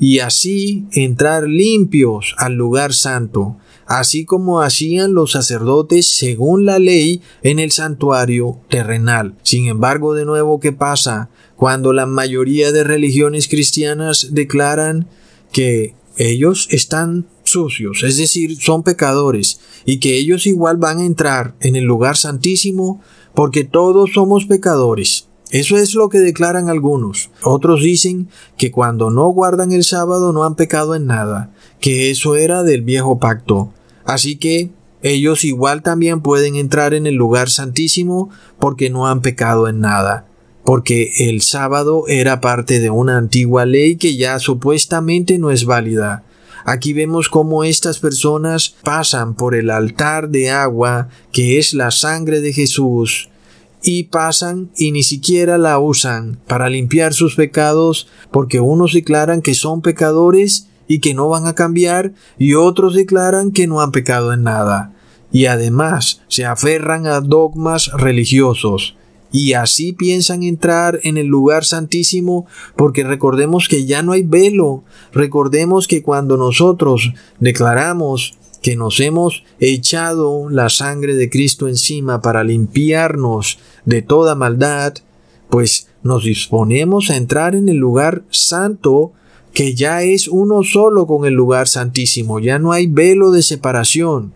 y 0.00 0.18
así 0.18 0.86
entrar 0.92 1.44
limpios 1.44 2.34
al 2.38 2.54
lugar 2.54 2.92
santo, 2.92 3.56
así 3.86 4.24
como 4.24 4.62
hacían 4.62 5.14
los 5.14 5.32
sacerdotes 5.32 6.06
según 6.16 6.64
la 6.64 6.78
ley 6.78 7.20
en 7.42 7.58
el 7.58 7.70
santuario 7.70 8.58
terrenal. 8.68 9.34
Sin 9.42 9.66
embargo, 9.66 10.14
de 10.14 10.24
nuevo, 10.24 10.58
¿qué 10.58 10.72
pasa? 10.72 11.28
Cuando 11.56 11.92
la 11.92 12.06
mayoría 12.06 12.72
de 12.72 12.82
religiones 12.82 13.46
cristianas 13.46 14.28
declaran 14.32 15.06
que 15.52 15.94
ellos 16.16 16.68
están 16.70 17.26
sucios, 17.44 18.02
es 18.02 18.16
decir, 18.16 18.56
son 18.60 18.82
pecadores, 18.82 19.60
y 19.84 19.98
que 19.98 20.16
ellos 20.16 20.46
igual 20.46 20.78
van 20.78 20.98
a 20.98 21.06
entrar 21.06 21.54
en 21.60 21.76
el 21.76 21.84
lugar 21.84 22.16
santísimo, 22.16 23.00
porque 23.34 23.64
todos 23.64 24.12
somos 24.12 24.46
pecadores. 24.46 25.28
Eso 25.50 25.76
es 25.76 25.94
lo 25.94 26.08
que 26.08 26.18
declaran 26.18 26.70
algunos. 26.70 27.30
Otros 27.42 27.82
dicen 27.82 28.28
que 28.56 28.70
cuando 28.70 29.10
no 29.10 29.28
guardan 29.28 29.72
el 29.72 29.84
sábado 29.84 30.32
no 30.32 30.44
han 30.44 30.54
pecado 30.54 30.94
en 30.94 31.06
nada, 31.06 31.52
que 31.78 32.10
eso 32.10 32.36
era 32.36 32.62
del 32.62 32.80
viejo 32.82 33.18
pacto. 33.18 33.70
Así 34.04 34.36
que 34.36 34.70
ellos 35.02 35.44
igual 35.44 35.82
también 35.82 36.22
pueden 36.22 36.56
entrar 36.56 36.94
en 36.94 37.06
el 37.06 37.16
lugar 37.16 37.50
santísimo 37.50 38.30
porque 38.58 38.88
no 38.88 39.08
han 39.08 39.20
pecado 39.20 39.68
en 39.68 39.80
nada, 39.80 40.26
porque 40.64 41.12
el 41.18 41.42
sábado 41.42 42.04
era 42.08 42.40
parte 42.40 42.80
de 42.80 42.88
una 42.88 43.18
antigua 43.18 43.66
ley 43.66 43.96
que 43.96 44.16
ya 44.16 44.38
supuestamente 44.38 45.38
no 45.38 45.50
es 45.50 45.66
válida. 45.66 46.24
Aquí 46.64 46.92
vemos 46.92 47.28
cómo 47.28 47.64
estas 47.64 47.98
personas 47.98 48.74
pasan 48.82 49.34
por 49.34 49.54
el 49.54 49.70
altar 49.70 50.28
de 50.28 50.50
agua, 50.50 51.08
que 51.32 51.58
es 51.58 51.74
la 51.74 51.90
sangre 51.90 52.40
de 52.40 52.52
Jesús, 52.52 53.28
y 53.82 54.04
pasan 54.04 54.70
y 54.76 54.92
ni 54.92 55.02
siquiera 55.02 55.58
la 55.58 55.78
usan 55.78 56.38
para 56.46 56.68
limpiar 56.68 57.14
sus 57.14 57.34
pecados, 57.34 58.08
porque 58.30 58.60
unos 58.60 58.92
declaran 58.92 59.42
que 59.42 59.54
son 59.54 59.82
pecadores 59.82 60.68
y 60.86 61.00
que 61.00 61.14
no 61.14 61.28
van 61.28 61.46
a 61.46 61.54
cambiar, 61.54 62.12
y 62.38 62.54
otros 62.54 62.94
declaran 62.94 63.50
que 63.50 63.66
no 63.66 63.80
han 63.80 63.92
pecado 63.92 64.32
en 64.32 64.42
nada. 64.44 64.92
Y 65.32 65.46
además 65.46 66.20
se 66.28 66.44
aferran 66.44 67.06
a 67.06 67.20
dogmas 67.20 67.90
religiosos 67.92 68.96
y 69.32 69.54
así 69.54 69.92
piensan 69.92 70.42
entrar 70.42 71.00
en 71.02 71.16
el 71.16 71.26
lugar 71.26 71.64
santísimo 71.64 72.46
porque 72.76 73.02
recordemos 73.02 73.66
que 73.66 73.86
ya 73.86 74.02
no 74.02 74.12
hay 74.12 74.22
velo, 74.22 74.84
recordemos 75.12 75.88
que 75.88 76.02
cuando 76.02 76.36
nosotros 76.36 77.12
declaramos 77.40 78.38
que 78.60 78.76
nos 78.76 79.00
hemos 79.00 79.42
echado 79.58 80.48
la 80.48 80.68
sangre 80.68 81.16
de 81.16 81.28
Cristo 81.28 81.66
encima 81.66 82.22
para 82.22 82.44
limpiarnos 82.44 83.58
de 83.84 84.02
toda 84.02 84.36
maldad, 84.36 84.94
pues 85.50 85.88
nos 86.02 86.24
disponemos 86.24 87.10
a 87.10 87.16
entrar 87.16 87.54
en 87.54 87.68
el 87.68 87.76
lugar 87.76 88.22
santo 88.30 89.12
que 89.52 89.74
ya 89.74 90.02
es 90.02 90.28
uno 90.28 90.62
solo 90.62 91.06
con 91.06 91.26
el 91.26 91.34
lugar 91.34 91.68
santísimo, 91.68 92.38
ya 92.38 92.58
no 92.58 92.72
hay 92.72 92.86
velo 92.86 93.32
de 93.32 93.42
separación. 93.42 94.32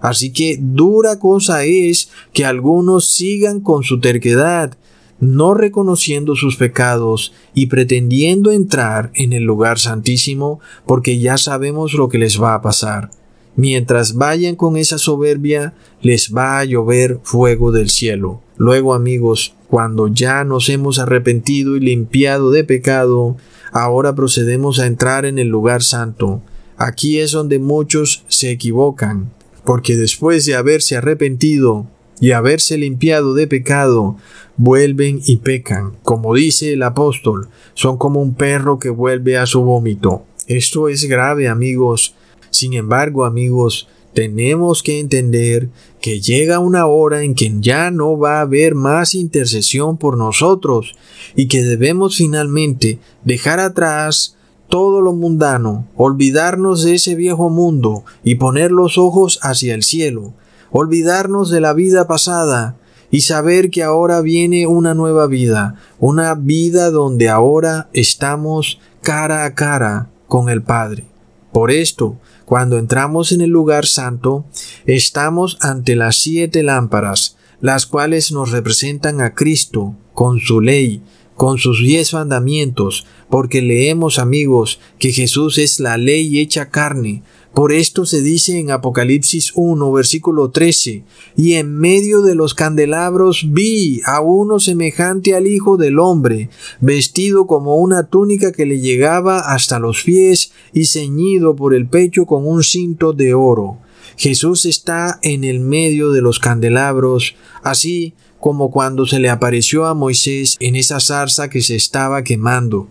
Así 0.00 0.32
que 0.32 0.58
dura 0.60 1.18
cosa 1.18 1.64
es 1.64 2.10
que 2.32 2.44
algunos 2.44 3.10
sigan 3.10 3.60
con 3.60 3.82
su 3.82 4.00
terquedad, 4.00 4.76
no 5.18 5.54
reconociendo 5.54 6.34
sus 6.36 6.56
pecados 6.56 7.32
y 7.54 7.66
pretendiendo 7.66 8.50
entrar 8.50 9.10
en 9.14 9.32
el 9.32 9.44
lugar 9.44 9.78
santísimo 9.78 10.60
porque 10.86 11.18
ya 11.18 11.38
sabemos 11.38 11.94
lo 11.94 12.08
que 12.08 12.18
les 12.18 12.40
va 12.40 12.54
a 12.54 12.62
pasar. 12.62 13.10
Mientras 13.56 14.14
vayan 14.14 14.54
con 14.54 14.76
esa 14.76 14.98
soberbia, 14.98 15.72
les 16.02 16.34
va 16.34 16.58
a 16.58 16.64
llover 16.64 17.20
fuego 17.22 17.72
del 17.72 17.88
cielo. 17.88 18.42
Luego, 18.58 18.92
amigos, 18.92 19.54
cuando 19.68 20.08
ya 20.08 20.44
nos 20.44 20.68
hemos 20.68 20.98
arrepentido 20.98 21.76
y 21.76 21.80
limpiado 21.80 22.50
de 22.50 22.64
pecado, 22.64 23.38
ahora 23.72 24.14
procedemos 24.14 24.78
a 24.78 24.86
entrar 24.86 25.24
en 25.24 25.38
el 25.38 25.48
lugar 25.48 25.82
santo. 25.82 26.42
Aquí 26.76 27.18
es 27.18 27.32
donde 27.32 27.58
muchos 27.58 28.24
se 28.28 28.50
equivocan 28.50 29.30
porque 29.66 29.96
después 29.96 30.46
de 30.46 30.54
haberse 30.54 30.96
arrepentido 30.96 31.86
y 32.20 32.30
haberse 32.30 32.78
limpiado 32.78 33.34
de 33.34 33.46
pecado, 33.46 34.16
vuelven 34.56 35.20
y 35.26 35.38
pecan. 35.38 35.96
Como 36.02 36.34
dice 36.34 36.72
el 36.72 36.82
apóstol, 36.82 37.48
son 37.74 37.98
como 37.98 38.22
un 38.22 38.34
perro 38.34 38.78
que 38.78 38.88
vuelve 38.88 39.36
a 39.36 39.44
su 39.44 39.62
vómito. 39.62 40.24
Esto 40.46 40.88
es 40.88 41.04
grave, 41.04 41.48
amigos. 41.48 42.14
Sin 42.50 42.72
embargo, 42.72 43.24
amigos, 43.24 43.88
tenemos 44.14 44.82
que 44.82 45.00
entender 45.00 45.68
que 46.00 46.20
llega 46.20 46.60
una 46.60 46.86
hora 46.86 47.22
en 47.22 47.34
que 47.34 47.52
ya 47.58 47.90
no 47.90 48.16
va 48.16 48.38
a 48.38 48.42
haber 48.42 48.74
más 48.74 49.14
intercesión 49.14 49.98
por 49.98 50.16
nosotros 50.16 50.94
y 51.34 51.48
que 51.48 51.62
debemos 51.62 52.16
finalmente 52.16 52.98
dejar 53.24 53.60
atrás 53.60 54.35
todo 54.68 55.00
lo 55.00 55.12
mundano, 55.12 55.86
olvidarnos 55.96 56.82
de 56.82 56.94
ese 56.94 57.14
viejo 57.14 57.50
mundo 57.50 58.04
y 58.24 58.36
poner 58.36 58.72
los 58.72 58.98
ojos 58.98 59.38
hacia 59.42 59.74
el 59.74 59.82
cielo, 59.82 60.32
olvidarnos 60.70 61.50
de 61.50 61.60
la 61.60 61.72
vida 61.72 62.06
pasada 62.06 62.76
y 63.10 63.20
saber 63.20 63.70
que 63.70 63.82
ahora 63.82 64.20
viene 64.20 64.66
una 64.66 64.94
nueva 64.94 65.26
vida, 65.26 65.76
una 65.98 66.34
vida 66.34 66.90
donde 66.90 67.28
ahora 67.28 67.88
estamos 67.92 68.80
cara 69.02 69.44
a 69.44 69.54
cara 69.54 70.10
con 70.26 70.48
el 70.48 70.62
Padre. 70.62 71.04
Por 71.52 71.70
esto, 71.70 72.18
cuando 72.44 72.78
entramos 72.78 73.32
en 73.32 73.40
el 73.40 73.50
lugar 73.50 73.86
santo, 73.86 74.44
estamos 74.84 75.58
ante 75.60 75.96
las 75.96 76.16
siete 76.16 76.62
lámparas, 76.62 77.36
las 77.60 77.86
cuales 77.86 78.32
nos 78.32 78.50
representan 78.50 79.20
a 79.20 79.34
Cristo 79.34 79.94
con 80.12 80.40
su 80.40 80.60
ley, 80.60 81.02
con 81.36 81.58
sus 81.58 81.80
diez 81.80 82.12
mandamientos, 82.14 83.06
porque 83.30 83.62
leemos 83.62 84.18
amigos 84.18 84.80
que 84.98 85.12
Jesús 85.12 85.58
es 85.58 85.78
la 85.80 85.98
ley 85.98 86.40
hecha 86.40 86.70
carne. 86.70 87.22
Por 87.54 87.72
esto 87.72 88.04
se 88.04 88.20
dice 88.20 88.58
en 88.58 88.70
Apocalipsis 88.70 89.52
1, 89.54 89.90
versículo 89.92 90.50
13, 90.50 91.04
y 91.36 91.54
en 91.54 91.74
medio 91.74 92.20
de 92.20 92.34
los 92.34 92.52
candelabros 92.52 93.46
vi 93.48 94.02
a 94.04 94.20
uno 94.20 94.58
semejante 94.60 95.34
al 95.34 95.46
Hijo 95.46 95.78
del 95.78 95.98
Hombre, 95.98 96.50
vestido 96.80 97.46
como 97.46 97.76
una 97.76 98.08
túnica 98.08 98.52
que 98.52 98.66
le 98.66 98.80
llegaba 98.80 99.38
hasta 99.40 99.78
los 99.78 100.02
pies 100.02 100.52
y 100.74 100.84
ceñido 100.84 101.56
por 101.56 101.74
el 101.74 101.86
pecho 101.88 102.26
con 102.26 102.46
un 102.46 102.62
cinto 102.62 103.14
de 103.14 103.32
oro. 103.32 103.78
Jesús 104.16 104.64
está 104.64 105.18
en 105.22 105.44
el 105.44 105.60
medio 105.60 106.10
de 106.10 106.22
los 106.22 106.38
candelabros, 106.38 107.36
así 107.62 108.14
como 108.46 108.70
cuando 108.70 109.06
se 109.06 109.18
le 109.18 109.28
apareció 109.28 109.86
a 109.86 109.94
Moisés 109.94 110.56
en 110.60 110.76
esa 110.76 111.00
zarza 111.00 111.50
que 111.50 111.62
se 111.62 111.74
estaba 111.74 112.22
quemando. 112.22 112.86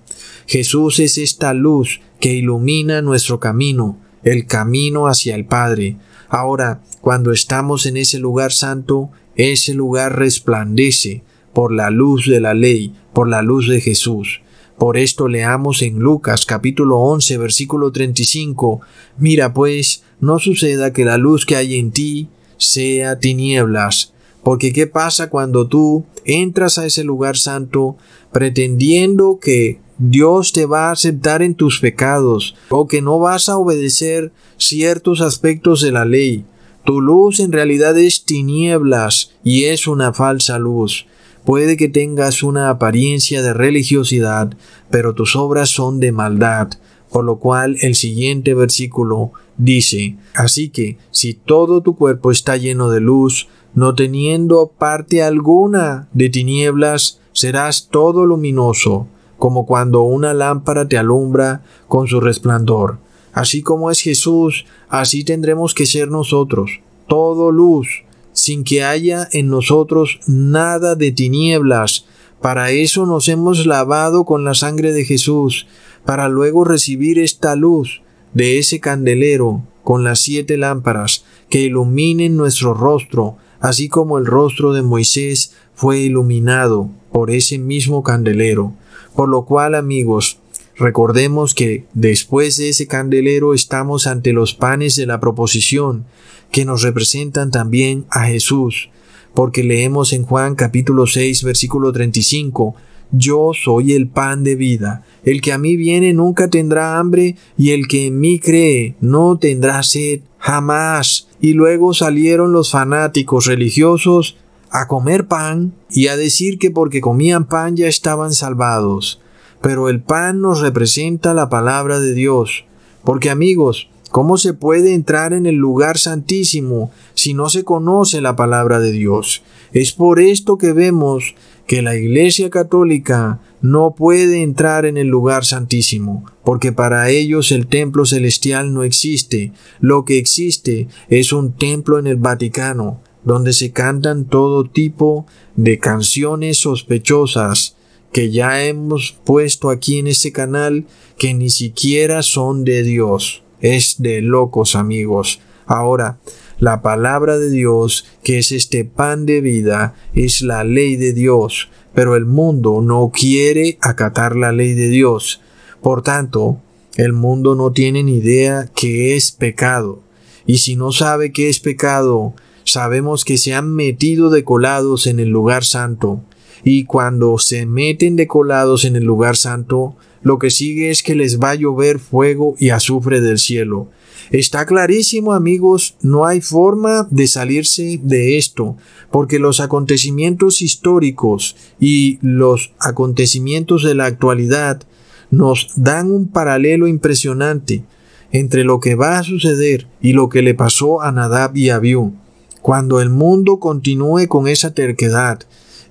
Jesús 0.47 0.99
es 0.99 1.17
esta 1.17 1.53
luz 1.53 2.01
que 2.19 2.33
ilumina 2.33 3.01
nuestro 3.01 3.39
camino, 3.39 3.97
el 4.25 4.47
camino 4.47 5.07
hacia 5.07 5.33
el 5.33 5.45
Padre. 5.45 5.95
Ahora, 6.27 6.81
cuando 6.99 7.31
estamos 7.31 7.85
en 7.85 7.95
ese 7.95 8.19
lugar 8.19 8.51
santo, 8.51 9.11
ese 9.37 9.73
lugar 9.73 10.19
resplandece 10.19 11.23
por 11.53 11.71
la 11.71 11.89
luz 11.89 12.27
de 12.27 12.41
la 12.41 12.53
ley, 12.53 12.93
por 13.13 13.29
la 13.29 13.41
luz 13.41 13.69
de 13.69 13.79
Jesús. 13.79 14.41
Por 14.77 14.97
esto 14.97 15.29
leamos 15.29 15.81
en 15.83 15.99
Lucas 15.99 16.45
capítulo 16.45 16.97
11 16.97 17.37
versículo 17.37 17.93
35, 17.93 18.81
Mira 19.19 19.53
pues, 19.53 20.03
no 20.19 20.37
suceda 20.37 20.91
que 20.91 21.05
la 21.05 21.17
luz 21.17 21.45
que 21.45 21.55
hay 21.55 21.77
en 21.77 21.91
ti 21.91 22.27
sea 22.57 23.19
tinieblas, 23.19 24.11
porque 24.45 24.71
¿qué 24.71 24.85
pasa 24.85 25.31
cuando 25.31 25.67
tú 25.67 26.05
entras 26.23 26.77
a 26.77 26.85
ese 26.85 27.03
lugar 27.03 27.35
santo 27.35 27.97
pretendiendo 28.31 29.39
que 29.41 29.79
Dios 29.97 30.53
te 30.53 30.67
va 30.67 30.89
a 30.89 30.91
aceptar 30.91 31.41
en 31.41 31.55
tus 31.55 31.79
pecados 31.79 32.55
o 32.69 32.87
que 32.87 33.01
no 33.01 33.17
vas 33.17 33.49
a 33.49 33.57
obedecer 33.57 34.31
ciertos 34.57 35.21
aspectos 35.21 35.81
de 35.81 35.91
la 35.91 36.05
ley? 36.05 36.45
Tu 36.85 37.01
luz 37.01 37.39
en 37.39 37.51
realidad 37.53 37.97
es 37.97 38.23
tinieblas 38.23 39.31
y 39.43 39.63
es 39.63 39.87
una 39.87 40.13
falsa 40.13 40.59
luz. 40.59 41.07
Puede 41.43 41.75
que 41.75 41.89
tengas 41.89 42.43
una 42.43 42.69
apariencia 42.69 43.41
de 43.41 43.51
religiosidad, 43.51 44.55
pero 44.91 45.15
tus 45.15 45.35
obras 45.35 45.71
son 45.71 45.99
de 45.99 46.11
maldad, 46.11 46.69
por 47.09 47.25
lo 47.25 47.39
cual 47.39 47.77
el 47.81 47.95
siguiente 47.95 48.53
versículo 48.53 49.31
dice, 49.57 50.17
Así 50.35 50.69
que 50.69 50.99
si 51.09 51.33
todo 51.33 51.81
tu 51.81 51.95
cuerpo 51.95 52.29
está 52.29 52.57
lleno 52.57 52.91
de 52.91 52.99
luz, 52.99 53.47
no 53.75 53.93
teniendo 53.93 54.71
parte 54.77 55.21
alguna 55.21 56.07
de 56.13 56.29
tinieblas, 56.29 57.19
serás 57.33 57.89
todo 57.91 58.25
luminoso, 58.25 59.07
como 59.37 59.65
cuando 59.65 60.03
una 60.03 60.33
lámpara 60.33 60.87
te 60.87 60.97
alumbra 60.97 61.63
con 61.87 62.07
su 62.07 62.19
resplandor. 62.21 62.97
Así 63.33 63.61
como 63.61 63.91
es 63.91 63.99
Jesús, 63.99 64.65
así 64.87 65.25
tendremos 65.25 65.73
que 65.73 65.85
ser 65.85 66.09
nosotros, 66.09 66.79
todo 67.07 67.51
luz, 67.51 68.05
sin 68.31 68.63
que 68.63 68.83
haya 68.83 69.27
en 69.33 69.49
nosotros 69.49 70.19
nada 70.25 70.95
de 70.95 71.11
tinieblas. 71.11 72.05
Para 72.41 72.71
eso 72.71 73.05
nos 73.05 73.27
hemos 73.27 73.65
lavado 73.65 74.23
con 74.23 74.45
la 74.45 74.53
sangre 74.53 74.93
de 74.93 75.03
Jesús, 75.03 75.67
para 76.05 76.29
luego 76.29 76.63
recibir 76.63 77.19
esta 77.19 77.55
luz 77.55 78.01
de 78.33 78.57
ese 78.57 78.79
candelero 78.79 79.63
con 79.83 80.03
las 80.03 80.21
siete 80.21 80.57
lámparas 80.57 81.25
que 81.49 81.61
iluminen 81.61 82.37
nuestro 82.37 82.73
rostro, 82.73 83.37
así 83.65 83.89
como 83.89 84.19
el 84.19 84.27
rostro 84.27 84.73
de 84.73 84.83
Moisés 84.83 85.53
fue 85.73 85.97
iluminado 85.97 86.87
por 87.11 87.31
ese 87.31 87.57
mismo 87.57 88.03
candelero. 88.03 88.73
Por 89.15 89.27
lo 89.27 89.45
cual, 89.45 89.73
amigos, 89.73 90.37
recordemos 90.77 91.55
que 91.55 91.85
después 91.95 92.57
de 92.57 92.69
ese 92.69 92.85
candelero 92.85 93.55
estamos 93.55 94.05
ante 94.05 94.33
los 94.33 94.53
panes 94.53 94.95
de 94.95 95.07
la 95.07 95.19
proposición, 95.19 96.05
que 96.51 96.63
nos 96.63 96.83
representan 96.83 97.49
también 97.49 98.05
a 98.11 98.25
Jesús, 98.25 98.89
porque 99.33 99.63
leemos 99.63 100.13
en 100.13 100.25
Juan 100.25 100.53
capítulo 100.53 101.07
6 101.07 101.43
versículo 101.43 101.91
35, 101.91 102.75
Yo 103.13 103.49
soy 103.59 103.93
el 103.93 104.07
pan 104.07 104.43
de 104.43 104.55
vida, 104.55 105.03
el 105.23 105.41
que 105.41 105.53
a 105.53 105.57
mí 105.57 105.75
viene 105.75 106.13
nunca 106.13 106.51
tendrá 106.51 106.99
hambre, 106.99 107.35
y 107.57 107.71
el 107.71 107.87
que 107.87 108.05
en 108.05 108.19
mí 108.19 108.37
cree 108.37 108.95
no 109.01 109.39
tendrá 109.39 109.81
sed 109.81 110.19
jamás. 110.45 111.27
Y 111.41 111.53
luego 111.53 111.95
salieron 111.95 112.53
los 112.53 112.69
fanáticos 112.69 113.47
religiosos 113.47 114.37
a 114.69 114.87
comer 114.87 115.27
pan 115.27 115.73
y 115.89 116.07
a 116.07 116.17
decir 116.17 116.59
que 116.59 116.69
porque 116.69 117.01
comían 117.01 117.45
pan 117.45 117.75
ya 117.75 117.87
estaban 117.87 118.31
salvados. 118.31 119.19
Pero 119.61 119.89
el 119.89 120.01
pan 120.01 120.41
nos 120.41 120.59
representa 120.59 121.33
la 121.33 121.49
palabra 121.49 121.99
de 121.99 122.13
Dios. 122.13 122.65
Porque 123.03 123.31
amigos, 123.31 123.89
¿cómo 124.11 124.37
se 124.37 124.53
puede 124.53 124.93
entrar 124.93 125.33
en 125.33 125.47
el 125.47 125.55
lugar 125.55 125.97
santísimo 125.97 126.91
si 127.15 127.33
no 127.33 127.49
se 127.49 127.63
conoce 127.63 128.21
la 128.21 128.35
palabra 128.35 128.79
de 128.79 128.91
Dios? 128.91 129.41
Es 129.73 129.93
por 129.93 130.19
esto 130.19 130.59
que 130.59 130.73
vemos 130.73 131.33
que 131.67 131.81
la 131.81 131.95
Iglesia 131.95 132.49
Católica 132.49 133.39
no 133.61 133.95
puede 133.95 134.43
entrar 134.43 134.85
en 134.85 134.97
el 134.97 135.07
lugar 135.07 135.45
santísimo, 135.45 136.25
porque 136.43 136.71
para 136.71 137.09
ellos 137.09 137.51
el 137.51 137.67
templo 137.67 138.05
celestial 138.05 138.73
no 138.73 138.83
existe. 138.83 139.51
Lo 139.79 140.05
que 140.05 140.17
existe 140.17 140.87
es 141.09 141.33
un 141.33 141.53
templo 141.53 141.97
en 141.97 142.07
el 142.07 142.17
Vaticano, 142.17 143.01
donde 143.23 143.53
se 143.53 143.71
cantan 143.71 144.25
todo 144.25 144.65
tipo 144.65 145.25
de 145.55 145.79
canciones 145.79 146.57
sospechosas 146.57 147.75
que 148.11 148.31
ya 148.31 148.63
hemos 148.63 149.17
puesto 149.25 149.69
aquí 149.69 149.97
en 149.97 150.07
este 150.07 150.31
canal 150.31 150.85
que 151.17 151.33
ni 151.33 151.49
siquiera 151.49 152.21
son 152.21 152.63
de 152.63 152.83
Dios. 152.83 153.43
Es 153.59 153.95
de 153.97 154.21
locos 154.21 154.75
amigos. 154.75 155.39
Ahora, 155.65 156.19
la 156.59 156.81
palabra 156.81 157.37
de 157.37 157.49
Dios, 157.49 158.05
que 158.23 158.37
es 158.37 158.51
este 158.51 158.85
pan 158.85 159.25
de 159.25 159.41
vida, 159.41 159.95
es 160.13 160.41
la 160.41 160.63
ley 160.63 160.95
de 160.95 161.13
Dios, 161.13 161.69
pero 161.93 162.15
el 162.15 162.25
mundo 162.25 162.81
no 162.81 163.11
quiere 163.13 163.77
acatar 163.81 164.35
la 164.35 164.51
ley 164.51 164.73
de 164.73 164.89
Dios. 164.89 165.41
Por 165.81 166.01
tanto, 166.01 166.59
el 166.95 167.13
mundo 167.13 167.55
no 167.55 167.71
tiene 167.71 168.03
ni 168.03 168.17
idea 168.17 168.69
que 168.73 169.15
es 169.15 169.31
pecado. 169.31 170.01
Y 170.45 170.59
si 170.59 170.75
no 170.75 170.91
sabe 170.91 171.31
que 171.31 171.49
es 171.49 171.59
pecado, 171.59 172.33
sabemos 172.63 173.25
que 173.25 173.37
se 173.37 173.53
han 173.53 173.73
metido 173.73 174.29
de 174.29 174.43
colados 174.43 175.07
en 175.07 175.19
el 175.19 175.29
lugar 175.29 175.65
santo. 175.65 176.21
Y 176.63 176.85
cuando 176.85 177.37
se 177.37 177.65
meten 177.65 178.15
de 178.15 178.27
colados 178.27 178.85
en 178.85 178.95
el 178.95 179.03
lugar 179.03 179.35
santo, 179.35 179.95
lo 180.21 180.39
que 180.39 180.49
sigue 180.49 180.89
es 180.89 181.03
que 181.03 181.15
les 181.15 181.39
va 181.39 181.51
a 181.51 181.55
llover 181.55 181.99
fuego 181.99 182.55
y 182.57 182.69
azufre 182.69 183.21
del 183.21 183.37
cielo. 183.37 183.89
Está 184.31 184.65
clarísimo, 184.65 185.33
amigos, 185.33 185.95
no 186.01 186.25
hay 186.25 186.41
forma 186.41 187.07
de 187.11 187.27
salirse 187.27 187.99
de 188.01 188.37
esto, 188.37 188.75
porque 189.11 189.39
los 189.39 189.59
acontecimientos 189.59 190.61
históricos 190.61 191.55
y 191.79 192.17
los 192.21 192.73
acontecimientos 192.79 193.83
de 193.83 193.95
la 193.95 194.05
actualidad 194.05 194.81
nos 195.29 195.69
dan 195.75 196.11
un 196.11 196.27
paralelo 196.27 196.87
impresionante 196.87 197.83
entre 198.31 198.63
lo 198.63 198.79
que 198.79 198.95
va 198.95 199.19
a 199.19 199.23
suceder 199.23 199.87
y 200.01 200.13
lo 200.13 200.29
que 200.29 200.41
le 200.41 200.53
pasó 200.53 201.01
a 201.01 201.11
Nadab 201.11 201.55
y 201.55 201.69
Abiú. 201.69 202.13
Cuando 202.61 202.99
el 202.99 203.09
mundo 203.09 203.59
continúe 203.59 204.27
con 204.27 204.47
esa 204.47 204.73
terquedad 204.73 205.39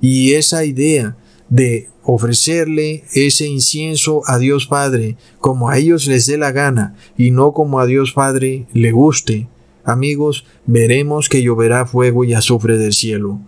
y 0.00 0.32
esa 0.32 0.64
idea 0.64 1.16
de 1.54 1.88
ofrecerle 2.02 3.04
ese 3.12 3.46
incienso 3.46 4.22
a 4.26 4.38
Dios 4.38 4.66
Padre 4.66 5.16
como 5.38 5.68
a 5.68 5.78
ellos 5.78 6.08
les 6.08 6.26
dé 6.26 6.36
la 6.36 6.50
gana 6.50 6.96
y 7.16 7.30
no 7.30 7.52
como 7.52 7.78
a 7.78 7.86
Dios 7.86 8.10
Padre 8.10 8.66
le 8.72 8.90
guste, 8.90 9.46
amigos, 9.84 10.44
veremos 10.66 11.28
que 11.28 11.44
lloverá 11.44 11.86
fuego 11.86 12.24
y 12.24 12.34
azufre 12.34 12.76
del 12.76 12.92
cielo. 12.92 13.38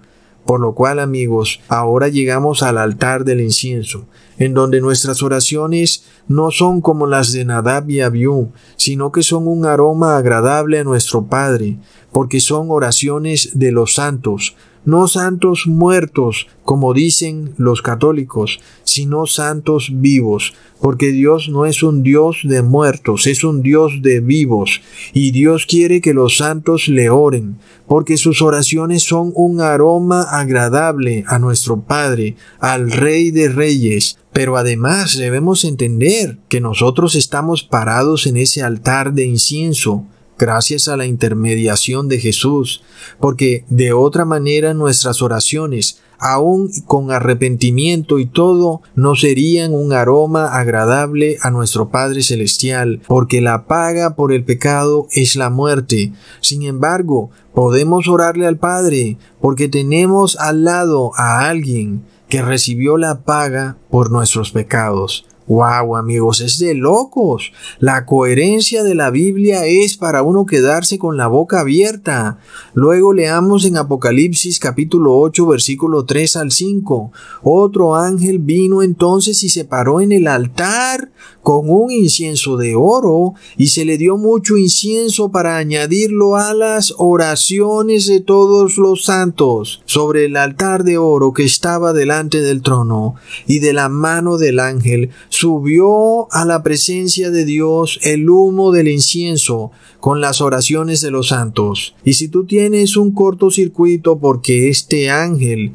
Por 0.44 0.60
lo 0.60 0.76
cual, 0.76 1.00
amigos, 1.00 1.58
ahora 1.66 2.06
llegamos 2.06 2.62
al 2.62 2.78
altar 2.78 3.24
del 3.24 3.40
incienso, 3.40 4.06
en 4.38 4.54
donde 4.54 4.80
nuestras 4.80 5.20
oraciones 5.24 6.04
no 6.28 6.52
son 6.52 6.80
como 6.80 7.08
las 7.08 7.32
de 7.32 7.44
Nadab 7.44 7.90
y 7.90 8.02
Abiú, 8.02 8.52
sino 8.76 9.10
que 9.10 9.24
son 9.24 9.48
un 9.48 9.66
aroma 9.66 10.16
agradable 10.16 10.78
a 10.78 10.84
nuestro 10.84 11.26
Padre, 11.26 11.78
porque 12.12 12.38
son 12.38 12.70
oraciones 12.70 13.58
de 13.58 13.72
los 13.72 13.94
santos, 13.94 14.54
no 14.86 15.08
santos 15.08 15.66
muertos, 15.66 16.46
como 16.64 16.94
dicen 16.94 17.52
los 17.58 17.82
católicos, 17.82 18.60
sino 18.84 19.26
santos 19.26 19.90
vivos, 19.92 20.54
porque 20.80 21.10
Dios 21.10 21.48
no 21.48 21.66
es 21.66 21.82
un 21.82 22.02
Dios 22.02 22.38
de 22.44 22.62
muertos, 22.62 23.26
es 23.26 23.44
un 23.44 23.62
Dios 23.62 24.00
de 24.00 24.20
vivos, 24.20 24.80
y 25.12 25.32
Dios 25.32 25.66
quiere 25.66 26.00
que 26.00 26.14
los 26.14 26.38
santos 26.38 26.88
le 26.88 27.10
oren, 27.10 27.58
porque 27.86 28.16
sus 28.16 28.42
oraciones 28.42 29.02
son 29.02 29.32
un 29.34 29.60
aroma 29.60 30.22
agradable 30.22 31.24
a 31.26 31.38
nuestro 31.38 31.80
Padre, 31.80 32.36
al 32.60 32.90
Rey 32.90 33.32
de 33.32 33.48
Reyes, 33.48 34.18
pero 34.32 34.56
además 34.56 35.16
debemos 35.16 35.64
entender 35.64 36.38
que 36.48 36.60
nosotros 36.60 37.16
estamos 37.16 37.64
parados 37.64 38.26
en 38.26 38.36
ese 38.36 38.62
altar 38.62 39.14
de 39.14 39.24
incienso, 39.24 40.06
gracias 40.38 40.88
a 40.88 40.96
la 40.96 41.06
intermediación 41.06 42.08
de 42.08 42.18
Jesús, 42.18 42.82
porque 43.20 43.64
de 43.68 43.92
otra 43.92 44.24
manera 44.24 44.74
nuestras 44.74 45.22
oraciones, 45.22 46.00
aun 46.18 46.70
con 46.86 47.10
arrepentimiento 47.10 48.18
y 48.18 48.26
todo, 48.26 48.82
no 48.94 49.14
serían 49.16 49.74
un 49.74 49.92
aroma 49.92 50.56
agradable 50.56 51.36
a 51.42 51.50
nuestro 51.50 51.90
Padre 51.90 52.22
Celestial, 52.22 53.00
porque 53.06 53.40
la 53.40 53.66
paga 53.66 54.16
por 54.16 54.32
el 54.32 54.44
pecado 54.44 55.08
es 55.12 55.36
la 55.36 55.50
muerte. 55.50 56.12
Sin 56.40 56.62
embargo, 56.62 57.30
podemos 57.54 58.08
orarle 58.08 58.46
al 58.46 58.58
Padre, 58.58 59.18
porque 59.40 59.68
tenemos 59.68 60.36
al 60.36 60.64
lado 60.64 61.12
a 61.16 61.48
alguien 61.48 62.02
que 62.28 62.42
recibió 62.42 62.96
la 62.96 63.20
paga 63.20 63.76
por 63.90 64.10
nuestros 64.10 64.50
pecados. 64.50 65.26
Wow, 65.48 65.94
amigos, 65.94 66.40
es 66.40 66.58
de 66.58 66.74
locos. 66.74 67.52
La 67.78 68.04
coherencia 68.04 68.82
de 68.82 68.96
la 68.96 69.10
Biblia 69.10 69.64
es 69.64 69.96
para 69.96 70.24
uno 70.24 70.44
quedarse 70.44 70.98
con 70.98 71.16
la 71.16 71.28
boca 71.28 71.60
abierta. 71.60 72.38
Luego 72.74 73.12
leamos 73.12 73.64
en 73.64 73.76
Apocalipsis 73.76 74.58
capítulo 74.58 75.16
8 75.16 75.46
versículo 75.46 76.04
3 76.04 76.34
al 76.36 76.50
5. 76.50 77.12
Otro 77.44 77.94
ángel 77.94 78.40
vino 78.40 78.82
entonces 78.82 79.44
y 79.44 79.48
se 79.48 79.64
paró 79.64 80.00
en 80.00 80.10
el 80.10 80.26
altar 80.26 81.12
con 81.42 81.70
un 81.70 81.92
incienso 81.92 82.56
de 82.56 82.74
oro 82.74 83.34
y 83.56 83.68
se 83.68 83.84
le 83.84 83.98
dio 83.98 84.16
mucho 84.16 84.56
incienso 84.56 85.30
para 85.30 85.58
añadirlo 85.58 86.34
a 86.34 86.54
las 86.54 86.92
oraciones 86.98 88.08
de 88.08 88.18
todos 88.18 88.78
los 88.78 89.04
santos 89.04 89.80
sobre 89.84 90.24
el 90.24 90.36
altar 90.36 90.82
de 90.82 90.98
oro 90.98 91.32
que 91.32 91.44
estaba 91.44 91.92
delante 91.92 92.40
del 92.40 92.62
trono 92.62 93.14
y 93.46 93.60
de 93.60 93.72
la 93.72 93.88
mano 93.88 94.38
del 94.38 94.58
ángel 94.58 95.10
subió 95.38 96.32
a 96.32 96.46
la 96.46 96.62
presencia 96.62 97.30
de 97.30 97.44
Dios 97.44 98.00
el 98.02 98.30
humo 98.30 98.72
del 98.72 98.88
incienso 98.88 99.70
con 100.00 100.22
las 100.22 100.40
oraciones 100.40 101.02
de 101.02 101.10
los 101.10 101.28
santos. 101.28 101.94
Y 102.04 102.14
si 102.14 102.28
tú 102.28 102.46
tienes 102.46 102.96
un 102.96 103.12
cortocircuito 103.12 104.18
porque 104.18 104.70
este 104.70 105.10
ángel 105.10 105.72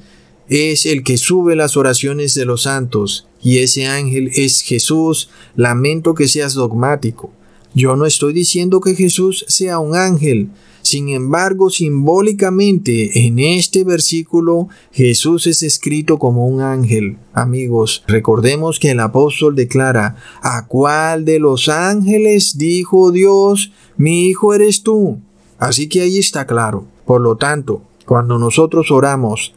es 0.50 0.88
el 0.88 1.04
que 1.04 1.18
sube 1.18 1.56
las 1.56 1.78
oraciones 1.78 2.34
de 2.34 2.46
los 2.46 2.64
santos, 2.64 3.28
y 3.44 3.60
ese 3.60 3.86
ángel 3.86 4.32
es 4.34 4.62
Jesús, 4.62 5.30
lamento 5.56 6.16
que 6.16 6.28
seas 6.28 6.56
dogmático. 6.56 7.32
Yo 7.76 7.96
no 7.96 8.08
estoy 8.08 8.34
diciendo 8.34 8.82
que 8.82 8.96
Jesús 8.96 9.46
sea 9.48 9.78
un 9.78 9.96
ángel, 9.96 10.50
sin 10.82 11.10
embargo, 11.10 11.70
simbólicamente 11.70 13.26
en 13.26 13.40
este 13.40 13.84
versículo 13.84 14.68
Jesús 14.92 15.48
es 15.48 15.64
escrito 15.64 16.18
como 16.18 16.48
un 16.48 16.62
ángel. 16.62 17.18
Amigos, 17.34 18.04
recordemos 18.08 18.80
que 18.80 18.92
el 18.92 19.00
apóstol 19.00 19.56
declara, 19.56 20.16
¿a 20.42 20.66
cuál 20.68 21.26
de 21.26 21.40
los 21.40 21.70
ángeles 21.70 22.58
dijo 22.58 23.12
Dios, 23.12 23.72
mi 23.98 24.26
hijo 24.28 24.54
eres 24.54 24.84
tú? 24.84 25.20
Así 25.60 25.88
que 25.88 26.02
ahí 26.02 26.18
está 26.18 26.46
claro. 26.48 26.86
Por 27.06 27.22
lo 27.22 27.38
tanto, 27.38 27.84
cuando 28.06 28.40
nosotros 28.40 28.90
oramos, 28.92 29.54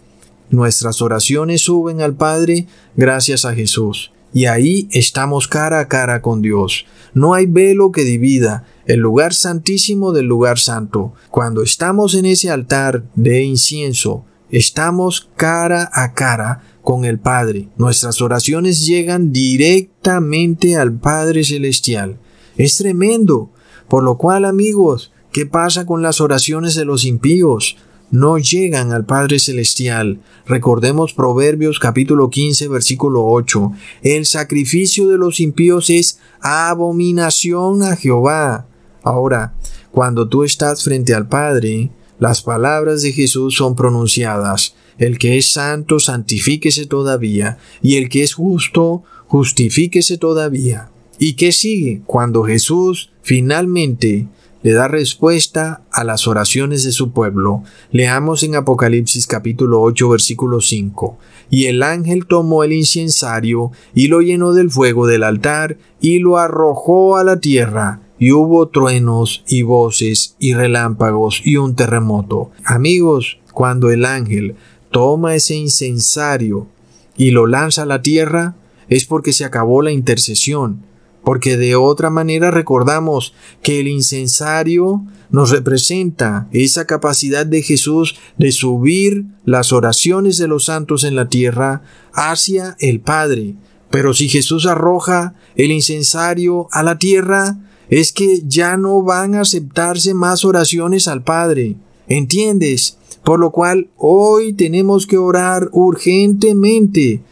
nuestras 0.50 1.00
oraciones 1.00 1.62
suben 1.62 2.00
al 2.00 2.14
Padre 2.14 2.66
gracias 2.96 3.44
a 3.44 3.54
Jesús. 3.54 4.12
Y 4.32 4.46
ahí 4.46 4.88
estamos 4.90 5.48
cara 5.48 5.78
a 5.80 5.88
cara 5.88 6.20
con 6.20 6.42
Dios. 6.42 6.86
No 7.14 7.34
hay 7.34 7.46
velo 7.46 7.92
que 7.92 8.02
divida 8.02 8.66
el 8.86 9.00
lugar 9.00 9.34
santísimo 9.34 10.12
del 10.12 10.26
lugar 10.26 10.58
santo. 10.58 11.12
Cuando 11.30 11.62
estamos 11.62 12.14
en 12.14 12.26
ese 12.26 12.50
altar 12.50 13.04
de 13.14 13.42
incienso, 13.42 14.24
estamos 14.50 15.28
cara 15.36 15.90
a 15.92 16.14
cara 16.14 16.62
con 16.82 17.04
el 17.04 17.18
Padre. 17.18 17.68
Nuestras 17.76 18.20
oraciones 18.20 18.86
llegan 18.86 19.32
directamente 19.32 20.76
al 20.76 20.92
Padre 20.92 21.44
Celestial. 21.44 22.18
Es 22.56 22.76
tremendo. 22.76 23.50
Por 23.88 24.02
lo 24.02 24.16
cual, 24.16 24.44
amigos, 24.44 25.12
¿qué 25.32 25.46
pasa 25.46 25.86
con 25.86 26.02
las 26.02 26.20
oraciones 26.20 26.74
de 26.74 26.84
los 26.84 27.04
impíos? 27.04 27.76
no 28.14 28.38
llegan 28.38 28.92
al 28.92 29.04
Padre 29.04 29.40
Celestial. 29.40 30.20
Recordemos 30.46 31.12
Proverbios 31.12 31.80
capítulo 31.80 32.30
15 32.30 32.68
versículo 32.68 33.26
8. 33.26 33.72
El 34.02 34.24
sacrificio 34.24 35.08
de 35.08 35.18
los 35.18 35.40
impíos 35.40 35.90
es 35.90 36.20
abominación 36.40 37.82
a 37.82 37.96
Jehová. 37.96 38.68
Ahora, 39.04 39.54
cuando 39.92 40.28
tú 40.28 40.42
estás 40.42 40.82
frente 40.82 41.14
al 41.14 41.28
Padre, 41.28 41.90
las 42.18 42.42
palabras 42.42 43.02
de 43.02 43.12
Jesús 43.12 43.54
son 43.54 43.76
pronunciadas. 43.76 44.74
El 44.98 45.18
que 45.18 45.36
es 45.38 45.52
santo, 45.52 46.00
santifíquese 46.00 46.86
todavía, 46.86 47.58
y 47.82 47.96
el 47.96 48.08
que 48.08 48.22
es 48.22 48.34
justo, 48.34 49.02
justifíquese 49.26 50.18
todavía. 50.18 50.90
¿Y 51.18 51.34
qué 51.34 51.52
sigue? 51.52 52.02
Cuando 52.06 52.44
Jesús 52.44 53.12
finalmente 53.22 54.26
le 54.64 54.72
da 54.72 54.88
respuesta 54.88 55.82
a 55.92 56.04
las 56.04 56.26
oraciones 56.26 56.84
de 56.84 56.92
su 56.92 57.12
pueblo. 57.12 57.62
Leamos 57.92 58.42
en 58.42 58.56
Apocalipsis 58.56 59.26
capítulo 59.26 59.82
8 59.82 60.08
versículo 60.08 60.62
5. 60.62 61.18
Y 61.50 61.66
el 61.66 61.82
ángel 61.82 62.24
tomó 62.26 62.64
el 62.64 62.72
incensario 62.72 63.72
y 63.94 64.08
lo 64.08 64.22
llenó 64.22 64.54
del 64.54 64.70
fuego 64.70 65.06
del 65.06 65.22
altar 65.22 65.76
y 66.00 66.18
lo 66.18 66.38
arrojó 66.38 67.18
a 67.18 67.24
la 67.24 67.40
tierra. 67.40 68.00
Y 68.18 68.32
hubo 68.32 68.68
truenos 68.68 69.42
y 69.46 69.62
voces 69.62 70.36
y 70.38 70.54
relámpagos 70.54 71.40
y 71.44 71.56
un 71.56 71.74
terremoto. 71.74 72.50
Amigos, 72.64 73.38
cuando 73.52 73.90
el 73.90 74.04
ángel 74.04 74.56
toma 74.90 75.34
ese 75.34 75.56
incensario 75.56 76.68
y 77.16 77.30
lo 77.30 77.46
lanza 77.46 77.82
a 77.82 77.86
la 77.86 78.02
tierra, 78.02 78.56
es 78.88 79.04
porque 79.04 79.32
se 79.32 79.44
acabó 79.44 79.82
la 79.82 79.92
intercesión 79.92 80.82
porque 81.24 81.56
de 81.56 81.74
otra 81.74 82.10
manera 82.10 82.50
recordamos 82.50 83.34
que 83.62 83.80
el 83.80 83.88
incensario 83.88 85.02
nos 85.30 85.50
representa 85.50 86.46
esa 86.52 86.86
capacidad 86.86 87.46
de 87.46 87.62
Jesús 87.62 88.14
de 88.38 88.52
subir 88.52 89.24
las 89.44 89.72
oraciones 89.72 90.36
de 90.36 90.46
los 90.46 90.66
santos 90.66 91.02
en 91.02 91.16
la 91.16 91.28
tierra 91.28 91.82
hacia 92.12 92.76
el 92.78 93.00
Padre. 93.00 93.54
Pero 93.90 94.12
si 94.12 94.28
Jesús 94.28 94.66
arroja 94.66 95.34
el 95.56 95.72
incensario 95.72 96.68
a 96.70 96.82
la 96.82 96.98
tierra, 96.98 97.56
es 97.88 98.12
que 98.12 98.42
ya 98.46 98.76
no 98.76 99.02
van 99.02 99.34
a 99.34 99.42
aceptarse 99.42 100.14
más 100.14 100.44
oraciones 100.44 101.08
al 101.08 101.22
Padre. 101.22 101.76
¿Entiendes? 102.06 102.98
Por 103.24 103.40
lo 103.40 103.50
cual 103.50 103.88
hoy 103.96 104.52
tenemos 104.52 105.06
que 105.06 105.16
orar 105.16 105.68
urgentemente 105.72 107.22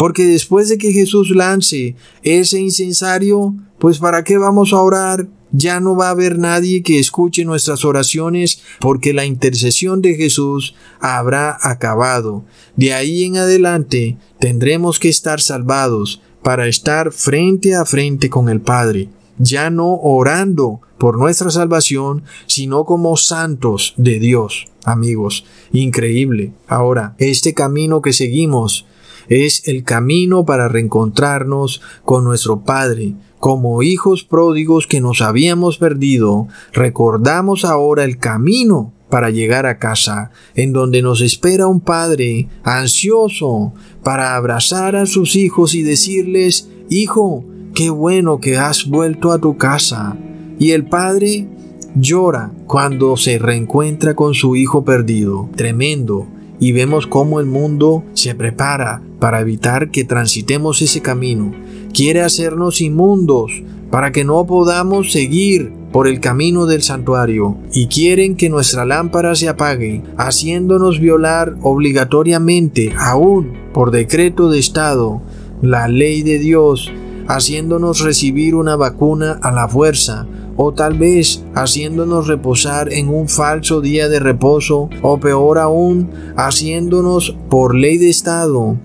porque 0.00 0.24
después 0.24 0.70
de 0.70 0.78
que 0.78 0.92
Jesús 0.92 1.28
lance 1.28 1.94
ese 2.22 2.58
incensario, 2.58 3.54
pues 3.78 3.98
¿para 3.98 4.24
qué 4.24 4.38
vamos 4.38 4.72
a 4.72 4.80
orar? 4.80 5.28
Ya 5.52 5.78
no 5.78 5.94
va 5.94 6.06
a 6.06 6.12
haber 6.12 6.38
nadie 6.38 6.82
que 6.82 6.98
escuche 6.98 7.44
nuestras 7.44 7.84
oraciones 7.84 8.62
porque 8.80 9.12
la 9.12 9.26
intercesión 9.26 10.00
de 10.00 10.14
Jesús 10.14 10.74
habrá 11.00 11.54
acabado. 11.60 12.46
De 12.76 12.94
ahí 12.94 13.24
en 13.24 13.36
adelante 13.36 14.16
tendremos 14.38 14.98
que 14.98 15.10
estar 15.10 15.38
salvados 15.38 16.22
para 16.42 16.66
estar 16.66 17.12
frente 17.12 17.74
a 17.74 17.84
frente 17.84 18.30
con 18.30 18.48
el 18.48 18.62
Padre, 18.62 19.10
ya 19.40 19.70
no 19.70 19.94
orando 19.94 20.80
por 20.98 21.18
nuestra 21.18 21.50
salvación, 21.50 22.22
sino 22.46 22.84
como 22.84 23.16
santos 23.16 23.94
de 23.96 24.20
Dios. 24.20 24.66
Amigos, 24.84 25.44
increíble. 25.72 26.52
Ahora, 26.68 27.14
este 27.18 27.54
camino 27.54 28.02
que 28.02 28.12
seguimos 28.12 28.86
es 29.28 29.66
el 29.66 29.82
camino 29.82 30.44
para 30.44 30.68
reencontrarnos 30.68 31.80
con 32.04 32.24
nuestro 32.24 32.60
Padre. 32.60 33.14
Como 33.38 33.82
hijos 33.82 34.24
pródigos 34.24 34.86
que 34.86 35.00
nos 35.00 35.22
habíamos 35.22 35.78
perdido, 35.78 36.48
recordamos 36.72 37.64
ahora 37.64 38.04
el 38.04 38.18
camino 38.18 38.92
para 39.08 39.30
llegar 39.30 39.66
a 39.66 39.78
casa, 39.78 40.30
en 40.54 40.72
donde 40.72 41.00
nos 41.00 41.22
espera 41.22 41.66
un 41.66 41.80
Padre 41.80 42.48
ansioso 42.62 43.72
para 44.04 44.36
abrazar 44.36 44.96
a 44.96 45.06
sus 45.06 45.34
hijos 45.34 45.74
y 45.74 45.82
decirles, 45.82 46.68
Hijo, 46.92 47.44
qué 47.74 47.90
bueno 47.90 48.40
que 48.40 48.56
has 48.56 48.86
vuelto 48.86 49.32
a 49.32 49.38
tu 49.38 49.56
casa. 49.56 50.16
Y 50.58 50.72
el 50.72 50.84
Padre 50.86 51.46
llora 51.94 52.52
cuando 52.66 53.16
se 53.16 53.38
reencuentra 53.38 54.14
con 54.14 54.34
su 54.34 54.56
hijo 54.56 54.84
perdido. 54.84 55.48
Tremendo 55.56 56.26
y 56.60 56.72
vemos 56.72 57.06
cómo 57.06 57.40
el 57.40 57.46
mundo 57.46 58.04
se 58.12 58.34
prepara 58.34 59.02
para 59.18 59.40
evitar 59.40 59.90
que 59.90 60.04
transitemos 60.04 60.82
ese 60.82 61.00
camino. 61.00 61.52
Quiere 61.92 62.20
hacernos 62.20 62.80
inmundos 62.80 63.62
para 63.90 64.12
que 64.12 64.24
no 64.24 64.46
podamos 64.46 65.10
seguir 65.10 65.72
por 65.90 66.06
el 66.06 66.20
camino 66.20 66.66
del 66.66 66.82
santuario 66.82 67.56
y 67.72 67.86
quieren 67.86 68.36
que 68.36 68.48
nuestra 68.48 68.84
lámpara 68.84 69.34
se 69.34 69.48
apague, 69.48 70.02
haciéndonos 70.16 71.00
violar 71.00 71.56
obligatoriamente, 71.62 72.92
aún 72.96 73.54
por 73.72 73.90
decreto 73.90 74.50
de 74.50 74.60
Estado, 74.60 75.20
la 75.62 75.88
ley 75.88 76.22
de 76.22 76.38
Dios, 76.38 76.92
haciéndonos 77.30 78.00
recibir 78.00 78.56
una 78.56 78.74
vacuna 78.74 79.38
a 79.40 79.52
la 79.52 79.68
fuerza, 79.68 80.26
o 80.56 80.72
tal 80.72 80.98
vez 80.98 81.44
haciéndonos 81.54 82.26
reposar 82.26 82.92
en 82.92 83.08
un 83.08 83.28
falso 83.28 83.80
día 83.80 84.08
de 84.08 84.18
reposo, 84.18 84.90
o 85.00 85.20
peor 85.20 85.58
aún, 85.58 86.10
haciéndonos 86.36 87.36
por 87.48 87.76
ley 87.76 87.98
de 87.98 88.10
Estado 88.10 88.76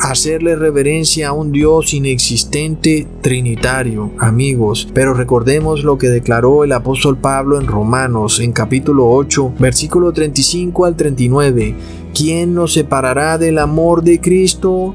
hacerle 0.00 0.56
reverencia 0.56 1.28
a 1.28 1.32
un 1.32 1.52
Dios 1.52 1.92
inexistente 1.92 3.06
trinitario, 3.20 4.10
amigos. 4.18 4.88
Pero 4.94 5.12
recordemos 5.12 5.84
lo 5.84 5.98
que 5.98 6.08
declaró 6.08 6.64
el 6.64 6.72
apóstol 6.72 7.18
Pablo 7.18 7.60
en 7.60 7.66
Romanos, 7.66 8.40
en 8.40 8.52
capítulo 8.52 9.10
8, 9.10 9.52
versículo 9.58 10.12
35 10.12 10.86
al 10.86 10.96
39. 10.96 11.74
¿Quién 12.14 12.54
nos 12.54 12.72
separará 12.72 13.36
del 13.36 13.58
amor 13.58 14.02
de 14.02 14.20
Cristo? 14.20 14.94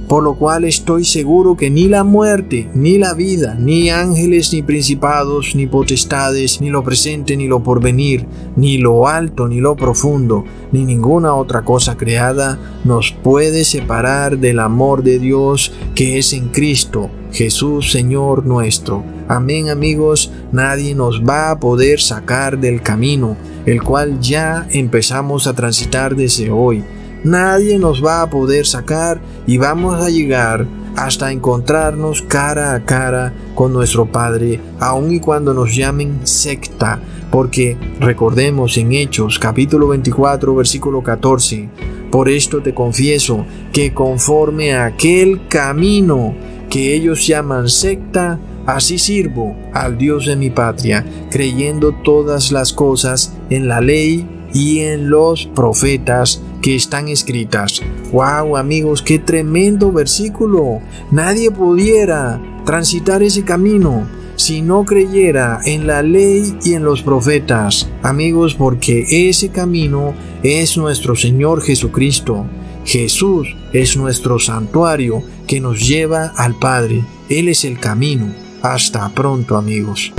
por 0.11 0.23
lo 0.23 0.33
cual 0.33 0.65
estoy 0.65 1.05
seguro 1.05 1.55
que 1.55 1.69
ni 1.69 1.87
la 1.87 2.03
muerte, 2.03 2.69
ni 2.73 2.97
la 2.97 3.13
vida, 3.13 3.55
ni 3.57 3.89
ángeles, 3.89 4.51
ni 4.51 4.61
principados, 4.61 5.55
ni 5.55 5.67
potestades, 5.67 6.59
ni 6.59 6.69
lo 6.69 6.83
presente, 6.83 7.37
ni 7.37 7.47
lo 7.47 7.63
porvenir, 7.63 8.25
ni 8.57 8.77
lo 8.77 9.07
alto, 9.07 9.47
ni 9.47 9.61
lo 9.61 9.77
profundo, 9.77 10.43
ni 10.73 10.83
ninguna 10.83 11.33
otra 11.33 11.61
cosa 11.61 11.95
creada 11.95 12.59
nos 12.83 13.13
puede 13.13 13.63
separar 13.63 14.37
del 14.37 14.59
amor 14.59 15.01
de 15.01 15.17
Dios 15.17 15.71
que 15.95 16.17
es 16.17 16.33
en 16.33 16.49
Cristo, 16.49 17.09
Jesús 17.31 17.93
Señor 17.93 18.45
nuestro. 18.45 19.05
Amén 19.29 19.69
amigos, 19.69 20.29
nadie 20.51 20.93
nos 20.93 21.23
va 21.23 21.51
a 21.51 21.59
poder 21.61 22.01
sacar 22.01 22.59
del 22.59 22.81
camino, 22.81 23.37
el 23.65 23.81
cual 23.81 24.19
ya 24.19 24.67
empezamos 24.71 25.47
a 25.47 25.53
transitar 25.53 26.17
desde 26.17 26.51
hoy 26.51 26.83
nadie 27.23 27.77
nos 27.79 28.03
va 28.03 28.21
a 28.21 28.29
poder 28.29 28.65
sacar 28.65 29.21
y 29.47 29.57
vamos 29.57 30.01
a 30.01 30.09
llegar 30.09 30.65
hasta 30.95 31.31
encontrarnos 31.31 32.21
cara 32.21 32.73
a 32.73 32.83
cara 32.85 33.33
con 33.55 33.73
nuestro 33.73 34.11
Padre, 34.11 34.59
aun 34.79 35.13
y 35.13 35.19
cuando 35.19 35.53
nos 35.53 35.75
llamen 35.75 36.21
secta, 36.23 36.99
porque 37.31 37.77
recordemos 37.99 38.77
en 38.77 38.91
Hechos 38.91 39.39
capítulo 39.39 39.87
24 39.89 40.55
versículo 40.55 41.01
14, 41.01 41.69
por 42.11 42.27
esto 42.27 42.61
te 42.61 42.73
confieso 42.73 43.45
que 43.71 43.93
conforme 43.93 44.73
a 44.73 44.85
aquel 44.85 45.47
camino 45.47 46.35
que 46.69 46.93
ellos 46.93 47.25
llaman 47.25 47.69
secta, 47.69 48.39
así 48.65 48.97
sirvo 48.97 49.55
al 49.73 49.97
Dios 49.97 50.25
de 50.25 50.35
mi 50.35 50.49
patria, 50.49 51.05
creyendo 51.29 51.93
todas 52.03 52.51
las 52.51 52.73
cosas 52.73 53.33
en 53.49 53.67
la 53.67 53.81
ley 53.81 54.27
y 54.53 54.79
en 54.79 55.09
los 55.09 55.47
profetas 55.47 56.41
que 56.61 56.75
están 56.75 57.07
escritas. 57.07 57.81
¡Wow, 58.11 58.57
amigos! 58.57 59.01
¡Qué 59.01 59.19
tremendo 59.19 59.91
versículo! 59.91 60.81
Nadie 61.11 61.51
pudiera 61.51 62.41
transitar 62.65 63.23
ese 63.23 63.43
camino 63.43 64.07
si 64.35 64.61
no 64.61 64.85
creyera 64.85 65.59
en 65.65 65.85
la 65.87 66.01
ley 66.01 66.57
y 66.63 66.73
en 66.73 66.83
los 66.83 67.01
profetas. 67.03 67.89
Amigos, 68.01 68.55
porque 68.55 69.29
ese 69.29 69.49
camino 69.49 70.13
es 70.43 70.77
nuestro 70.77 71.15
Señor 71.15 71.61
Jesucristo. 71.61 72.45
Jesús 72.85 73.55
es 73.73 73.95
nuestro 73.97 74.39
santuario 74.39 75.23
que 75.47 75.59
nos 75.59 75.87
lleva 75.87 76.33
al 76.35 76.57
Padre. 76.57 77.03
Él 77.29 77.49
es 77.49 77.65
el 77.65 77.79
camino. 77.79 78.33
Hasta 78.63 79.09
pronto 79.09 79.57
amigos. 79.57 80.11